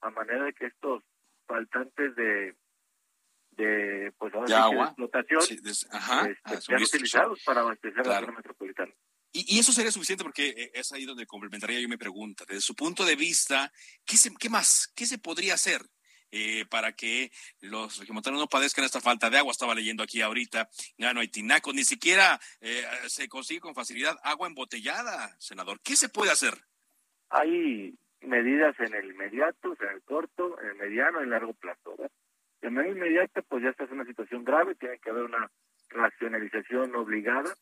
a 0.02 0.10
manera 0.10 0.46
de 0.46 0.54
que 0.54 0.66
estos 0.66 1.04
faltantes 1.48 2.16
de 2.16 2.56
de 3.52 4.14
pues 4.18 4.34
ahora 4.34 4.48
de, 4.48 4.56
agua. 4.56 4.86
explotación 4.88 5.42
este, 5.42 6.62
sean 6.62 6.84
utilizados 6.84 7.42
para 7.46 7.62
abastecer 7.62 8.06
la 8.06 8.20
zona 8.20 8.34
metropolitana. 8.34 8.94
Y, 9.32 9.60
eso 9.60 9.74
sería 9.74 9.92
suficiente 9.92 10.24
porque 10.24 10.48
eh, 10.48 10.72
es 10.74 10.94
ahí 10.94 11.06
donde 11.06 11.26
complementaría 11.26 11.80
yo 11.80 11.90
mi 11.90 11.98
pregunta. 11.98 12.46
Desde 12.48 12.62
su 12.62 12.74
punto 12.74 13.04
de 13.04 13.18
vista, 13.18 13.72
¿qué, 14.06 14.16
se, 14.16 14.34
qué 14.36 14.50
más? 14.50 14.92
¿Qué 14.96 15.06
se 15.06 15.18
podría 15.18 15.56
hacer? 15.56 15.82
Eh, 16.32 16.66
para 16.70 16.92
que 16.92 17.32
los 17.62 17.98
regiomontanos 18.00 18.40
no 18.40 18.48
padezcan 18.48 18.84
esta 18.84 19.00
falta 19.00 19.30
de 19.30 19.38
agua. 19.38 19.52
Estaba 19.52 19.76
leyendo 19.76 20.04
aquí 20.04 20.22
ahorita, 20.22 20.70
Gano 20.98 21.24
y 21.24 21.30
Tinaco, 21.30 21.72
ni 21.72 21.84
siquiera 21.84 22.40
eh, 22.60 22.84
se 23.08 23.30
consigue 23.30 23.62
con 23.62 23.76
facilidad 23.76 24.18
agua 24.24 24.48
embotellada, 24.48 25.36
senador. 25.40 25.80
¿Qué 25.82 25.96
se 25.96 26.10
puede 26.10 26.32
hacer? 26.32 26.54
Hay 27.30 27.98
medidas 28.22 28.78
en 28.80 28.94
el 28.94 29.12
inmediato, 29.12 29.78
en 29.80 29.90
el 29.90 30.02
corto, 30.04 30.60
en 30.62 30.70
el 30.70 30.76
mediano, 30.76 31.20
en 31.20 31.26
el 31.26 31.30
largo 31.30 31.54
plazo. 31.54 31.96
En 32.62 32.78
el 32.78 32.88
inmediato, 32.88 33.42
pues 33.44 33.64
ya 33.64 33.70
está 33.70 33.84
es 33.84 33.92
una 33.92 34.06
situación 34.06 34.44
grave, 34.44 34.76
tiene 34.76 35.00
que 35.00 35.12
haber 35.12 35.24
una 35.24 35.50
racionalización 35.90 36.96
obligada, 36.96 37.54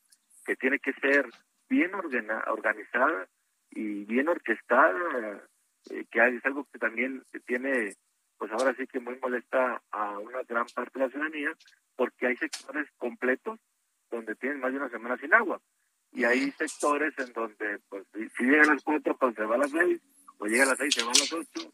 que 0.46 0.56
tiene 0.56 0.80
que 0.80 0.94
ser 0.94 1.30
bien 1.70 1.92
organizada 1.94 3.28
y 3.70 4.06
bien 4.06 4.30
orquestada, 4.30 5.44
eh, 5.90 6.06
que 6.10 6.28
es 6.28 6.46
algo 6.46 6.66
que 6.72 6.80
también 6.80 7.24
tiene 7.46 7.96
pues 8.44 8.52
ahora 8.52 8.76
sí 8.76 8.86
que 8.88 9.00
muy 9.00 9.18
molesta 9.22 9.82
a 9.92 10.20
una 10.20 10.44
gran 10.44 10.66
parte 10.76 11.00
de 11.00 11.06
la 11.06 11.10
ciudadanía, 11.10 11.54
porque 11.96 12.28
hay 12.28 12.36
sectores 12.36 12.90
completos 12.98 13.58
donde 14.12 14.36
tienen 14.36 14.60
más 14.60 14.74
de 14.74 14.80
una 14.80 14.90
semana 14.90 15.16
sin 15.16 15.34
agua. 15.34 15.62
Y 16.12 16.26
hay 16.26 16.52
sectores 16.52 17.18
en 17.20 17.32
donde, 17.32 17.80
pues, 17.88 18.04
si 18.12 18.44
llegan 18.44 18.70
a 18.70 18.74
las 18.74 18.84
cuatro, 18.84 19.16
pues 19.16 19.34
se 19.36 19.46
va 19.46 19.56
a 19.56 19.60
las 19.60 19.72
seis, 19.72 20.02
o 20.40 20.46
llega 20.46 20.64
a 20.64 20.66
las 20.66 20.78
seis, 20.78 20.94
se 20.94 21.04
va 21.04 21.12
a 21.12 21.20
las 21.20 21.32
ocho. 21.32 21.72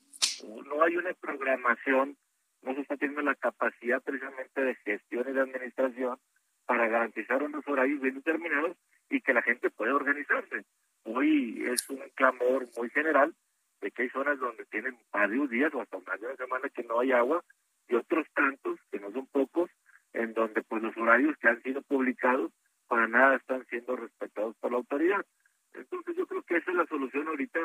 No 0.68 0.84
hay 0.84 0.96
una 0.96 1.12
programación, 1.14 2.16
no 2.62 2.76
se 2.76 2.82
está 2.82 2.98
teniendo 2.98 3.24
la 3.24 3.34
capacidad 3.34 4.04
precisamente 4.04 4.62
de 4.62 4.76
gestión 4.76 5.28
y 5.28 5.34
de 5.34 5.42
administración 5.42 6.20
para 6.68 6.88
garantizar 6.88 7.42
unos 7.42 7.68
horarios 7.68 8.00
bien 8.00 8.14
determinados 8.14 8.78
y 9.10 9.22
que 9.22 9.34
la 9.34 9.42
gente 9.42 9.72
pueda 9.72 9.96
organizarse. 9.96 10.66
Hoy 11.02 11.64
es 11.66 11.90
un 11.90 11.98
clamor 12.14 12.68
muy 12.78 12.92
general 12.92 13.34
de 13.82 13.92
que 13.92 14.04
hay 14.04 14.10
zonas 14.10 14.40
donde 14.40 14.66
tienen 14.66 14.98
varios 15.12 15.50
días 15.50 15.74
o 15.74 15.82
hasta 15.82 16.00
más 16.00 16.20
de 16.20 16.28
una 16.28 16.36
semana 16.36 16.70
que 16.70 16.84
no 16.84 17.00
hay 17.00 17.12
agua 17.12 17.44
y 17.88 17.96
otros 17.96 18.28
tantos, 18.34 18.80
que 18.92 19.00
no 19.00 19.12
son 19.12 19.26
pocos, 19.28 19.70
en 20.14 20.34
donde 20.34 20.62
pues 20.64 20.82
los 20.82 20.96
horarios 20.98 21.38
que 21.38 21.48
han 21.48 21.62
sido 21.62 21.82
publicados 21.82 22.52
para 22.88 23.08
nada 23.08 23.36
están 23.36 23.66
siendo 23.68 23.96
respetados 23.96 24.56
por 24.58 24.72
la 24.72 24.78
autoridad. 24.78 25.26
Entonces 25.74 26.16
yo 26.16 26.26
creo 26.26 26.44
que 26.44 26.58
esa 26.58 26.72
es 26.72 26.78
la 26.78 26.86
solución 26.88 27.28
ahorita 27.28 27.60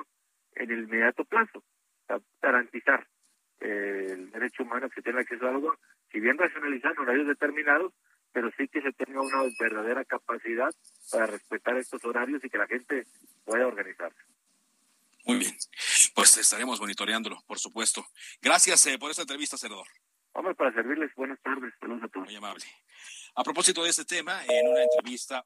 en 0.57 0.71
el 0.71 0.85
inmediato 0.85 1.25
plazo, 1.25 1.62
garantizar 2.41 3.07
eh, 3.61 4.11
el 4.12 4.31
derecho 4.31 4.62
humano 4.62 4.89
que 4.91 5.03
tenga 5.03 5.21
acceso 5.21 5.47
a 5.47 5.55
agua, 5.55 5.77
si 6.12 6.21
bien 6.21 6.39
racionalizar 6.39 6.99
horarios 6.99 7.27
determinados, 7.27 7.93
pero 8.33 8.51
sí 8.57 8.69
que 8.69 8.83
se 8.83 8.93
tenga 8.93 9.21
una 9.21 9.43
verdadera 9.59 10.05
capacidad 10.05 10.71
para 11.11 11.27
respetar 11.27 11.77
estos 11.77 12.05
horarios 12.05 12.45
y 12.45 12.51
que 12.51 12.59
la 12.59 12.67
gente 12.67 13.05
pueda 13.45 13.67
organizarse. 13.67 14.21
Muy 15.27 15.39
bien. 15.39 15.53
Pues 16.15 16.37
estaremos 16.39 16.81
monitoreándolo, 16.81 17.43
por 17.47 17.59
supuesto. 17.59 18.07
Gracias 18.41 18.87
eh, 18.87 18.99
por 18.99 19.11
esta 19.11 19.23
entrevista, 19.23 19.57
senador. 19.57 19.87
Vamos 20.33 20.57
para 20.57 20.73
servirles. 20.73 21.11
Buenas 21.17 21.41
tardes. 21.43 21.73
Muy 22.15 22.37
amable. 22.37 22.65
A 23.35 23.43
propósito 23.43 23.83
de 23.83 23.91
este 23.91 24.05
tema, 24.05 24.45
en 24.47 24.69
una 24.69 24.83
entrevista 24.83 25.45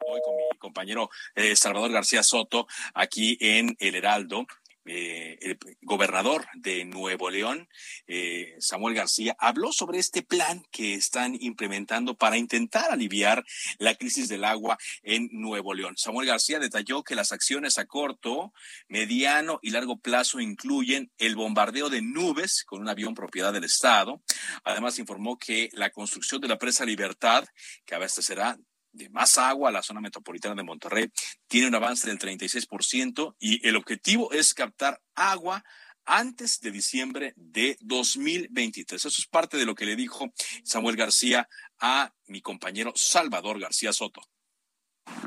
hoy 0.00 0.20
con 0.24 0.36
mi 0.36 0.58
compañero 0.58 1.10
eh, 1.34 1.56
Salvador 1.56 1.90
García 1.90 2.22
Soto, 2.22 2.66
aquí 2.94 3.36
en 3.40 3.76
El 3.78 3.94
Heraldo, 3.94 4.46
eh, 4.86 5.38
el 5.40 5.58
gobernador 5.82 6.46
de 6.54 6.84
Nuevo 6.84 7.30
León, 7.30 7.68
eh, 8.06 8.54
Samuel 8.58 8.94
García, 8.94 9.36
habló 9.38 9.72
sobre 9.72 9.98
este 9.98 10.22
plan 10.22 10.62
que 10.70 10.94
están 10.94 11.36
implementando 11.40 12.16
para 12.16 12.36
intentar 12.36 12.90
aliviar 12.90 13.44
la 13.78 13.94
crisis 13.94 14.28
del 14.28 14.44
agua 14.44 14.78
en 15.02 15.28
Nuevo 15.32 15.74
León. 15.74 15.94
Samuel 15.96 16.28
García 16.28 16.58
detalló 16.58 17.02
que 17.02 17.14
las 17.14 17.32
acciones 17.32 17.78
a 17.78 17.86
corto, 17.86 18.52
mediano 18.88 19.58
y 19.62 19.70
largo 19.70 19.98
plazo 19.98 20.40
incluyen 20.40 21.10
el 21.18 21.36
bombardeo 21.36 21.90
de 21.90 22.02
nubes 22.02 22.64
con 22.64 22.80
un 22.80 22.88
avión 22.88 23.14
propiedad 23.14 23.52
del 23.52 23.64
Estado. 23.64 24.22
Además, 24.64 24.98
informó 24.98 25.38
que 25.38 25.68
la 25.72 25.90
construcción 25.90 26.40
de 26.40 26.48
la 26.48 26.58
presa 26.58 26.84
Libertad, 26.84 27.44
que 27.84 27.94
abastecerá 27.94 28.58
de 28.96 29.08
más 29.10 29.38
agua 29.38 29.68
a 29.68 29.72
la 29.72 29.82
zona 29.82 30.00
metropolitana 30.00 30.54
de 30.54 30.62
Monterrey 30.62 31.10
tiene 31.46 31.68
un 31.68 31.74
avance 31.74 32.08
del 32.08 32.18
36% 32.18 33.36
y 33.38 33.66
el 33.66 33.76
objetivo 33.76 34.32
es 34.32 34.54
captar 34.54 35.00
agua 35.14 35.62
antes 36.06 36.60
de 36.60 36.70
diciembre 36.70 37.34
de 37.36 37.76
2023. 37.80 39.04
Eso 39.04 39.20
es 39.20 39.26
parte 39.26 39.56
de 39.56 39.66
lo 39.66 39.74
que 39.74 39.84
le 39.84 39.96
dijo 39.96 40.32
Samuel 40.64 40.96
García 40.96 41.48
a 41.80 42.12
mi 42.26 42.40
compañero 42.40 42.92
Salvador 42.94 43.60
García 43.60 43.92
Soto. 43.92 44.22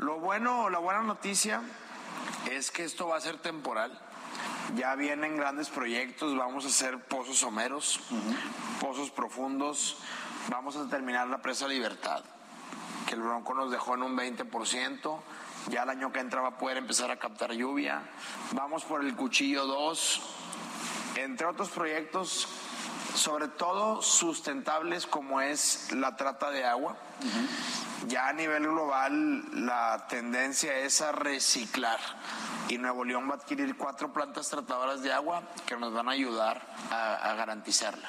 Lo 0.00 0.18
bueno, 0.18 0.68
la 0.70 0.78
buena 0.78 1.02
noticia 1.02 1.62
es 2.50 2.70
que 2.70 2.84
esto 2.84 3.08
va 3.08 3.16
a 3.16 3.20
ser 3.20 3.38
temporal. 3.38 3.98
Ya 4.76 4.94
vienen 4.94 5.36
grandes 5.36 5.68
proyectos, 5.68 6.36
vamos 6.36 6.64
a 6.64 6.68
hacer 6.68 7.02
pozos 7.04 7.38
someros, 7.38 8.00
pozos 8.80 9.10
profundos, 9.10 9.98
vamos 10.48 10.76
a 10.76 10.88
terminar 10.88 11.28
la 11.28 11.42
presa 11.42 11.66
Libertad, 11.66 12.22
que 13.10 13.16
el 13.16 13.22
Bronco 13.22 13.54
nos 13.54 13.72
dejó 13.72 13.96
en 13.96 14.04
un 14.04 14.16
20%, 14.16 15.20
ya 15.68 15.82
el 15.82 15.90
año 15.90 16.12
que 16.12 16.20
entra 16.20 16.42
va 16.42 16.50
a 16.50 16.58
poder 16.58 16.76
empezar 16.76 17.10
a 17.10 17.18
captar 17.18 17.52
lluvia, 17.52 18.02
vamos 18.52 18.84
por 18.84 19.04
el 19.04 19.16
Cuchillo 19.16 19.66
2, 19.66 20.22
entre 21.16 21.48
otros 21.48 21.70
proyectos, 21.70 22.46
sobre 23.16 23.48
todo 23.48 24.00
sustentables 24.00 25.08
como 25.08 25.40
es 25.40 25.90
la 25.90 26.14
trata 26.14 26.52
de 26.52 26.64
agua. 26.64 26.96
Ya 28.06 28.28
a 28.28 28.32
nivel 28.32 28.62
global 28.62 29.66
la 29.66 30.06
tendencia 30.08 30.76
es 30.78 31.00
a 31.00 31.10
reciclar. 31.10 31.98
Y 32.68 32.78
Nuevo 32.78 33.04
León 33.04 33.28
va 33.28 33.34
a 33.34 33.38
adquirir 33.38 33.76
cuatro 33.76 34.12
plantas 34.12 34.48
tratadoras 34.48 35.02
de 35.02 35.12
agua 35.12 35.42
que 35.66 35.76
nos 35.76 35.92
van 35.92 36.08
a 36.08 36.12
ayudar 36.12 36.64
a, 36.92 37.16
a 37.16 37.34
garantizarla 37.34 38.08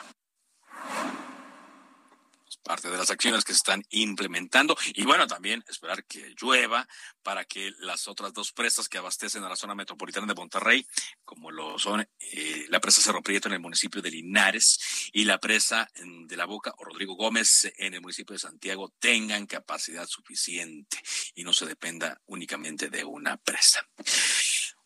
parte 2.63 2.89
de 2.89 2.97
las 2.97 3.09
acciones 3.09 3.43
que 3.43 3.53
se 3.53 3.57
están 3.57 3.83
implementando. 3.89 4.77
Y 4.93 5.03
bueno, 5.03 5.27
también 5.27 5.63
esperar 5.67 6.03
que 6.05 6.33
llueva 6.39 6.87
para 7.23 7.45
que 7.45 7.71
las 7.79 8.07
otras 8.07 8.33
dos 8.33 8.51
presas 8.51 8.87
que 8.87 8.97
abastecen 8.97 9.43
a 9.43 9.49
la 9.49 9.55
zona 9.55 9.75
metropolitana 9.75 10.27
de 10.27 10.35
Monterrey, 10.35 10.85
como 11.23 11.51
lo 11.51 11.77
son 11.79 12.07
eh, 12.19 12.65
la 12.69 12.79
presa 12.79 13.01
Cerro 13.01 13.21
Prieto 13.21 13.47
en 13.47 13.55
el 13.55 13.59
municipio 13.59 14.01
de 14.01 14.11
Linares 14.11 15.09
y 15.11 15.25
la 15.25 15.39
presa 15.39 15.89
de 15.95 16.37
la 16.37 16.45
Boca 16.45 16.73
o 16.77 16.83
Rodrigo 16.83 17.15
Gómez 17.15 17.71
en 17.77 17.93
el 17.93 18.01
municipio 18.01 18.33
de 18.33 18.39
Santiago, 18.39 18.93
tengan 18.99 19.45
capacidad 19.45 20.07
suficiente 20.07 21.01
y 21.35 21.43
no 21.43 21.53
se 21.53 21.65
dependa 21.65 22.21
únicamente 22.25 22.89
de 22.89 23.03
una 23.03 23.37
presa. 23.37 23.87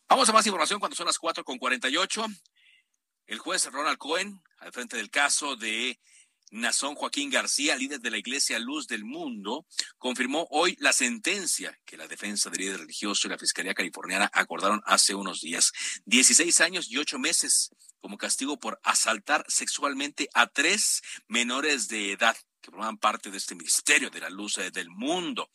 Vamos 0.08 0.30
a 0.30 0.34
más 0.34 0.46
información 0.46 0.80
cuando 0.80 0.96
son 0.96 1.08
las 1.08 1.18
cuatro 1.18 1.44
con 1.44 1.58
48. 1.58 2.26
El 3.28 3.40
juez 3.40 3.66
Ronald 3.72 3.98
Cohen, 3.98 4.42
al 4.60 4.72
frente 4.72 4.98
del 4.98 5.10
caso 5.10 5.56
de 5.56 6.00
Nazón 6.52 6.96
Joaquín 6.96 7.30
García, 7.30 7.76
líder 7.76 8.00
de 8.00 8.12
la 8.12 8.18
Iglesia 8.18 8.60
Luz 8.60 8.88
del 8.88 9.04
Mundo, 9.04 9.66
confirmó 9.98 10.48
hoy 10.52 10.76
la 10.80 10.94
sentencia 10.94 11.78
que 11.86 11.98
la 11.98 12.08
defensa 12.08 12.50
del 12.50 12.62
líder 12.62 12.80
religioso 12.80 13.28
y 13.28 13.32
la 13.32 13.38
Fiscalía 13.38 13.74
Californiana 13.74 14.30
acordaron 14.34 14.82
hace 14.86 15.16
unos 15.16 15.42
días. 15.42 15.72
16 16.06 16.62
años 16.62 16.90
y 16.90 16.98
ocho 16.98 17.20
meses 17.20 17.72
como 18.00 18.18
castigo 18.18 18.60
por 18.60 18.80
asaltar 18.84 19.44
sexualmente 19.48 20.30
a 20.34 20.48
tres 20.48 21.02
menores 21.28 21.88
de 21.88 22.12
edad 22.12 22.38
que 22.66 22.72
forman 22.72 22.98
parte 22.98 23.30
de 23.30 23.38
este 23.38 23.54
misterio 23.54 24.10
de 24.10 24.20
la 24.20 24.30
luz 24.30 24.58
eh, 24.58 24.72
del 24.72 24.90
mundo. 24.90 25.50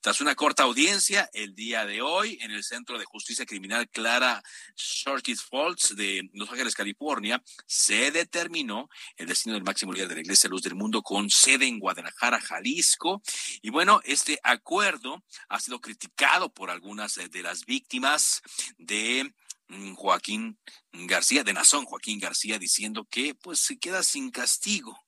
Tras 0.00 0.20
una 0.20 0.34
corta 0.34 0.64
audiencia 0.64 1.30
el 1.32 1.54
día 1.54 1.86
de 1.86 2.02
hoy 2.02 2.36
en 2.40 2.50
el 2.50 2.64
Centro 2.64 2.98
de 2.98 3.04
Justicia 3.04 3.46
Criminal 3.46 3.88
Clara 3.88 4.42
Shortis 4.76 5.44
Falls 5.44 5.94
de 5.94 6.28
Los 6.32 6.50
Ángeles, 6.50 6.74
California, 6.74 7.42
se 7.66 8.10
determinó 8.10 8.88
el 9.16 9.28
destino 9.28 9.54
del 9.54 9.62
máximo 9.62 9.92
líder 9.92 10.08
de 10.08 10.16
la 10.16 10.20
Iglesia 10.22 10.50
Luz 10.50 10.62
del 10.62 10.74
Mundo 10.74 11.02
con 11.02 11.30
sede 11.30 11.66
en 11.66 11.78
Guadalajara, 11.78 12.40
Jalisco. 12.40 13.22
Y 13.62 13.70
bueno, 13.70 14.00
este 14.04 14.40
acuerdo 14.42 15.22
ha 15.48 15.60
sido 15.60 15.80
criticado 15.80 16.52
por 16.52 16.70
algunas 16.70 17.18
eh, 17.18 17.28
de 17.28 17.42
las 17.42 17.66
víctimas 17.66 18.42
de 18.78 19.32
mm, 19.68 19.94
Joaquín 19.94 20.58
García, 20.92 21.44
de 21.44 21.52
Nazón 21.52 21.84
Joaquín 21.84 22.18
García, 22.18 22.58
diciendo 22.58 23.06
que 23.08 23.36
pues 23.36 23.60
se 23.60 23.78
queda 23.78 24.02
sin 24.02 24.32
castigo 24.32 24.98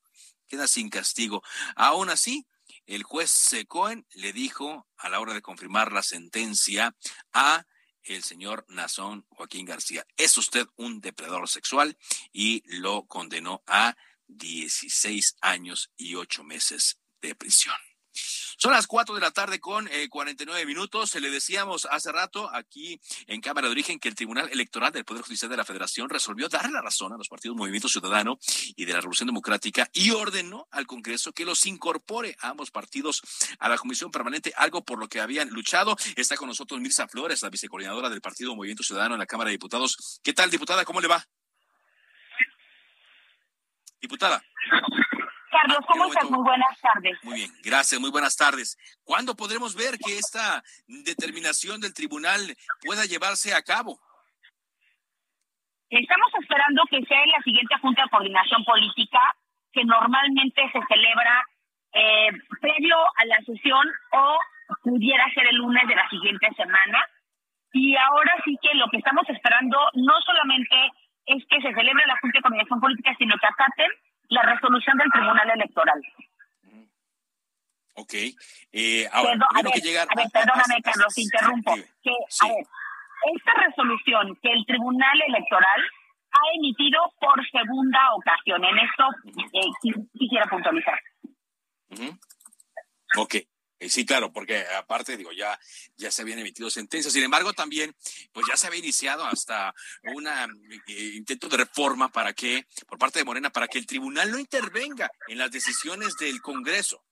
queda 0.51 0.67
sin 0.67 0.91
castigo. 0.91 1.43
Aún 1.77 2.11
así, 2.11 2.47
el 2.87 3.05
juez 3.05 3.55
Cohen 3.69 4.05
le 4.15 4.33
dijo 4.33 4.87
a 4.99 5.09
la 5.09 5.21
hora 5.21 5.33
de 5.33 5.41
confirmar 5.41 5.93
la 5.93 6.03
sentencia 6.03 6.95
a 7.33 7.65
el 8.03 8.23
señor 8.25 8.67
Nazón 8.69 9.27
Joaquín 9.29 9.67
García, 9.67 10.05
es 10.17 10.37
usted 10.37 10.67
un 10.77 11.01
depredador 11.01 11.49
sexual 11.49 11.97
y 12.33 12.63
lo 12.67 13.07
condenó 13.07 13.63
a 13.67 13.95
16 14.27 15.37
años 15.41 15.93
y 15.97 16.15
8 16.15 16.43
meses 16.43 16.99
de 17.21 17.35
prisión. 17.35 17.77
Son 18.63 18.73
las 18.73 18.87
4 18.87 19.15
de 19.15 19.23
la 19.23 19.31
tarde 19.31 19.59
con 19.59 19.89
eh, 19.89 20.11
49 20.11 20.67
minutos. 20.67 21.09
Se 21.09 21.19
le 21.19 21.31
decíamos 21.31 21.89
hace 21.91 22.13
rato 22.13 22.55
aquí 22.55 23.01
en 23.27 23.41
Cámara 23.41 23.69
de 23.69 23.73
Origen 23.73 23.99
que 23.99 24.11
el 24.11 24.15
Tribunal 24.15 24.51
Electoral 24.53 24.93
del 24.93 25.07
Poder 25.07 25.23
Judicial 25.23 25.51
de 25.51 25.57
la 25.57 25.65
Federación 25.65 26.11
resolvió 26.11 26.47
darle 26.51 26.73
la 26.73 26.83
razón 26.83 27.11
a 27.15 27.17
los 27.17 27.31
partidos 27.31 27.57
Movimiento 27.57 27.89
Ciudadano 27.89 28.39
y 28.77 28.85
de 28.85 28.93
la 28.93 29.01
Revolución 29.01 29.29
Democrática 29.29 29.89
y 29.95 30.11
ordenó 30.11 30.69
al 30.73 30.87
Congreso 30.87 31.33
que 31.33 31.47
los 31.47 31.65
incorpore 31.65 32.37
a 32.39 32.51
ambos 32.51 32.71
partidos 32.71 33.23
a 33.59 33.71
la 33.71 33.79
Comisión 33.79 34.11
Permanente, 34.11 34.53
algo 34.55 34.85
por 34.85 34.99
lo 34.99 35.09
que 35.09 35.23
habían 35.23 35.49
luchado. 35.49 35.97
Está 36.15 36.37
con 36.37 36.49
nosotros 36.49 36.83
Mirza 36.83 37.09
Flores, 37.09 37.41
la 37.41 37.49
vicecoordinadora 37.49 38.11
del 38.11 38.21
Partido 38.21 38.55
Movimiento 38.55 38.83
Ciudadano 38.83 39.15
en 39.15 39.21
la 39.21 39.27
Cámara 39.27 39.49
de 39.49 39.53
Diputados. 39.53 40.21
¿Qué 40.23 40.35
tal, 40.35 40.51
diputada? 40.51 40.85
¿Cómo 40.85 41.01
le 41.01 41.09
va? 41.09 41.27
Diputada. 44.03 44.45
Carlos, 45.51 45.79
¿cómo 45.87 46.07
estás? 46.07 46.31
Muy 46.31 46.43
buenas 46.43 46.81
tardes. 46.81 47.19
Muy 47.23 47.35
bien, 47.35 47.51
gracias, 47.63 48.01
muy 48.01 48.11
buenas 48.11 48.37
tardes. 48.37 48.79
¿Cuándo 49.05 49.35
podremos 49.35 49.75
ver 49.75 49.99
que 49.99 50.17
esta 50.17 50.63
determinación 50.87 51.81
del 51.81 51.93
tribunal 51.93 52.41
pueda 52.85 53.05
llevarse 53.05 53.55
a 53.55 53.63
cabo? 53.63 53.99
Estamos 55.91 56.31
esperando 56.41 56.83
que 56.89 57.03
sea 57.05 57.23
en 57.25 57.31
la 57.33 57.43
siguiente 57.43 57.75
Junta 57.83 58.03
de 58.03 58.11
Coordinación 58.11 58.65
Política, 58.65 59.19
que 59.73 59.85
normalmente 59.85 60.63
se 60.73 60.81
celebra 60.87 61.45
eh, 61.93 62.31
previo 62.61 62.97
a 63.17 63.25
la 63.25 63.39
sesión 63.45 63.89
o 64.13 64.39
pudiera 64.85 65.29
ser 65.35 65.49
el 65.49 65.57
lunes 65.57 65.87
de 65.89 65.97
la 65.97 66.09
siguiente 66.09 66.47
semana. 66.57 67.05
Y 67.73 67.97
ahora 67.97 68.33
sí 68.45 68.57
que 68.63 68.75
lo 68.75 68.89
que 68.89 68.99
estamos 68.99 69.29
esperando 69.29 69.79
no 69.95 70.15
solamente 70.23 70.77
es 71.27 71.45
que 71.47 71.61
se 71.61 71.75
celebre 71.75 72.07
la 72.07 72.19
Junta 72.21 72.39
de 72.39 72.43
Coordinación 72.43 72.81
Política, 72.81 73.15
sino 73.19 73.37
que 73.39 73.47
acaten 73.47 73.91
la 74.31 74.43
resolución 74.43 74.97
del 74.97 75.11
Tribunal 75.11 75.51
Electoral. 75.51 76.01
Ok. 77.95 78.15
Eh, 78.73 79.09
ahora, 79.13 79.33
a 79.33 79.63
ver, 79.63 79.73
que 79.73 79.81
llegar 79.81 80.07
a 80.11 80.15
ver, 80.15 80.27
perdóname, 80.33 80.81
Carlos, 80.83 81.19
interrumpo. 81.19 81.75
Que, 82.03 82.11
A 82.41 82.49
ver, 82.49 82.65
esta 83.35 83.55
resolución 83.67 84.37
que 84.41 84.53
el 84.53 84.65
Tribunal 84.67 85.21
Electoral 85.29 85.81
ha 86.33 86.57
emitido 86.57 87.01
por 87.21 87.45
segunda 87.51 87.99
ocasión, 88.15 88.65
en 88.65 88.79
esto 88.79 89.05
eh, 89.53 90.07
quisiera 90.17 90.47
puntualizar. 90.47 90.99
Ok. 93.19 93.35
Eh, 93.81 93.89
sí, 93.89 94.05
claro, 94.05 94.31
porque 94.31 94.63
aparte, 94.79 95.17
digo, 95.17 95.33
ya, 95.33 95.59
ya 95.97 96.11
se 96.11 96.21
habían 96.21 96.39
emitido 96.39 96.69
sentencias. 96.69 97.15
Sin 97.15 97.25
embargo, 97.25 97.55
también, 97.55 97.95
pues 98.31 98.47
ya 98.47 98.55
se 98.55 98.67
había 98.67 98.81
iniciado 98.81 99.25
hasta 99.25 99.73
un 100.15 100.29
eh, 100.29 101.17
intento 101.17 101.49
de 101.49 101.57
reforma 101.57 102.11
para 102.11 102.35
que, 102.35 102.67
por 102.87 102.99
parte 102.99 103.19
de 103.19 103.25
Morena, 103.25 103.49
para 103.49 103.69
que 103.69 103.79
el 103.79 103.87
tribunal 103.87 104.31
no 104.31 104.39
intervenga 104.39 105.11
en 105.29 105.39
las 105.39 105.51
decisiones 105.51 106.15
del 106.19 106.43
Congreso. 106.43 107.03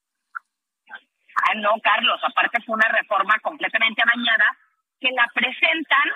Ah, 0.90 1.54
no, 1.56 1.70
Carlos, 1.82 2.20
aparte 2.22 2.62
fue 2.66 2.74
una 2.74 2.88
reforma 2.88 3.38
completamente 3.40 4.02
amañada 4.02 4.44
que 5.00 5.08
la 5.12 5.26
presentan 5.32 6.08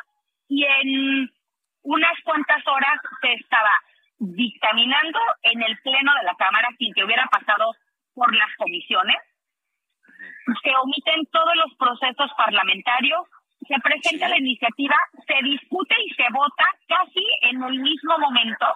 y 0.48 0.64
en 0.64 1.32
unas 1.80 2.20
cuantas 2.24 2.62
horas 2.66 3.00
se 3.22 3.32
estaba 3.34 3.70
dictaminando 4.18 5.18
en 5.44 5.62
el 5.62 5.78
Pleno 5.78 6.12
de 6.14 6.24
la 6.24 6.34
Cámara 6.34 6.68
sin 6.76 6.92
que 6.92 7.04
hubiera 7.04 7.26
pasado 7.28 7.74
por 8.12 8.34
las 8.36 8.54
comisiones 8.58 9.16
se 10.62 10.70
omiten 10.76 11.26
todos 11.30 11.54
los 11.56 11.74
procesos 11.76 12.30
parlamentarios, 12.36 13.26
se 13.66 13.78
presenta 13.80 14.28
la 14.28 14.38
iniciativa, 14.38 14.96
se 15.26 15.42
discute 15.44 15.94
y 16.04 16.14
se 16.14 16.26
vota 16.32 16.64
casi 16.88 17.24
en 17.42 17.62
el 17.62 17.78
mismo 17.80 18.18
momento. 18.18 18.66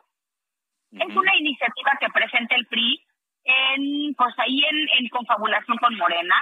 Es 0.92 1.14
una 1.14 1.36
iniciativa 1.36 1.92
que 2.00 2.08
presenta 2.08 2.54
el 2.54 2.66
PRI 2.66 3.02
en, 3.44 4.14
pues 4.14 4.34
ahí 4.38 4.62
en, 4.64 5.08
confabulación 5.08 5.76
con 5.78 5.96
Morena. 5.96 6.36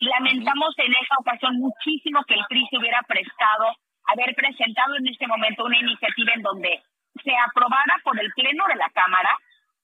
Lamentamos 0.00 0.74
en 0.78 0.92
esa 0.92 1.16
ocasión 1.18 1.56
muchísimo 1.56 2.22
que 2.24 2.34
el 2.34 2.44
PRI 2.48 2.66
se 2.70 2.78
hubiera 2.78 3.02
prestado 3.02 3.72
haber 4.06 4.34
presentado 4.34 4.96
en 4.96 5.06
este 5.06 5.26
momento 5.26 5.64
una 5.64 5.78
iniciativa 5.78 6.32
en 6.34 6.42
donde 6.42 6.82
se 7.22 7.32
aprobara 7.36 7.96
por 8.02 8.20
el 8.20 8.30
Pleno 8.32 8.66
de 8.66 8.76
la 8.76 8.90
Cámara 8.90 9.38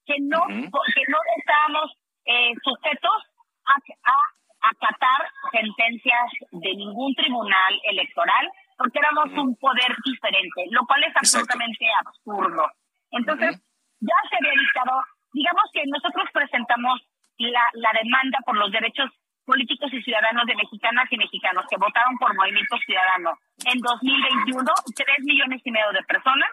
que 0.05 0.15
no, 0.19 0.45
que 0.47 1.03
no 1.07 1.17
estábamos 1.37 1.91
eh, 2.25 2.53
sujetos 2.63 3.23
a, 3.65 3.73
a 3.73 4.17
acatar 4.61 5.21
sentencias 5.51 6.29
de 6.51 6.75
ningún 6.75 7.13
tribunal 7.15 7.73
electoral 7.83 8.49
porque 8.77 8.99
éramos 8.99 9.29
un 9.37 9.55
poder 9.57 9.95
diferente, 10.03 10.65
lo 10.71 10.85
cual 10.85 11.03
es 11.03 11.15
absolutamente 11.15 11.85
absurdo. 12.03 12.65
Entonces, 13.11 13.61
ya 13.99 14.17
se 14.29 14.35
había 14.37 14.59
dictado, 14.59 15.03
digamos 15.33 15.65
que 15.71 15.83
nosotros 15.85 16.25
presentamos 16.33 17.01
la, 17.37 17.61
la 17.73 17.91
demanda 17.93 18.39
por 18.45 18.57
los 18.57 18.71
derechos 18.71 19.11
políticos 19.45 19.91
y 19.93 20.01
ciudadanos 20.01 20.45
de 20.45 20.55
mexicanas 20.55 21.05
y 21.11 21.17
mexicanos 21.17 21.65
que 21.69 21.77
votaron 21.77 22.17
por 22.17 22.35
Movimiento 22.35 22.77
Ciudadano 22.85 23.37
en 23.65 23.79
2021, 23.79 24.63
tres 24.95 25.19
millones 25.21 25.61
y 25.63 25.71
medio 25.71 25.91
de 25.91 26.03
personas. 26.03 26.49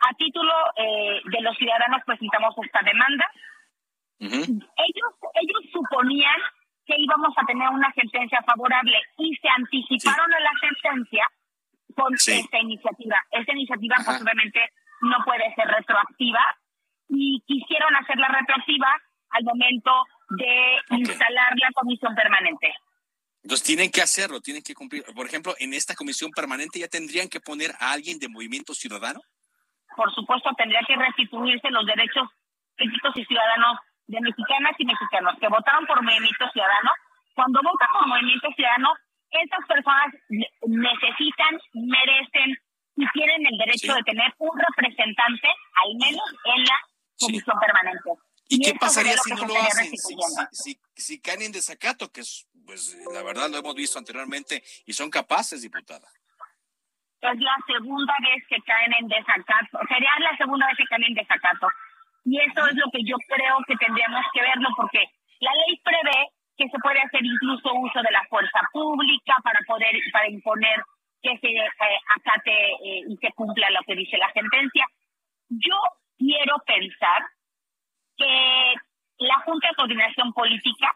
A 0.00 0.14
título 0.14 0.52
eh, 0.76 1.20
de 1.24 1.40
los 1.40 1.56
ciudadanos 1.56 2.02
presentamos 2.06 2.54
esta 2.64 2.80
demanda. 2.82 3.26
Ellos, 4.20 5.10
ellos 5.34 5.62
suponían 5.72 6.40
que 6.86 6.94
íbamos 6.98 7.34
a 7.36 7.46
tener 7.46 7.68
una 7.68 7.92
sentencia 7.92 8.42
favorable 8.42 8.96
y 9.18 9.34
se 9.36 9.48
anticiparon 9.48 10.32
a 10.32 10.40
la 10.40 10.52
sentencia 10.60 11.28
con 11.94 12.14
esta 12.14 12.58
iniciativa. 12.58 13.16
Esta 13.30 13.52
iniciativa, 13.52 13.96
pues 14.04 14.22
obviamente, 14.22 14.60
no 15.02 15.16
puede 15.24 15.54
ser 15.54 15.66
retroactiva 15.68 16.40
y 17.08 17.42
quisieron 17.46 17.94
hacerla 17.96 18.28
retroactiva 18.28 18.88
al 19.30 19.44
momento 19.44 19.90
de 20.30 20.78
instalar 20.98 21.52
la 21.56 21.70
comisión 21.74 22.14
permanente. 22.14 22.74
Entonces 23.42 23.66
tienen 23.66 23.90
que 23.90 24.00
hacerlo, 24.00 24.40
tienen 24.40 24.62
que 24.62 24.74
cumplir. 24.74 25.04
Por 25.14 25.26
ejemplo, 25.26 25.54
en 25.58 25.74
esta 25.74 25.94
comisión 25.94 26.30
permanente 26.30 26.78
ya 26.78 26.88
tendrían 26.88 27.28
que 27.28 27.40
poner 27.40 27.72
a 27.78 27.92
alguien 27.92 28.18
de 28.18 28.28
Movimiento 28.28 28.74
Ciudadano. 28.74 29.20
Por 29.96 30.12
supuesto, 30.14 30.50
tendría 30.56 30.80
que 30.86 30.96
restituirse 30.96 31.70
los 31.70 31.84
derechos 31.86 32.28
políticos 32.76 33.12
y 33.16 33.24
ciudadanos 33.26 33.78
de 34.06 34.20
mexicanas 34.20 34.74
y 34.78 34.84
mexicanos 34.84 35.34
que 35.40 35.48
votaron 35.48 35.86
por 35.86 36.02
Movimiento 36.02 36.48
Ciudadano. 36.52 36.90
Cuando 37.34 37.60
votan 37.62 37.88
por 37.92 38.06
Movimiento 38.06 38.48
Ciudadano, 38.54 38.94
esas 39.30 39.66
personas 39.66 40.14
necesitan, 40.66 41.58
merecen 41.74 42.56
y 42.96 43.08
tienen 43.10 43.46
el 43.46 43.58
derecho 43.58 43.94
de 43.94 44.02
tener 44.02 44.32
un 44.38 44.58
representante, 44.58 45.48
al 45.74 45.94
menos 45.96 46.24
en 46.44 46.64
la 46.64 46.78
comisión 47.18 47.58
permanente. 47.58 48.10
¿Y, 48.48 48.60
qué 48.60 48.74
pasaría 48.74 49.16
si 49.16 49.32
no 49.32 49.46
lo 49.46 49.56
hacen? 49.56 49.90
Si, 50.52 50.78
si, 50.94 51.20
caen 51.20 51.42
en 51.42 51.52
desacato, 51.52 52.12
que 52.12 52.20
es, 52.20 52.46
pues 52.66 52.96
la 53.12 53.22
verdad 53.22 53.50
lo 53.50 53.58
hemos 53.58 53.74
visto 53.74 53.98
anteriormente 53.98 54.62
y 54.86 54.92
son 54.92 55.10
capaces, 55.10 55.62
diputada. 55.62 56.06
Es 57.20 57.40
la 57.40 57.56
segunda 57.66 58.12
vez 58.20 58.44
que 58.48 58.60
caen 58.62 58.92
en 59.00 59.08
desacato, 59.08 59.78
sería 59.88 60.10
la 60.20 60.36
segunda 60.36 60.66
vez 60.66 60.76
que 60.76 60.84
caen 60.84 61.04
en 61.04 61.14
desacato. 61.14 61.66
Y 62.24 62.40
eso 62.40 62.66
es 62.66 62.76
lo 62.76 62.90
que 62.90 63.04
yo 63.04 63.16
creo 63.28 63.58
que 63.66 63.76
tendríamos 63.76 64.24
que 64.32 64.40
verlo, 64.40 64.68
porque 64.76 65.04
la 65.40 65.52
ley 65.52 65.80
prevé 65.84 66.28
que 66.56 66.68
se 66.68 66.78
puede 66.78 67.00
hacer 67.00 67.24
incluso 67.24 67.74
uso 67.74 68.00
de 68.00 68.12
la 68.12 68.24
fuerza 68.28 68.60
pública 68.72 69.36
para 69.42 69.60
poder, 69.66 69.94
para 70.12 70.28
imponer 70.28 70.82
que 71.20 71.38
se 71.38 71.48
eh, 71.48 71.70
acate 72.16 72.52
eh, 72.52 73.02
y 73.08 73.16
se 73.16 73.32
cumpla 73.32 73.70
lo 73.70 73.80
que 73.86 73.96
dice 73.96 74.16
la 74.18 74.32
sentencia. 74.32 74.86
Yo 75.48 75.76
quiero 76.16 76.56
pensar 76.66 77.22
que 78.16 78.74
la 79.18 79.38
Junta 79.44 79.68
de 79.68 79.74
Coordinación 79.74 80.32
Política 80.32 80.94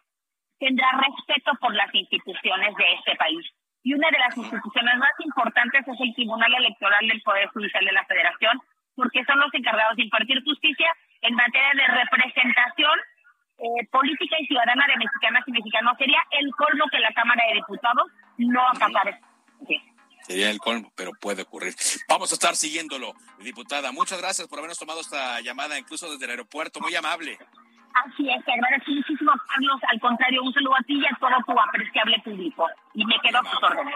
tendrá 0.59 0.91
respeto 0.93 1.53
por 1.61 1.75
las 1.75 1.93
instituciones 1.95 2.75
de 2.77 2.93
este 2.95 3.17
país. 3.17 3.45
Y 3.83 3.95
una 3.95 4.11
de 4.11 4.19
las 4.19 4.37
instituciones 4.37 4.97
más 4.99 5.13
importantes 5.21 5.87
es 5.87 6.01
el 6.01 6.15
Tribunal 6.15 6.53
Electoral 6.55 7.07
del 7.07 7.23
Poder 7.23 7.49
Judicial 7.49 7.85
de 7.85 7.93
la 7.93 8.05
Federación, 8.05 8.61
porque 8.95 9.25
son 9.25 9.39
los 9.39 9.55
encargados 9.55 9.97
de 9.97 10.03
impartir 10.03 10.43
justicia 10.45 10.93
en 11.23 11.35
materia 11.35 11.73
de 11.75 11.87
representación 11.87 12.99
eh, 13.59 13.87
política 13.91 14.37
y 14.41 14.47
ciudadana 14.47 14.87
de 14.87 14.97
mexicanas 14.97 15.43
y 15.47 15.53
mexicanos. 15.53 15.97
Sería 15.99 16.23
el 16.31 16.51
colmo 16.55 16.85
que 16.91 17.01
la 17.01 17.13
Cámara 17.13 17.43
de 17.49 17.55
Diputados 17.55 18.07
no 18.39 18.69
acapare. 18.69 19.21
Sería 20.23 20.51
el 20.51 20.59
colmo, 20.59 20.93
pero 20.95 21.13
puede 21.21 21.43
ocurrir. 21.43 21.75
Vamos 22.09 22.31
a 22.31 22.35
estar 22.35 22.55
siguiéndolo, 22.55 23.15
diputada. 23.39 23.93
Muchas 23.93 24.21
gracias 24.21 24.47
por 24.47 24.59
habernos 24.59 24.79
tomado 24.79 25.01
esta 25.01 25.41
llamada, 25.41 25.79
incluso 25.79 26.11
desde 26.11 26.25
el 26.27 26.31
aeropuerto. 26.33 26.81
Muy 26.81 26.95
amable. 26.95 27.39
Así 27.95 28.31
es, 28.31 28.45
te 28.45 28.53
agradezco 28.53 28.93
muchísimo, 28.93 29.33
Carlos. 29.49 29.81
Al 29.89 30.01
contrario, 30.01 30.43
un 30.43 30.53
saludo 30.53 30.77
a 30.79 30.83
ti 30.85 31.01
y 31.01 31.07
a 31.07 31.17
todo 31.19 31.37
tu 31.47 31.59
apreciable 31.59 32.21
público. 32.25 32.67
Y 32.95 33.05
me 33.05 33.19
quedo 33.21 33.39
a 33.39 33.43
tus 33.43 33.63
órdenes. 33.63 33.95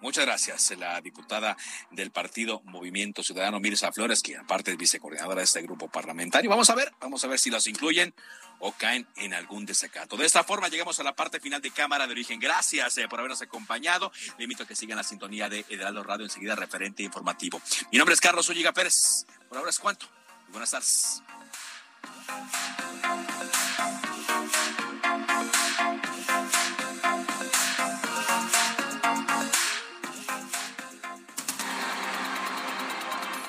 Muchas 0.00 0.24
gracias, 0.24 0.70
la 0.78 1.00
diputada 1.00 1.56
del 1.90 2.10
partido 2.10 2.60
Movimiento 2.64 3.22
Ciudadano, 3.22 3.58
Mirza 3.58 3.90
Flores, 3.92 4.22
que 4.22 4.36
aparte 4.36 4.70
es 4.70 4.76
vicecoordinadora 4.76 5.40
de 5.40 5.44
este 5.44 5.60
grupo 5.62 5.88
parlamentario. 5.88 6.48
Vamos 6.48 6.70
a 6.70 6.76
ver, 6.76 6.92
vamos 7.00 7.24
a 7.24 7.26
ver 7.26 7.38
si 7.38 7.50
los 7.50 7.66
incluyen 7.66 8.14
o 8.60 8.72
caen 8.72 9.06
en 9.16 9.34
algún 9.34 9.66
desacato. 9.66 10.16
De 10.16 10.26
esta 10.26 10.44
forma 10.44 10.68
llegamos 10.68 11.00
a 11.00 11.02
la 11.02 11.14
parte 11.14 11.40
final 11.40 11.60
de 11.60 11.70
Cámara 11.70 12.06
de 12.06 12.12
Origen. 12.12 12.38
Gracias 12.38 12.98
eh, 12.98 13.08
por 13.08 13.18
habernos 13.18 13.42
acompañado. 13.42 14.12
Le 14.36 14.44
invito 14.44 14.62
a 14.62 14.66
que 14.66 14.76
sigan 14.76 14.96
la 14.96 15.04
sintonía 15.04 15.48
de 15.48 15.64
Heraldo 15.68 16.02
Radio, 16.04 16.24
enseguida 16.24 16.54
referente 16.54 17.02
informativo. 17.02 17.60
Mi 17.90 17.98
nombre 17.98 18.14
es 18.14 18.20
Carlos 18.20 18.48
Olliga 18.48 18.72
Pérez. 18.72 19.26
Por 19.48 19.58
ahora 19.58 19.70
es 19.70 19.78
cuanto. 19.78 20.06
Buenas 20.48 20.70
tardes. 20.70 21.22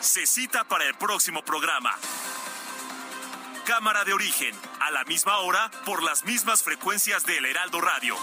Se 0.10 0.26
cita 0.26 0.64
para 0.64 0.88
el 0.88 0.96
próximo 0.96 1.44
programa. 1.44 1.92
Cámara 3.64 4.04
de 4.06 4.12
origen, 4.12 4.56
a 4.82 4.90
la 4.90 5.04
misma 5.04 5.38
hora, 5.42 5.70
por 5.86 6.02
las 6.02 6.26
mismas 6.26 6.64
frecuencias 6.64 7.28
del 7.28 7.46
Heraldo 7.46 7.80
Radio. 7.80 8.16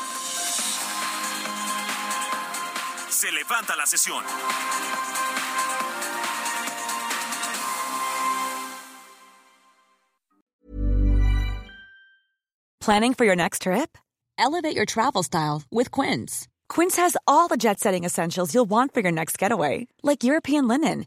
Se 3.09 3.30
levanta 3.30 3.76
la 3.76 3.87
sesión. 3.87 4.24
Planning 12.80 13.14
for 13.14 13.24
your 13.24 13.37
next 13.37 13.62
trip? 13.62 13.97
Elevate 14.37 14.74
your 14.74 14.87
travel 14.87 15.22
style 15.22 15.62
with 15.70 15.93
Quince. 15.93 16.49
Quince 16.68 16.97
has 16.97 17.16
all 17.28 17.47
the 17.47 17.57
jet 17.57 17.78
setting 17.78 18.03
essentials 18.03 18.53
you'll 18.53 18.68
want 18.68 18.93
for 18.93 18.99
your 19.05 19.12
next 19.12 19.39
getaway, 19.39 19.87
like 20.03 20.24
European 20.24 20.66
linen 20.66 21.07